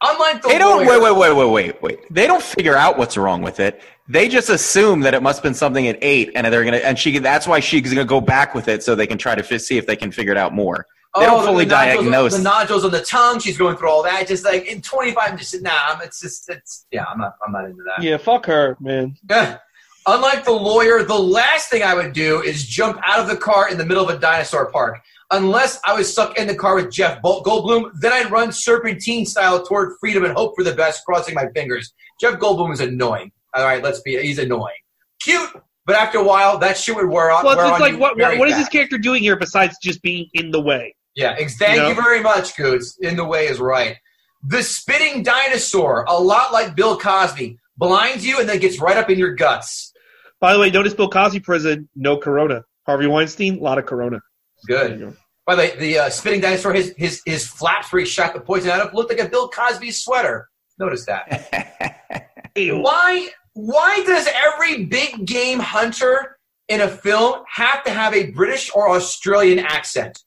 Unlike 0.00 0.42
the 0.42 0.48
They 0.48 0.58
don't 0.58 0.86
lawyer- 0.86 1.00
wait, 1.00 1.12
wait, 1.12 1.16
wait, 1.16 1.32
wait, 1.36 1.50
wait, 1.50 1.82
wait. 1.82 1.98
They 2.14 2.26
don't 2.28 2.42
figure 2.42 2.76
out 2.76 2.98
what's 2.98 3.16
wrong 3.16 3.42
with 3.42 3.58
it. 3.60 3.82
They 4.08 4.28
just 4.28 4.48
assume 4.48 5.00
that 5.00 5.12
it 5.14 5.22
must 5.22 5.38
have 5.38 5.42
been 5.42 5.54
something 5.54 5.84
it 5.84 5.98
ate, 6.02 6.30
and 6.34 6.46
they're 6.52 6.64
gonna, 6.64 6.76
and 6.78 6.98
she, 6.98 7.18
that's 7.18 7.46
why 7.48 7.60
she's 7.60 7.92
gonna 7.92 8.04
go 8.04 8.20
back 8.20 8.54
with 8.54 8.68
it 8.68 8.82
so 8.82 8.94
they 8.94 9.06
can 9.08 9.18
try 9.18 9.34
to 9.34 9.42
fi- 9.42 9.58
see 9.58 9.76
if 9.76 9.86
they 9.86 9.96
can 9.96 10.10
figure 10.12 10.32
it 10.32 10.38
out 10.38 10.54
more. 10.54 10.86
They 11.20 11.26
don't 11.26 11.38
Oh, 11.38 11.40
the- 11.42 11.46
fully 11.48 11.64
the 11.64 11.70
nodules- 11.74 12.04
diagnose. 12.04 12.36
the 12.36 12.42
nodules 12.42 12.84
on 12.84 12.90
the 12.90 13.02
tongue. 13.02 13.38
She's 13.40 13.56
going 13.58 13.76
through 13.76 13.90
all 13.90 14.02
that. 14.04 14.26
Just 14.28 14.44
like 14.44 14.66
in 14.66 14.80
25, 14.82 15.30
I'm 15.32 15.38
just 15.38 15.60
nah. 15.62 15.70
I'm- 15.70 16.00
It's 16.02 16.20
just 16.20 16.48
it's 16.48 16.86
yeah. 16.90 17.04
I'm 17.10 17.18
not. 17.18 17.34
I'm 17.44 17.52
not 17.52 17.64
into 17.66 17.82
that. 17.84 18.02
yeah, 18.02 18.16
fuck 18.16 18.46
her, 18.46 18.76
man. 18.80 19.16
Yeah. 19.28 19.58
Unlike 20.06 20.44
the 20.44 20.52
lawyer, 20.52 21.02
the 21.02 21.18
last 21.18 21.68
thing 21.68 21.82
I 21.82 21.92
would 21.94 22.14
do 22.14 22.40
is 22.42 22.64
jump 22.66 22.98
out 23.04 23.20
of 23.20 23.28
the 23.28 23.36
car 23.36 23.68
in 23.68 23.76
the 23.76 23.84
middle 23.84 24.08
of 24.08 24.14
a 24.14 24.18
dinosaur 24.18 24.70
park. 24.70 24.98
Unless 25.30 25.78
I 25.84 25.92
was 25.92 26.10
stuck 26.10 26.38
in 26.38 26.46
the 26.46 26.54
car 26.54 26.76
with 26.76 26.90
Jeff 26.90 27.20
Goldblum, 27.20 27.90
then 28.00 28.14
I'd 28.14 28.30
run 28.30 28.50
serpentine 28.50 29.26
style 29.26 29.62
toward 29.62 29.92
freedom 30.00 30.24
and 30.24 30.32
hope 30.32 30.54
for 30.56 30.64
the 30.64 30.72
best, 30.72 31.04
crossing 31.04 31.34
my 31.34 31.48
fingers. 31.54 31.92
Jeff 32.18 32.38
Goldblum 32.38 32.72
is 32.72 32.80
annoying. 32.80 33.30
All 33.52 33.64
right, 33.64 33.82
let's 33.82 34.00
be. 34.00 34.16
He's 34.22 34.38
annoying. 34.38 34.72
Cute, 35.20 35.50
but 35.84 35.96
after 35.96 36.16
a 36.18 36.24
while, 36.24 36.56
that 36.58 36.78
shit 36.78 36.96
would 36.96 37.08
wear 37.10 37.30
off. 37.30 37.44
Well, 37.44 37.56
wear 37.58 37.66
it's 37.70 37.78
like 37.80 37.98
what 37.98 38.16
what, 38.16 38.38
what 38.38 38.48
is 38.48 38.56
this 38.56 38.68
character 38.70 38.96
doing 38.96 39.22
here 39.22 39.36
besides 39.36 39.76
just 39.82 40.00
being 40.00 40.26
in 40.32 40.50
the 40.50 40.60
way? 40.60 40.94
Yeah, 41.18 41.34
ex- 41.36 41.56
thank 41.56 41.74
You 41.74 41.82
know? 41.82 41.88
you 41.88 41.94
very 41.96 42.22
much, 42.22 42.54
Gootz. 42.54 42.96
In 43.00 43.16
the 43.16 43.24
way 43.24 43.48
is 43.48 43.58
right. 43.58 43.96
The 44.44 44.62
spitting 44.62 45.24
dinosaur, 45.24 46.04
a 46.06 46.16
lot 46.16 46.52
like 46.52 46.76
Bill 46.76 46.96
Cosby, 46.96 47.58
blinds 47.76 48.24
you 48.24 48.38
and 48.38 48.48
then 48.48 48.60
gets 48.60 48.80
right 48.80 48.96
up 48.96 49.10
in 49.10 49.18
your 49.18 49.34
guts. 49.34 49.92
By 50.40 50.52
the 50.52 50.60
way, 50.60 50.70
notice 50.70 50.94
Bill 50.94 51.10
Cosby 51.10 51.40
prison, 51.40 51.88
no 51.96 52.18
Corona. 52.18 52.62
Harvey 52.86 53.08
Weinstein, 53.08 53.58
a 53.58 53.60
lot 53.60 53.78
of 53.78 53.86
Corona. 53.86 54.20
Good. 54.68 55.00
go. 55.00 55.16
By 55.44 55.56
the 55.56 55.62
way, 55.62 55.76
the 55.76 55.98
uh, 55.98 56.10
spitting 56.10 56.40
dinosaur, 56.40 56.72
his, 56.72 56.94
his 56.96 57.20
his 57.26 57.48
flaps 57.48 57.92
where 57.92 57.98
he 57.98 58.06
shot 58.06 58.32
the 58.32 58.40
poison 58.40 58.70
out 58.70 58.80
of 58.80 58.94
looked 58.94 59.10
like 59.10 59.18
a 59.18 59.28
Bill 59.28 59.48
Cosby 59.48 59.90
sweater. 59.90 60.48
Notice 60.78 61.04
that. 61.06 62.30
Why 62.56 63.28
why 63.54 64.02
does 64.06 64.28
every 64.32 64.84
big 64.84 65.26
game 65.26 65.58
hunter 65.58 66.38
in 66.68 66.80
a 66.80 66.88
film 66.88 67.42
have 67.52 67.82
to 67.84 67.90
have 67.90 68.14
a 68.14 68.30
British 68.30 68.70
or 68.72 68.90
Australian 68.90 69.58
accent? 69.58 70.22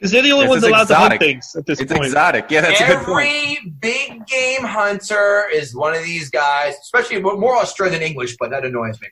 Because 0.00 0.12
they're 0.12 0.22
the 0.22 0.32
only 0.32 0.46
This 0.46 0.50
ones 0.50 0.62
is 0.62 0.68
allowed 0.70 0.88
to 0.88 0.94
hunt 0.94 1.20
things 1.20 1.54
at 1.54 1.66
this 1.66 1.78
It's 1.78 1.92
point. 1.92 2.06
exotic. 2.06 2.46
Yeah, 2.50 2.62
that's 2.62 2.80
a 2.80 2.86
good 2.86 3.04
point. 3.04 3.28
Every 3.28 3.58
big 3.80 4.26
game 4.26 4.62
hunter 4.64 5.44
is 5.52 5.76
one 5.76 5.94
of 5.94 6.02
these 6.02 6.30
guys, 6.30 6.74
especially 6.80 7.20
more 7.20 7.56
Australian 7.58 8.00
English, 8.00 8.36
but 8.40 8.50
that 8.50 8.64
annoys 8.64 8.98
me. 9.02 9.08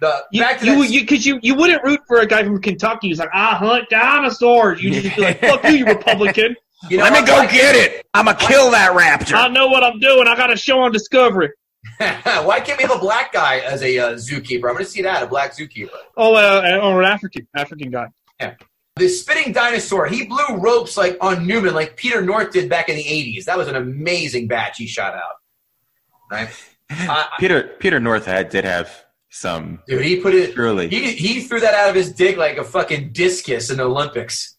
The 0.00 0.24
You, 0.32 0.40
back 0.42 0.58
to 0.58 0.66
you, 0.66 0.82
that, 0.82 0.90
you, 0.90 1.06
cause 1.06 1.24
you, 1.24 1.38
you 1.40 1.54
wouldn't 1.54 1.84
root 1.84 2.00
for 2.08 2.18
a 2.18 2.26
guy 2.26 2.42
from 2.42 2.60
Kentucky 2.60 3.10
who's 3.10 3.20
like, 3.20 3.30
I 3.32 3.54
hunt 3.54 3.88
dinosaurs. 3.90 4.82
You'd 4.82 4.94
just 5.04 5.14
be 5.14 5.22
like, 5.22 5.38
fuck 5.40 5.62
you, 5.64 5.70
you 5.76 5.84
Republican. 5.86 6.56
you 6.90 6.96
know 6.98 7.04
Let 7.04 7.12
me 7.12 7.20
what? 7.20 7.26
go 7.28 7.34
Why 7.36 7.46
get 7.46 7.76
it. 7.76 8.04
I'm 8.12 8.24
gonna 8.24 8.36
kill 8.36 8.72
that 8.72 8.90
raptor. 8.92 9.34
I 9.34 9.46
know 9.46 9.68
what 9.68 9.84
I'm 9.84 10.00
doing. 10.00 10.26
I 10.26 10.34
got 10.34 10.52
a 10.52 10.56
show 10.56 10.80
on 10.80 10.90
Discovery. 10.90 11.50
Why 11.98 12.60
can't 12.60 12.76
we 12.76 12.82
have 12.82 12.96
a 12.96 12.98
black 12.98 13.32
guy 13.32 13.58
as 13.60 13.82
a 13.82 13.96
uh, 13.98 14.10
zookeeper? 14.14 14.64
I'm 14.68 14.72
going 14.74 14.78
to 14.78 14.84
see 14.84 15.02
that 15.02 15.22
a 15.22 15.26
black 15.26 15.54
zookeeper. 15.54 15.90
Oh, 16.16 16.34
uh, 16.34 16.80
or 16.82 17.02
an 17.02 17.08
African, 17.08 17.46
African 17.54 17.90
guy. 17.90 18.06
The 18.96 19.08
spitting 19.08 19.52
dinosaur, 19.52 20.06
he 20.06 20.24
blew 20.24 20.56
ropes 20.58 20.96
like 20.96 21.16
on 21.20 21.46
Newman, 21.46 21.74
like 21.74 21.96
Peter 21.96 22.22
North 22.22 22.52
did 22.52 22.68
back 22.70 22.88
in 22.88 22.94
the 22.96 23.02
'80s. 23.02 23.44
That 23.44 23.58
was 23.58 23.66
an 23.66 23.74
amazing 23.74 24.46
batch 24.46 24.78
he 24.78 24.86
shot 24.86 25.14
out. 25.14 25.34
Right, 26.30 26.48
I- 26.90 27.28
Peter 27.40 27.74
Peter 27.80 27.98
North 27.98 28.24
had 28.24 28.50
did 28.50 28.64
have 28.64 29.04
some 29.30 29.82
dude, 29.88 30.04
he 30.04 30.20
put 30.20 30.32
it. 30.34 30.54
truly. 30.54 30.88
He 30.88 31.10
he 31.12 31.40
threw 31.40 31.58
that 31.58 31.74
out 31.74 31.88
of 31.88 31.96
his 31.96 32.12
dick 32.12 32.36
like 32.36 32.56
a 32.56 32.62
fucking 32.64 33.12
discus 33.12 33.68
in 33.70 33.78
the 33.78 33.82
Olympics. 33.84 34.56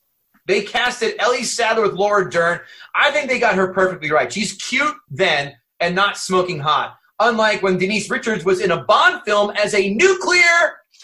They 0.48 0.62
casted 0.64 1.16
Ellie 1.20 1.44
Sattler 1.44 1.84
with 1.84 1.94
Laura 1.94 2.30
Dern. 2.30 2.60
I 2.94 3.12
think 3.12 3.30
they 3.30 3.40
got 3.40 3.56
her 3.56 3.74
perfectly 3.74 4.12
right. 4.12 4.32
She's 4.32 4.54
cute 4.54 4.96
then 5.10 5.54
and 5.80 5.96
not 5.96 6.18
smoking 6.18 6.60
hot. 6.60 6.98
Unlike 7.22 7.64
when 7.64 7.78
Denise 7.78 8.10
Richards 8.12 8.44
was 8.44 8.60
in 8.60 8.72
a 8.72 8.84
Bond 8.84 9.22
film 9.24 9.52
as 9.52 9.74
a 9.74 9.94
nuclear 9.94 10.42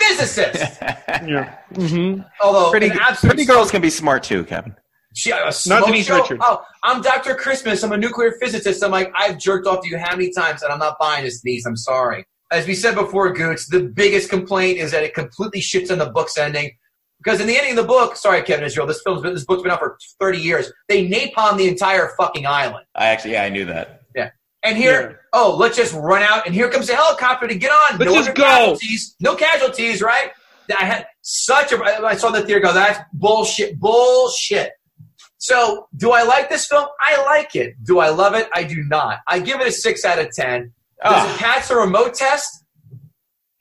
physicist. 0.01 0.81
Yeah. 1.27 1.57
hmm 1.75 2.21
Although 2.41 2.71
pretty, 2.71 2.89
pretty 2.89 3.45
girls 3.45 3.69
can 3.69 3.81
be 3.81 3.91
smart 3.91 4.23
too, 4.23 4.43
Kevin. 4.45 4.75
She, 5.13 5.29
a 5.31 5.51
smoke 5.51 5.85
Denise 5.85 6.07
show? 6.07 6.21
Richards. 6.21 6.41
Oh, 6.43 6.63
I'm 6.83 7.01
Dr. 7.01 7.35
Christmas. 7.35 7.83
I'm 7.83 7.91
a 7.91 7.97
nuclear 7.97 8.31
physicist. 8.41 8.83
I'm 8.83 8.91
like, 8.91 9.11
I've 9.15 9.37
jerked 9.37 9.67
off 9.67 9.83
to 9.83 9.89
you 9.89 9.97
how 9.97 10.15
many 10.15 10.31
times, 10.31 10.63
and 10.63 10.71
I'm 10.71 10.79
not 10.79 10.97
buying 10.99 11.25
this, 11.25 11.41
Denise. 11.41 11.65
I'm 11.65 11.75
sorry. 11.75 12.25
As 12.51 12.65
we 12.65 12.73
said 12.73 12.95
before, 12.95 13.33
Gootz, 13.35 13.67
the 13.69 13.81
biggest 13.81 14.29
complaint 14.29 14.79
is 14.79 14.91
that 14.91 15.03
it 15.03 15.13
completely 15.13 15.61
shits 15.61 15.91
on 15.91 15.99
the 15.99 16.09
book's 16.09 16.37
ending. 16.37 16.71
Because 17.23 17.39
in 17.39 17.45
the 17.47 17.55
ending 17.55 17.77
of 17.77 17.77
the 17.77 17.87
book, 17.87 18.15
sorry, 18.15 18.41
Kevin 18.41 18.65
Israel, 18.65 18.87
this 18.87 19.01
film's 19.03 19.21
been, 19.21 19.33
this 19.33 19.45
book's 19.45 19.61
been 19.61 19.71
out 19.71 19.79
for 19.79 19.97
30 20.19 20.39
years. 20.39 20.71
They 20.87 21.07
napalm 21.07 21.57
the 21.57 21.67
entire 21.67 22.13
fucking 22.17 22.47
island. 22.47 22.85
I 22.95 23.07
actually, 23.07 23.33
yeah, 23.33 23.43
I 23.43 23.49
knew 23.49 23.65
that. 23.65 24.00
And 24.63 24.77
here, 24.77 25.21
oh, 25.33 25.55
let's 25.57 25.75
just 25.75 25.93
run 25.95 26.21
out, 26.21 26.45
and 26.45 26.53
here 26.53 26.69
comes 26.69 26.87
a 26.89 26.95
helicopter 26.95 27.47
to 27.47 27.55
get 27.55 27.71
on. 27.71 27.97
Let's 27.97 28.11
no 28.11 28.17
just 28.17 28.35
go. 28.35 28.43
Casualties, 28.43 29.15
no 29.19 29.35
casualties, 29.35 30.01
right? 30.01 30.31
I 30.77 30.85
had 30.85 31.07
such 31.21 31.71
a. 31.71 31.83
I 31.83 32.15
saw 32.15 32.29
the 32.29 32.41
theater 32.41 32.59
go. 32.59 32.73
That's 32.73 32.99
bullshit. 33.13 33.79
Bullshit. 33.79 34.71
So, 35.39 35.87
do 35.97 36.11
I 36.11 36.21
like 36.21 36.49
this 36.49 36.67
film? 36.67 36.85
I 36.99 37.21
like 37.23 37.55
it. 37.55 37.73
Do 37.83 37.97
I 37.99 38.09
love 38.09 38.35
it? 38.35 38.47
I 38.53 38.63
do 38.63 38.83
not. 38.83 39.19
I 39.27 39.39
give 39.39 39.59
it 39.59 39.67
a 39.67 39.71
six 39.71 40.05
out 40.05 40.19
of 40.19 40.29
ten. 40.31 40.71
Does 41.03 41.13
Oh. 41.13 41.25
it 41.25 41.31
ah. 41.31 41.35
catch 41.39 41.67
the 41.67 41.75
remote 41.77 42.13
test? 42.13 42.63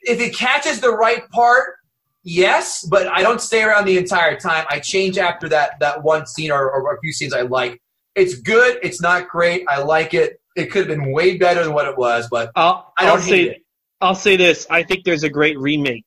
If 0.02 0.20
it 0.20 0.34
catches 0.36 0.80
the 0.80 0.90
right 0.90 1.28
part, 1.30 1.76
yes, 2.22 2.84
but 2.84 3.06
I 3.06 3.22
don't 3.22 3.40
stay 3.40 3.62
around 3.62 3.86
the 3.86 3.96
entire 3.96 4.38
time. 4.38 4.66
I 4.68 4.78
change 4.80 5.16
after 5.16 5.48
that 5.48 5.80
that 5.80 6.02
one 6.02 6.26
scene 6.26 6.50
or, 6.50 6.70
or 6.70 6.94
a 6.94 7.00
few 7.00 7.12
scenes 7.12 7.32
I 7.32 7.42
like. 7.42 7.80
It's 8.14 8.34
good. 8.34 8.78
It's 8.82 9.00
not 9.00 9.28
great. 9.28 9.64
I 9.68 9.82
like 9.82 10.12
it. 10.14 10.39
It 10.60 10.70
could 10.70 10.88
have 10.88 10.98
been 10.98 11.12
way 11.12 11.36
better 11.36 11.64
than 11.64 11.72
what 11.72 11.86
it 11.86 11.96
was, 11.96 12.28
but 12.30 12.50
I'll, 12.54 12.92
I 12.98 13.06
don't 13.06 13.16
I'll 13.16 13.22
hate 13.22 13.28
say, 13.28 13.42
it. 13.50 13.62
I'll 14.00 14.14
say 14.14 14.36
this. 14.36 14.66
I 14.70 14.82
think 14.82 15.04
there's 15.04 15.24
a 15.24 15.30
great 15.30 15.58
remake 15.58 16.06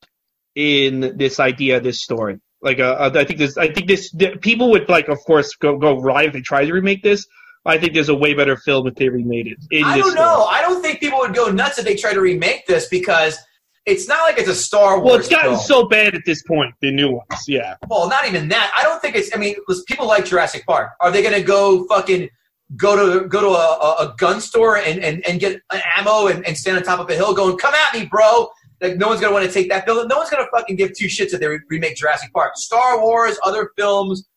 in 0.56 1.18
this 1.18 1.40
idea, 1.40 1.80
this 1.80 2.02
story. 2.02 2.40
Like, 2.62 2.80
uh, 2.80 2.84
uh, 2.84 3.12
I 3.16 3.26
think 3.26 3.40
this, 3.40 3.58
I 3.58 3.72
think 3.74 3.88
this, 3.88 4.12
th- 4.12 4.40
people 4.42 4.72
would 4.72 4.88
like, 4.88 5.10
of 5.10 5.20
course, 5.26 5.56
go 5.56 5.78
go 5.78 6.00
riot 6.00 6.28
if 6.28 6.34
they 6.34 6.42
try 6.42 6.66
to 6.66 6.74
remake 6.74 7.04
this. 7.04 7.26
I 7.66 7.78
think 7.78 7.94
there's 7.94 8.10
a 8.10 8.16
way 8.16 8.34
better 8.34 8.58
film 8.58 8.88
if 8.88 8.96
they 8.96 9.10
remade 9.10 9.48
it. 9.48 9.58
In 9.72 9.84
I 9.84 9.98
this 9.98 10.06
don't 10.06 10.16
know. 10.16 10.46
I 10.46 10.62
don't 10.62 10.82
think 10.82 11.00
people 11.00 11.20
would 11.20 11.34
go 11.34 11.50
nuts 11.50 11.78
if 11.80 11.86
they 11.86 11.96
try 11.96 12.14
to 12.14 12.20
remake 12.20 12.66
this 12.68 12.88
because 12.90 13.38
it's 13.86 14.08
not 14.08 14.22
like 14.24 14.38
it's 14.38 14.50
a 14.50 14.56
Star 14.56 15.00
Wars. 15.00 15.06
Well, 15.06 15.16
it's 15.20 15.30
gotten 15.30 15.52
film. 15.52 15.62
so 15.62 15.88
bad 15.88 16.14
at 16.16 16.22
this 16.26 16.44
point. 16.44 16.74
The 16.82 16.92
new 16.92 17.12
ones, 17.12 17.44
yeah. 17.48 17.76
Well, 17.90 18.10
not 18.10 18.28
even 18.28 18.50
that. 18.50 18.74
I 18.78 18.84
don't 18.84 19.02
think 19.02 19.16
it's. 19.16 19.34
I 19.34 19.38
mean, 19.38 19.56
people 19.88 20.08
like 20.08 20.26
Jurassic 20.26 20.66
Park. 20.66 20.92
Are 21.00 21.12
they 21.12 21.22
going 21.22 21.36
to 21.36 21.44
go 21.44 21.86
fucking 21.88 22.30
go 22.78 22.96
to 23.22 23.28
go 23.28 23.42
to 23.42 23.48
a, 23.48 23.52
a, 23.52 24.10
a 24.12 24.16
gun 24.18 24.42
store 24.42 24.78
and, 24.78 25.00
and, 25.04 25.26
and 25.28 25.40
get 25.40 25.62
ammo 25.98 26.28
and, 26.28 26.46
and 26.46 26.58
stand 26.58 26.78
on 26.78 26.84
top 26.84 27.00
of 27.00 27.10
a 27.10 27.16
hill 27.16 27.34
going, 27.34 27.58
"Come 27.58 27.74
at 27.74 27.94
me, 27.98 28.06
bro"? 28.06 28.50
Like 28.82 28.98
no 28.98 29.08
one's 29.08 29.22
going 29.22 29.32
to 29.32 29.34
want 29.34 29.46
to 29.48 29.52
take 29.52 29.70
that 29.70 29.86
bill. 29.86 30.06
No 30.08 30.18
one's 30.18 30.30
going 30.30 30.44
to 30.44 30.50
fucking 30.52 30.76
give 30.76 30.92
two 30.98 31.06
shits 31.06 31.34
if 31.34 31.40
they 31.40 31.48
remake 31.70 31.96
Jurassic 31.96 32.34
Park. 32.34 32.54
Star 32.56 33.00
Wars, 33.00 33.38
other 33.44 33.72
films. 33.78 34.28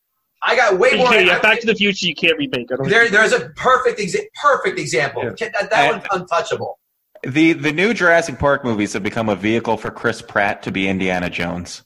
I 0.42 0.54
got 0.54 0.78
way 0.78 0.90
You 0.92 0.98
more. 0.98 1.08
can't, 1.08 1.26
yeah, 1.26 1.40
Back 1.40 1.60
to 1.60 1.66
the 1.66 1.74
Future, 1.74 2.06
you 2.06 2.14
can't 2.14 2.36
remake. 2.38 2.70
I 2.70 2.76
don't 2.76 2.88
there, 2.88 3.08
there's 3.08 3.32
a 3.32 3.48
perfect 3.56 3.98
exa- 3.98 4.26
perfect 4.40 4.78
example. 4.78 5.24
Yeah. 5.24 5.48
That, 5.58 5.70
that 5.70 5.92
And- 5.94 6.02
one's 6.02 6.04
untouchable. 6.12 6.78
The 7.22 7.54
the 7.54 7.72
new 7.72 7.92
Jurassic 7.94 8.38
Park 8.38 8.62
movies 8.62 8.92
have 8.92 9.02
become 9.02 9.28
a 9.28 9.34
vehicle 9.34 9.76
for 9.78 9.90
Chris 9.90 10.22
Pratt 10.22 10.62
to 10.64 10.70
be 10.70 10.86
Indiana 10.86 11.28
Jones. 11.30 11.82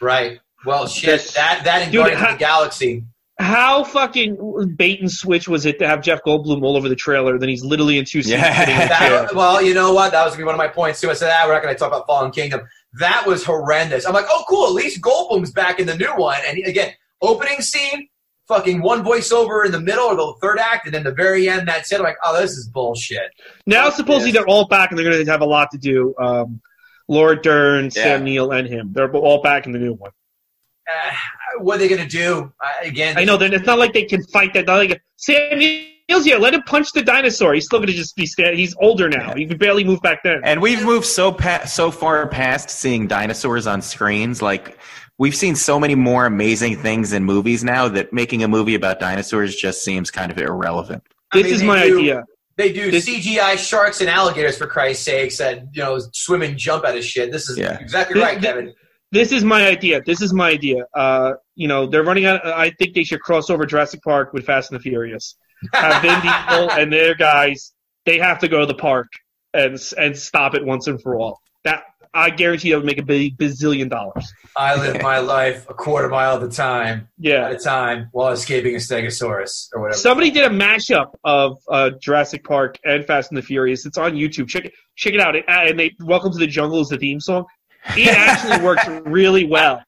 Right. 0.00 0.38
Well, 0.64 0.86
shit. 0.86 1.06
That's- 1.06 1.34
that 1.34 1.64
that 1.64 1.82
and 1.82 1.92
Dude, 1.92 2.00
Guardians 2.00 2.22
ha- 2.22 2.28
of 2.28 2.34
the 2.34 2.38
Galaxy. 2.38 3.04
How 3.38 3.84
fucking 3.84 4.74
bait 4.76 5.00
and 5.00 5.10
switch 5.10 5.46
was 5.48 5.64
it 5.64 5.78
to 5.78 5.86
have 5.86 6.00
Jeff 6.02 6.20
Goldblum 6.26 6.62
all 6.64 6.76
over 6.76 6.88
the 6.88 6.96
trailer? 6.96 7.38
Then 7.38 7.48
he's 7.48 7.64
literally 7.64 7.96
in 7.98 8.04
two 8.04 8.22
scenes. 8.22 8.40
Yeah. 8.40 8.58
sitting 8.58 8.74
in 8.74 8.80
a 8.82 8.88
chair. 8.88 9.10
That, 9.22 9.34
well, 9.34 9.62
you 9.62 9.74
know 9.74 9.92
what? 9.92 10.10
That 10.10 10.24
was 10.24 10.32
gonna 10.34 10.42
be 10.42 10.46
one 10.46 10.54
of 10.54 10.58
my 10.58 10.66
points 10.66 11.00
too. 11.00 11.08
I 11.10 11.12
said, 11.14 11.30
ah, 11.32 11.44
we're 11.46 11.52
not 11.54 11.62
going 11.62 11.72
to 11.74 11.78
talk 11.78 11.88
about 11.88 12.06
Fallen 12.08 12.32
Kingdom. 12.32 12.62
That 12.98 13.24
was 13.26 13.44
horrendous. 13.44 14.06
I'm 14.06 14.12
like, 14.14 14.26
oh, 14.28 14.42
cool. 14.48 14.66
At 14.66 14.72
least 14.72 15.00
Goldblum's 15.00 15.52
back 15.52 15.78
in 15.78 15.86
the 15.86 15.96
new 15.96 16.14
one. 16.16 16.38
And 16.46 16.56
he- 16.56 16.64
again, 16.64 16.92
opening 17.22 17.60
scene, 17.60 18.08
fucking 18.48 18.82
one 18.82 19.04
voiceover 19.04 19.64
in 19.64 19.70
the 19.70 19.80
middle 19.80 20.06
or 20.06 20.16
the 20.16 20.34
third 20.42 20.58
act, 20.58 20.86
and 20.86 20.94
then 20.94 21.04
the 21.04 21.12
very 21.12 21.48
end. 21.48 21.68
That's 21.68 21.92
it. 21.92 21.98
I'm 21.98 22.02
like, 22.02 22.16
oh, 22.24 22.40
this 22.40 22.50
is 22.52 22.68
bullshit. 22.68 23.30
Now 23.66 23.90
supposedly 23.90 24.30
Yes. 24.30 24.34
they're 24.34 24.48
all 24.48 24.66
back 24.66 24.90
and 24.90 24.98
they're 24.98 25.08
going 25.08 25.24
to 25.24 25.30
have 25.30 25.42
a 25.42 25.46
lot 25.46 25.70
to 25.70 25.78
do. 25.78 26.12
Um, 26.20 26.60
Laura 27.06 27.40
Dern, 27.40 27.90
Sam 27.92 28.20
Yeah. 28.20 28.24
Neill, 28.24 28.50
and 28.50 28.66
him. 28.68 28.90
They're 28.92 29.10
all 29.14 29.42
back 29.42 29.66
in 29.66 29.72
the 29.72 29.78
new 29.78 29.94
one. 29.94 30.10
Uh, 30.90 31.10
what 31.58 31.76
are 31.76 31.78
they 31.78 31.88
going 31.88 32.00
to 32.02 32.08
do? 32.08 32.52
Uh, 32.62 32.68
again, 32.88 33.16
I 33.18 33.24
know. 33.24 33.36
Then 33.36 33.52
it's 33.52 33.66
not 33.66 33.78
like 33.78 33.92
they 33.92 34.04
can 34.04 34.22
fight 34.24 34.54
that. 34.54 34.66
Not 34.66 34.76
like 34.78 35.02
Sam 35.16 35.58
Neill's 35.58 36.24
here. 36.24 36.38
Let 36.38 36.54
him 36.54 36.62
punch 36.62 36.92
the 36.92 37.02
dinosaur. 37.02 37.54
He's 37.54 37.64
still 37.66 37.78
going 37.78 37.88
to 37.88 37.94
just 37.94 38.16
be 38.16 38.26
stand. 38.26 38.56
He's 38.58 38.74
older 38.80 39.08
now. 39.08 39.34
He 39.34 39.46
could 39.46 39.58
barely 39.58 39.84
move 39.84 40.00
back 40.02 40.22
then. 40.22 40.40
And 40.44 40.60
we've 40.62 40.84
moved 40.84 41.06
so 41.06 41.32
pa- 41.32 41.64
so 41.64 41.90
far 41.90 42.26
past 42.28 42.70
seeing 42.70 43.06
dinosaurs 43.06 43.66
on 43.66 43.82
screens. 43.82 44.40
Like 44.42 44.78
we've 45.18 45.34
seen 45.36 45.54
so 45.56 45.78
many 45.80 45.94
more 45.94 46.26
amazing 46.26 46.76
things 46.76 47.12
in 47.12 47.24
movies 47.24 47.64
now 47.64 47.88
that 47.88 48.12
making 48.12 48.42
a 48.44 48.48
movie 48.48 48.74
about 48.74 49.00
dinosaurs 49.00 49.56
just 49.56 49.82
seems 49.84 50.10
kind 50.10 50.30
of 50.30 50.38
irrelevant. 50.38 51.02
I 51.32 51.38
This 51.38 51.44
mean, 51.44 51.54
is 51.54 51.60
they 51.60 51.66
my 51.66 51.82
do- 51.86 51.98
idea. 51.98 52.24
They 52.56 52.72
do 52.72 52.90
This- 52.90 53.06
CGI 53.08 53.56
sharks 53.56 54.00
and 54.00 54.10
alligators 54.10 54.58
for 54.58 54.66
Christ's 54.66 55.04
sakes 55.04 55.40
and 55.40 55.68
you 55.72 55.82
know 55.82 55.98
swim 56.12 56.42
and 56.42 56.56
jump 56.56 56.84
out 56.84 56.96
of 56.96 57.04
shit. 57.04 57.30
This 57.30 57.48
is 57.48 57.56
Yeah. 57.58 57.78
exactly 57.78 58.14
This- 58.14 58.22
right, 58.24 58.40
this- 58.40 58.50
Kevin. 58.50 58.64
This 58.66 58.74
is 59.12 59.44
my 59.44 59.66
idea. 59.66 60.02
This 60.04 60.20
is 60.20 60.32
my 60.32 60.50
idea. 60.50 60.84
Uh, 60.94 61.34
you 61.54 61.68
know, 61.68 61.86
they're 61.86 62.02
running 62.04 62.26
out. 62.26 62.44
I 62.46 62.70
think 62.70 62.94
they 62.94 63.04
should 63.04 63.20
cross 63.20 63.50
over 63.50 63.64
Jurassic 63.66 64.02
Park 64.02 64.32
with 64.32 64.44
Fast 64.44 64.70
and 64.70 64.78
the 64.78 64.82
Furious. 64.82 65.36
Have 65.72 66.02
Vin 66.02 66.20
Diesel 66.22 66.70
and 66.72 66.92
their 66.92 67.14
guys. 67.14 67.72
They 68.04 68.18
have 68.18 68.38
to 68.40 68.48
go 68.48 68.60
to 68.60 68.66
the 68.66 68.74
park 68.74 69.08
and 69.54 69.78
and 69.96 70.16
stop 70.16 70.54
it 70.54 70.64
once 70.64 70.86
and 70.86 71.00
for 71.02 71.16
all. 71.16 71.40
That 71.64 71.84
I 72.14 72.30
guarantee 72.30 72.70
that 72.70 72.76
would 72.78 72.86
make 72.86 72.98
a 72.98 73.02
bazillion 73.02 73.90
dollars. 73.90 74.32
I 74.56 74.76
live 74.76 75.02
my 75.02 75.18
life 75.18 75.68
a 75.68 75.74
quarter 75.74 76.08
mile 76.08 76.36
at 76.36 76.42
a 76.42 76.48
time, 76.48 77.08
Yeah, 77.18 77.46
at 77.46 77.52
a 77.52 77.58
time, 77.58 78.08
while 78.12 78.32
escaping 78.32 78.74
a 78.74 78.78
Stegosaurus 78.78 79.68
or 79.74 79.82
whatever. 79.82 79.98
Somebody 79.98 80.30
did 80.30 80.44
a 80.44 80.54
mashup 80.54 81.12
of 81.24 81.58
uh, 81.70 81.90
Jurassic 82.00 82.44
Park 82.44 82.78
and 82.84 83.04
Fast 83.04 83.30
and 83.30 83.38
the 83.38 83.42
Furious. 83.42 83.84
It's 83.84 83.98
on 83.98 84.12
YouTube. 84.12 84.48
Check 84.48 84.66
it, 84.66 84.72
check 84.96 85.14
it 85.14 85.20
out. 85.20 85.36
It, 85.36 85.44
and 85.48 85.78
they 85.78 85.94
"Welcome 86.00 86.32
to 86.32 86.38
the 86.38 86.46
Jungle" 86.46 86.80
is 86.80 86.88
the 86.88 86.98
theme 86.98 87.20
song. 87.20 87.44
It 87.96 88.08
actually 88.08 88.64
works 88.64 88.86
really 89.06 89.44
well. 89.44 89.82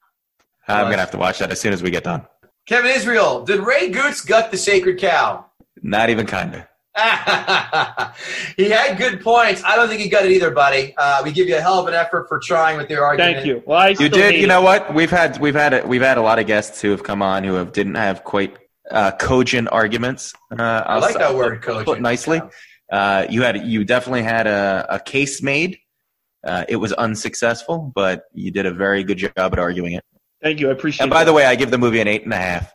I'm 0.67 0.85
gonna 0.85 0.97
have 0.97 1.11
to 1.11 1.17
watch 1.17 1.39
that 1.39 1.51
as 1.51 1.59
soon 1.59 1.73
as 1.73 1.83
we 1.83 1.89
get 1.91 2.03
done. 2.03 2.25
Kevin 2.67 2.91
Israel, 2.91 3.43
did 3.43 3.59
Ray 3.59 3.89
Gootz 3.91 4.25
gut 4.25 4.51
the 4.51 4.57
sacred 4.57 4.99
cow? 4.99 5.45
Not 5.81 6.09
even 6.09 6.25
kinda. 6.25 6.67
he 8.57 8.69
had 8.69 8.97
good 8.97 9.21
points. 9.21 9.63
I 9.63 9.75
don't 9.75 9.87
think 9.87 10.01
he 10.01 10.09
got 10.09 10.25
it 10.25 10.31
either, 10.31 10.51
buddy. 10.51 10.93
Uh, 10.97 11.21
we 11.23 11.31
give 11.31 11.47
you 11.47 11.55
a 11.57 11.61
hell 11.61 11.79
of 11.79 11.87
an 11.87 11.93
effort 11.93 12.27
for 12.27 12.39
trying 12.39 12.77
with 12.77 12.89
your 12.89 13.03
argument. 13.05 13.35
Thank 13.37 13.47
you. 13.47 13.63
Well, 13.65 13.79
I 13.79 13.89
You 13.89 14.09
did. 14.09 14.13
hate 14.33 14.37
You 14.39 14.45
it. 14.45 14.47
know 14.47 14.61
what? 14.61 14.93
We've 14.93 15.09
had 15.09 15.39
we've 15.39 15.55
had 15.55 15.73
a, 15.73 15.87
we've 15.87 16.01
had 16.01 16.17
a 16.17 16.21
lot 16.21 16.39
of 16.39 16.47
guests 16.47 16.81
who 16.81 16.91
have 16.91 17.03
come 17.03 17.21
on 17.21 17.43
who 17.43 17.53
have 17.55 17.71
didn't 17.71 17.95
have 17.95 18.23
quite 18.23 18.57
uh, 18.89 19.11
cogent 19.11 19.69
arguments. 19.71 20.33
Uh, 20.51 20.61
I 20.85 20.99
like 20.99 21.15
that 21.17 21.33
word, 21.35 21.61
put 21.61 21.85
cogent. 21.85 22.01
nicely. 22.01 22.41
Uh, 22.91 23.25
you 23.29 23.41
had 23.41 23.65
you 23.65 23.85
definitely 23.85 24.23
had 24.23 24.47
a, 24.47 24.85
a 24.89 24.99
case 24.99 25.41
made. 25.41 25.77
Uh, 26.43 26.65
it 26.67 26.75
was 26.77 26.91
unsuccessful, 26.93 27.91
but 27.93 28.23
you 28.33 28.51
did 28.51 28.65
a 28.65 28.71
very 28.73 29.03
good 29.03 29.17
job 29.17 29.31
at 29.37 29.59
arguing 29.59 29.93
it. 29.93 30.03
Thank 30.41 30.59
you. 30.59 30.69
I 30.69 30.71
appreciate. 30.71 31.03
And 31.03 31.09
by 31.11 31.19
that. 31.19 31.25
the 31.25 31.33
way, 31.33 31.45
I 31.45 31.55
give 31.55 31.69
the 31.71 31.77
movie 31.77 31.99
an 31.99 32.07
eight 32.07 32.23
and 32.23 32.33
a 32.33 32.37
half. 32.37 32.73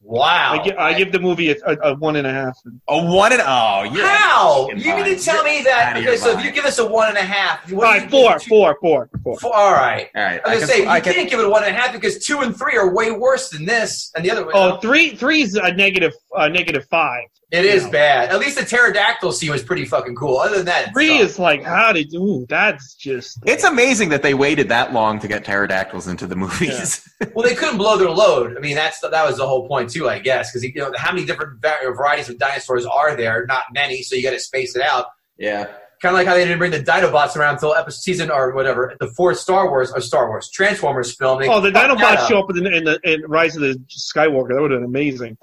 Wow. 0.00 0.52
I, 0.52 0.62
give, 0.64 0.76
I 0.78 0.94
give 0.94 1.12
the 1.12 1.18
movie 1.18 1.50
a, 1.50 1.56
a, 1.66 1.76
a 1.90 1.94
one 1.96 2.16
and 2.16 2.26
a 2.26 2.32
half. 2.32 2.56
A 2.88 3.04
one 3.04 3.30
and 3.32 3.42
oh, 3.44 3.82
you're 3.92 4.06
How? 4.06 4.62
fucking 4.68 4.78
You 4.82 4.94
mean 4.96 5.04
to 5.04 5.22
tell 5.22 5.42
me 5.44 5.56
You're 5.56 5.64
that? 5.64 5.88
out 5.88 5.96
of 5.98 6.02
your 6.04 6.12
Okay, 6.12 6.20
so 6.22 6.38
if 6.38 6.42
you 6.44 6.50
give 6.50 6.64
us 6.64 6.78
a 6.78 6.86
one 6.86 7.08
and 7.08 7.18
a 7.18 7.22
half, 7.22 7.70
what 7.70 7.86
All 7.86 7.92
do 7.92 7.98
right, 7.98 8.04
you 8.04 8.08
four, 8.10 8.32
give 8.34 8.42
to- 8.42 8.48
four, 8.48 8.78
four, 8.80 9.10
four. 9.22 9.38
four- 9.38 9.54
All 9.54 9.72
right. 9.72 10.08
All 10.14 10.22
right, 10.22 10.40
I 10.46 10.50
was 10.54 10.60
gonna 10.60 10.72
say 10.72 10.82
you 10.84 10.88
I 10.88 11.00
can- 11.00 11.12
can't 11.12 11.28
give 11.28 11.40
it 11.40 11.44
a 11.44 11.50
one 11.50 11.62
and 11.64 11.76
a 11.76 11.78
half 11.78 11.92
because 11.92 12.24
two 12.24 12.38
and 12.40 12.56
three 12.56 12.76
are 12.78 12.94
way 12.94 13.10
worse 13.10 13.50
than 13.50 13.66
this, 13.66 14.10
and 14.16 14.24
the 14.24 14.30
other. 14.30 14.44
one. 14.46 14.52
Oh, 14.54 14.76
three, 14.78 15.14
three 15.14 15.42
is 15.42 15.56
a 15.56 15.72
negative, 15.74 16.14
uh, 16.34 16.48
negative 16.48 16.86
five. 16.90 17.24
It 17.50 17.64
is 17.64 17.84
no. 17.84 17.90
bad. 17.90 18.28
At 18.30 18.40
least 18.40 18.58
the 18.58 18.64
pterodactyl 18.64 19.32
scene 19.32 19.50
was 19.50 19.62
pretty 19.62 19.86
fucking 19.86 20.14
cool. 20.16 20.36
Other 20.36 20.56
than 20.56 20.66
that, 20.66 20.88
it 20.88 20.92
Three 20.92 21.16
is 21.16 21.38
like, 21.38 21.62
how 21.62 21.92
did 21.92 22.12
ooh, 22.14 22.44
that's 22.48 22.94
just. 22.94 23.38
It's 23.46 23.64
amazing 23.64 24.10
that 24.10 24.22
they 24.22 24.34
waited 24.34 24.68
that 24.68 24.92
long 24.92 25.18
to 25.20 25.28
get 25.28 25.44
pterodactyls 25.44 26.08
into 26.08 26.26
the 26.26 26.36
movies. 26.36 27.08
well, 27.34 27.46
they 27.46 27.54
couldn't 27.54 27.78
blow 27.78 27.96
their 27.96 28.10
load. 28.10 28.56
I 28.56 28.60
mean, 28.60 28.76
that's 28.76 29.00
that 29.00 29.10
was 29.24 29.38
the 29.38 29.46
whole 29.46 29.66
point 29.66 29.90
too, 29.90 30.08
I 30.08 30.18
guess, 30.18 30.52
because 30.52 30.62
you 30.62 30.74
know 30.74 30.92
how 30.96 31.12
many 31.12 31.26
different 31.26 31.62
varieties 31.62 32.28
of 32.28 32.38
dinosaurs 32.38 32.84
are 32.84 33.16
there? 33.16 33.46
Not 33.46 33.64
many, 33.72 34.02
so 34.02 34.14
you 34.14 34.22
got 34.22 34.32
to 34.32 34.40
space 34.40 34.76
it 34.76 34.82
out. 34.82 35.06
yeah. 35.38 35.68
Kind 36.00 36.14
of 36.14 36.18
like 36.18 36.26
how 36.28 36.34
they 36.34 36.44
didn't 36.44 36.58
bring 36.58 36.70
the 36.70 36.80
Dinobots 36.80 37.36
around 37.36 37.54
until 37.54 37.74
episode 37.74 38.00
season 38.00 38.30
or 38.30 38.54
whatever 38.54 38.94
the 39.00 39.08
fourth 39.08 39.38
Star 39.38 39.68
Wars 39.68 39.90
or 39.90 40.00
Star 40.00 40.28
Wars 40.28 40.48
Transformers 40.50 41.16
film. 41.16 41.40
They 41.40 41.48
Oh, 41.48 41.60
the 41.60 41.70
Dinobots 41.70 42.28
show 42.28 42.38
up 42.40 42.50
in, 42.50 42.62
the, 42.62 42.76
in, 42.76 42.84
the, 42.84 43.00
in 43.04 43.22
Rise 43.22 43.56
of 43.56 43.62
the 43.62 43.80
Skywalker. 43.88 44.54
That 44.54 44.62
would 44.62 44.70
have 44.70 44.80
been 44.80 44.84
amazing. 44.88 45.36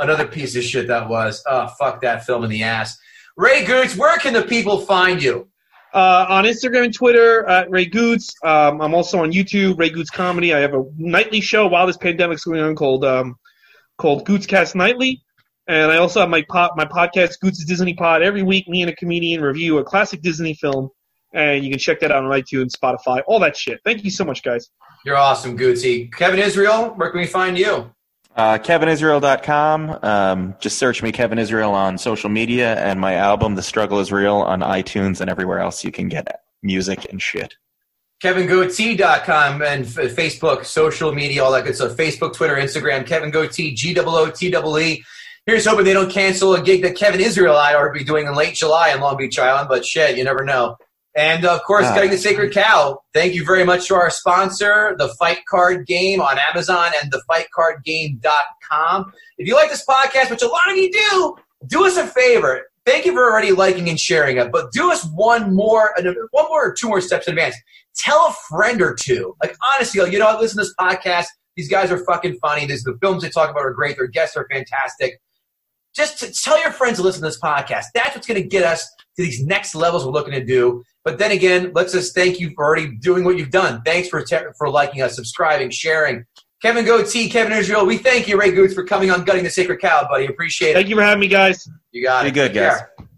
Another 0.00 0.26
piece 0.26 0.56
of 0.56 0.64
shit 0.64 0.88
that 0.88 1.08
was. 1.08 1.42
Oh, 1.46 1.68
fuck 1.78 2.00
that 2.02 2.24
film 2.24 2.42
in 2.44 2.50
the 2.50 2.62
ass. 2.64 2.98
Ray 3.36 3.64
Gootz, 3.64 3.96
where 3.96 4.18
can 4.18 4.32
the 4.32 4.42
people 4.42 4.80
find 4.80 5.22
you? 5.22 5.48
Uh, 5.92 6.26
on 6.28 6.44
Instagram 6.44 6.84
and 6.84 6.94
Twitter, 6.94 7.44
at 7.48 7.70
Ray 7.70 7.88
Gootz. 7.88 8.32
Um, 8.44 8.80
I'm 8.80 8.94
also 8.94 9.22
on 9.22 9.32
YouTube, 9.32 9.78
Ray 9.78 9.90
Gootz 9.90 10.12
Comedy. 10.12 10.54
I 10.54 10.60
have 10.60 10.74
a 10.74 10.84
nightly 10.96 11.40
show 11.40 11.66
while 11.66 11.86
this 11.86 11.96
pandemic's 11.96 12.44
going 12.44 12.60
on 12.60 12.76
called 12.76 13.04
um, 13.04 13.36
called 13.98 14.26
Gootzcast 14.26 14.74
Nightly. 14.74 15.22
And 15.70 15.92
I 15.92 15.98
also 15.98 16.18
have 16.18 16.28
my 16.28 16.42
pod, 16.48 16.72
my 16.74 16.84
podcast, 16.84 17.34
Gootz 17.40 17.64
Disney 17.64 17.94
Pod. 17.94 18.22
Every 18.22 18.42
week, 18.42 18.66
me 18.66 18.82
and 18.82 18.90
a 18.90 18.96
comedian 18.96 19.40
review 19.40 19.78
a 19.78 19.84
classic 19.84 20.20
Disney 20.20 20.52
film. 20.54 20.88
And 21.32 21.64
you 21.64 21.70
can 21.70 21.78
check 21.78 22.00
that 22.00 22.10
out 22.10 22.24
on 22.24 22.30
iTunes, 22.32 22.72
Spotify, 22.76 23.22
all 23.28 23.38
that 23.38 23.56
shit. 23.56 23.78
Thank 23.84 24.02
you 24.02 24.10
so 24.10 24.24
much, 24.24 24.42
guys. 24.42 24.68
You're 25.04 25.16
awesome, 25.16 25.56
Gootsy. 25.56 26.12
Kevin 26.12 26.40
Israel, 26.40 26.86
where 26.96 27.10
can 27.10 27.20
we 27.20 27.26
find 27.28 27.56
you? 27.56 27.88
Uh, 28.34 28.58
KevinIsrael.com. 28.58 29.98
Um, 30.02 30.56
just 30.58 30.76
search 30.76 31.04
me, 31.04 31.12
Kevin 31.12 31.38
Israel, 31.38 31.70
on 31.70 31.98
social 31.98 32.30
media, 32.30 32.74
and 32.74 32.98
my 32.98 33.14
album, 33.14 33.54
The 33.54 33.62
Struggle 33.62 34.00
Is 34.00 34.10
Real, 34.10 34.38
on 34.38 34.62
iTunes 34.62 35.20
and 35.20 35.30
everywhere 35.30 35.60
else 35.60 35.84
you 35.84 35.92
can 35.92 36.08
get 36.08 36.40
music 36.64 37.06
and 37.12 37.22
shit. 37.22 37.54
KevinGootee.com 38.24 39.62
and 39.62 39.84
f- 39.86 40.16
Facebook, 40.16 40.64
social 40.64 41.12
media, 41.12 41.44
all 41.44 41.52
that 41.52 41.64
good 41.64 41.76
stuff. 41.76 41.92
Facebook, 41.92 42.34
Twitter, 42.34 42.56
Instagram, 42.56 43.06
Kevin 43.06 43.30
Gootee, 43.30 43.74
G 43.76 43.96
O 44.00 44.02
O 44.04 44.30
T 44.30 44.48
E 44.48 44.80
E. 44.82 45.04
Here's 45.50 45.66
hoping 45.66 45.84
they 45.84 45.92
don't 45.92 46.12
cancel 46.12 46.54
a 46.54 46.62
gig 46.62 46.80
that 46.82 46.94
Kevin 46.94 47.20
Israel 47.20 47.56
and 47.56 47.66
I 47.66 47.74
are 47.74 47.92
be 47.92 48.04
doing 48.04 48.28
in 48.28 48.36
late 48.36 48.54
July 48.54 48.90
in 48.90 49.00
Long 49.00 49.16
Beach 49.16 49.36
Island, 49.36 49.68
but 49.68 49.84
shit, 49.84 50.16
you 50.16 50.22
never 50.22 50.44
know. 50.44 50.76
And 51.16 51.44
of 51.44 51.60
course, 51.64 51.86
Ah. 51.86 51.94
Gutting 51.96 52.12
the 52.12 52.18
Sacred 52.18 52.54
Cow. 52.54 53.00
Thank 53.12 53.34
you 53.34 53.44
very 53.44 53.64
much 53.64 53.88
to 53.88 53.96
our 53.96 54.10
sponsor, 54.10 54.94
the 54.96 55.08
Fight 55.18 55.38
Card 55.48 55.88
Game 55.88 56.20
on 56.20 56.38
Amazon 56.54 56.92
and 57.02 57.12
thefightcardgame.com. 57.12 59.12
If 59.38 59.48
you 59.48 59.56
like 59.56 59.70
this 59.70 59.84
podcast, 59.84 60.30
which 60.30 60.42
a 60.42 60.46
lot 60.46 60.70
of 60.70 60.76
you 60.76 60.92
do, 60.92 61.36
do 61.66 61.84
us 61.84 61.96
a 61.96 62.06
favor. 62.06 62.62
Thank 62.86 63.04
you 63.04 63.12
for 63.12 63.24
already 63.28 63.50
liking 63.50 63.88
and 63.88 63.98
sharing 63.98 64.36
it, 64.36 64.52
but 64.52 64.70
do 64.70 64.92
us 64.92 65.04
one 65.06 65.52
more, 65.52 65.92
one 66.30 66.46
more 66.48 66.68
or 66.68 66.72
two 66.72 66.86
more 66.88 67.00
steps 67.00 67.26
in 67.26 67.32
advance. 67.34 67.56
Tell 67.96 68.28
a 68.28 68.32
friend 68.48 68.80
or 68.80 68.94
two. 68.94 69.34
Like 69.42 69.56
honestly, 69.74 70.00
like, 70.00 70.12
you 70.12 70.20
know, 70.20 70.38
listen 70.40 70.58
to 70.58 70.62
this 70.64 70.74
podcast. 70.78 71.26
These 71.56 71.68
guys 71.68 71.90
are 71.90 71.98
fucking 72.04 72.38
funny. 72.40 72.66
These 72.66 72.84
the 72.84 72.96
films 73.02 73.24
they 73.24 73.30
talk 73.30 73.50
about 73.50 73.64
are 73.64 73.74
great. 73.74 73.96
Their 73.96 74.06
guests 74.06 74.36
are 74.36 74.46
fantastic. 74.48 75.20
Just 75.94 76.18
to 76.20 76.32
tell 76.32 76.60
your 76.60 76.70
friends 76.72 76.98
to 76.98 77.02
listen 77.02 77.22
to 77.22 77.28
this 77.28 77.40
podcast. 77.40 77.86
That's 77.94 78.14
what's 78.14 78.26
going 78.26 78.40
to 78.40 78.48
get 78.48 78.62
us 78.64 78.84
to 79.16 79.22
these 79.22 79.44
next 79.44 79.74
levels 79.74 80.04
we're 80.04 80.12
looking 80.12 80.34
to 80.34 80.44
do. 80.44 80.84
But 81.04 81.18
then 81.18 81.30
again, 81.32 81.72
let's 81.74 81.92
just 81.92 82.14
thank 82.14 82.38
you 82.40 82.52
for 82.54 82.64
already 82.64 82.96
doing 82.98 83.24
what 83.24 83.36
you've 83.38 83.50
done. 83.50 83.82
Thanks 83.84 84.08
for 84.08 84.22
te- 84.22 84.36
for 84.56 84.68
liking 84.68 85.02
us, 85.02 85.16
subscribing, 85.16 85.70
sharing. 85.70 86.24
Kevin 86.62 86.84
Gootee, 86.84 87.30
Kevin 87.30 87.54
Israel, 87.54 87.86
we 87.86 87.96
thank 87.96 88.28
you, 88.28 88.38
Ray 88.38 88.50
Gootz, 88.52 88.74
for 88.74 88.84
coming 88.84 89.10
on 89.10 89.24
Gutting 89.24 89.44
the 89.44 89.50
Sacred 89.50 89.80
Cow, 89.80 90.06
buddy. 90.10 90.26
Appreciate 90.26 90.72
it. 90.72 90.74
Thank 90.74 90.88
you 90.90 90.96
for 90.96 91.02
having 91.02 91.20
me, 91.20 91.28
guys. 91.28 91.66
You 91.90 92.04
got 92.04 92.22
Be 92.24 92.28
it. 92.28 92.32
good, 92.32 92.48
Take 92.52 92.62
guys. 92.62 92.78
care. 92.78 92.89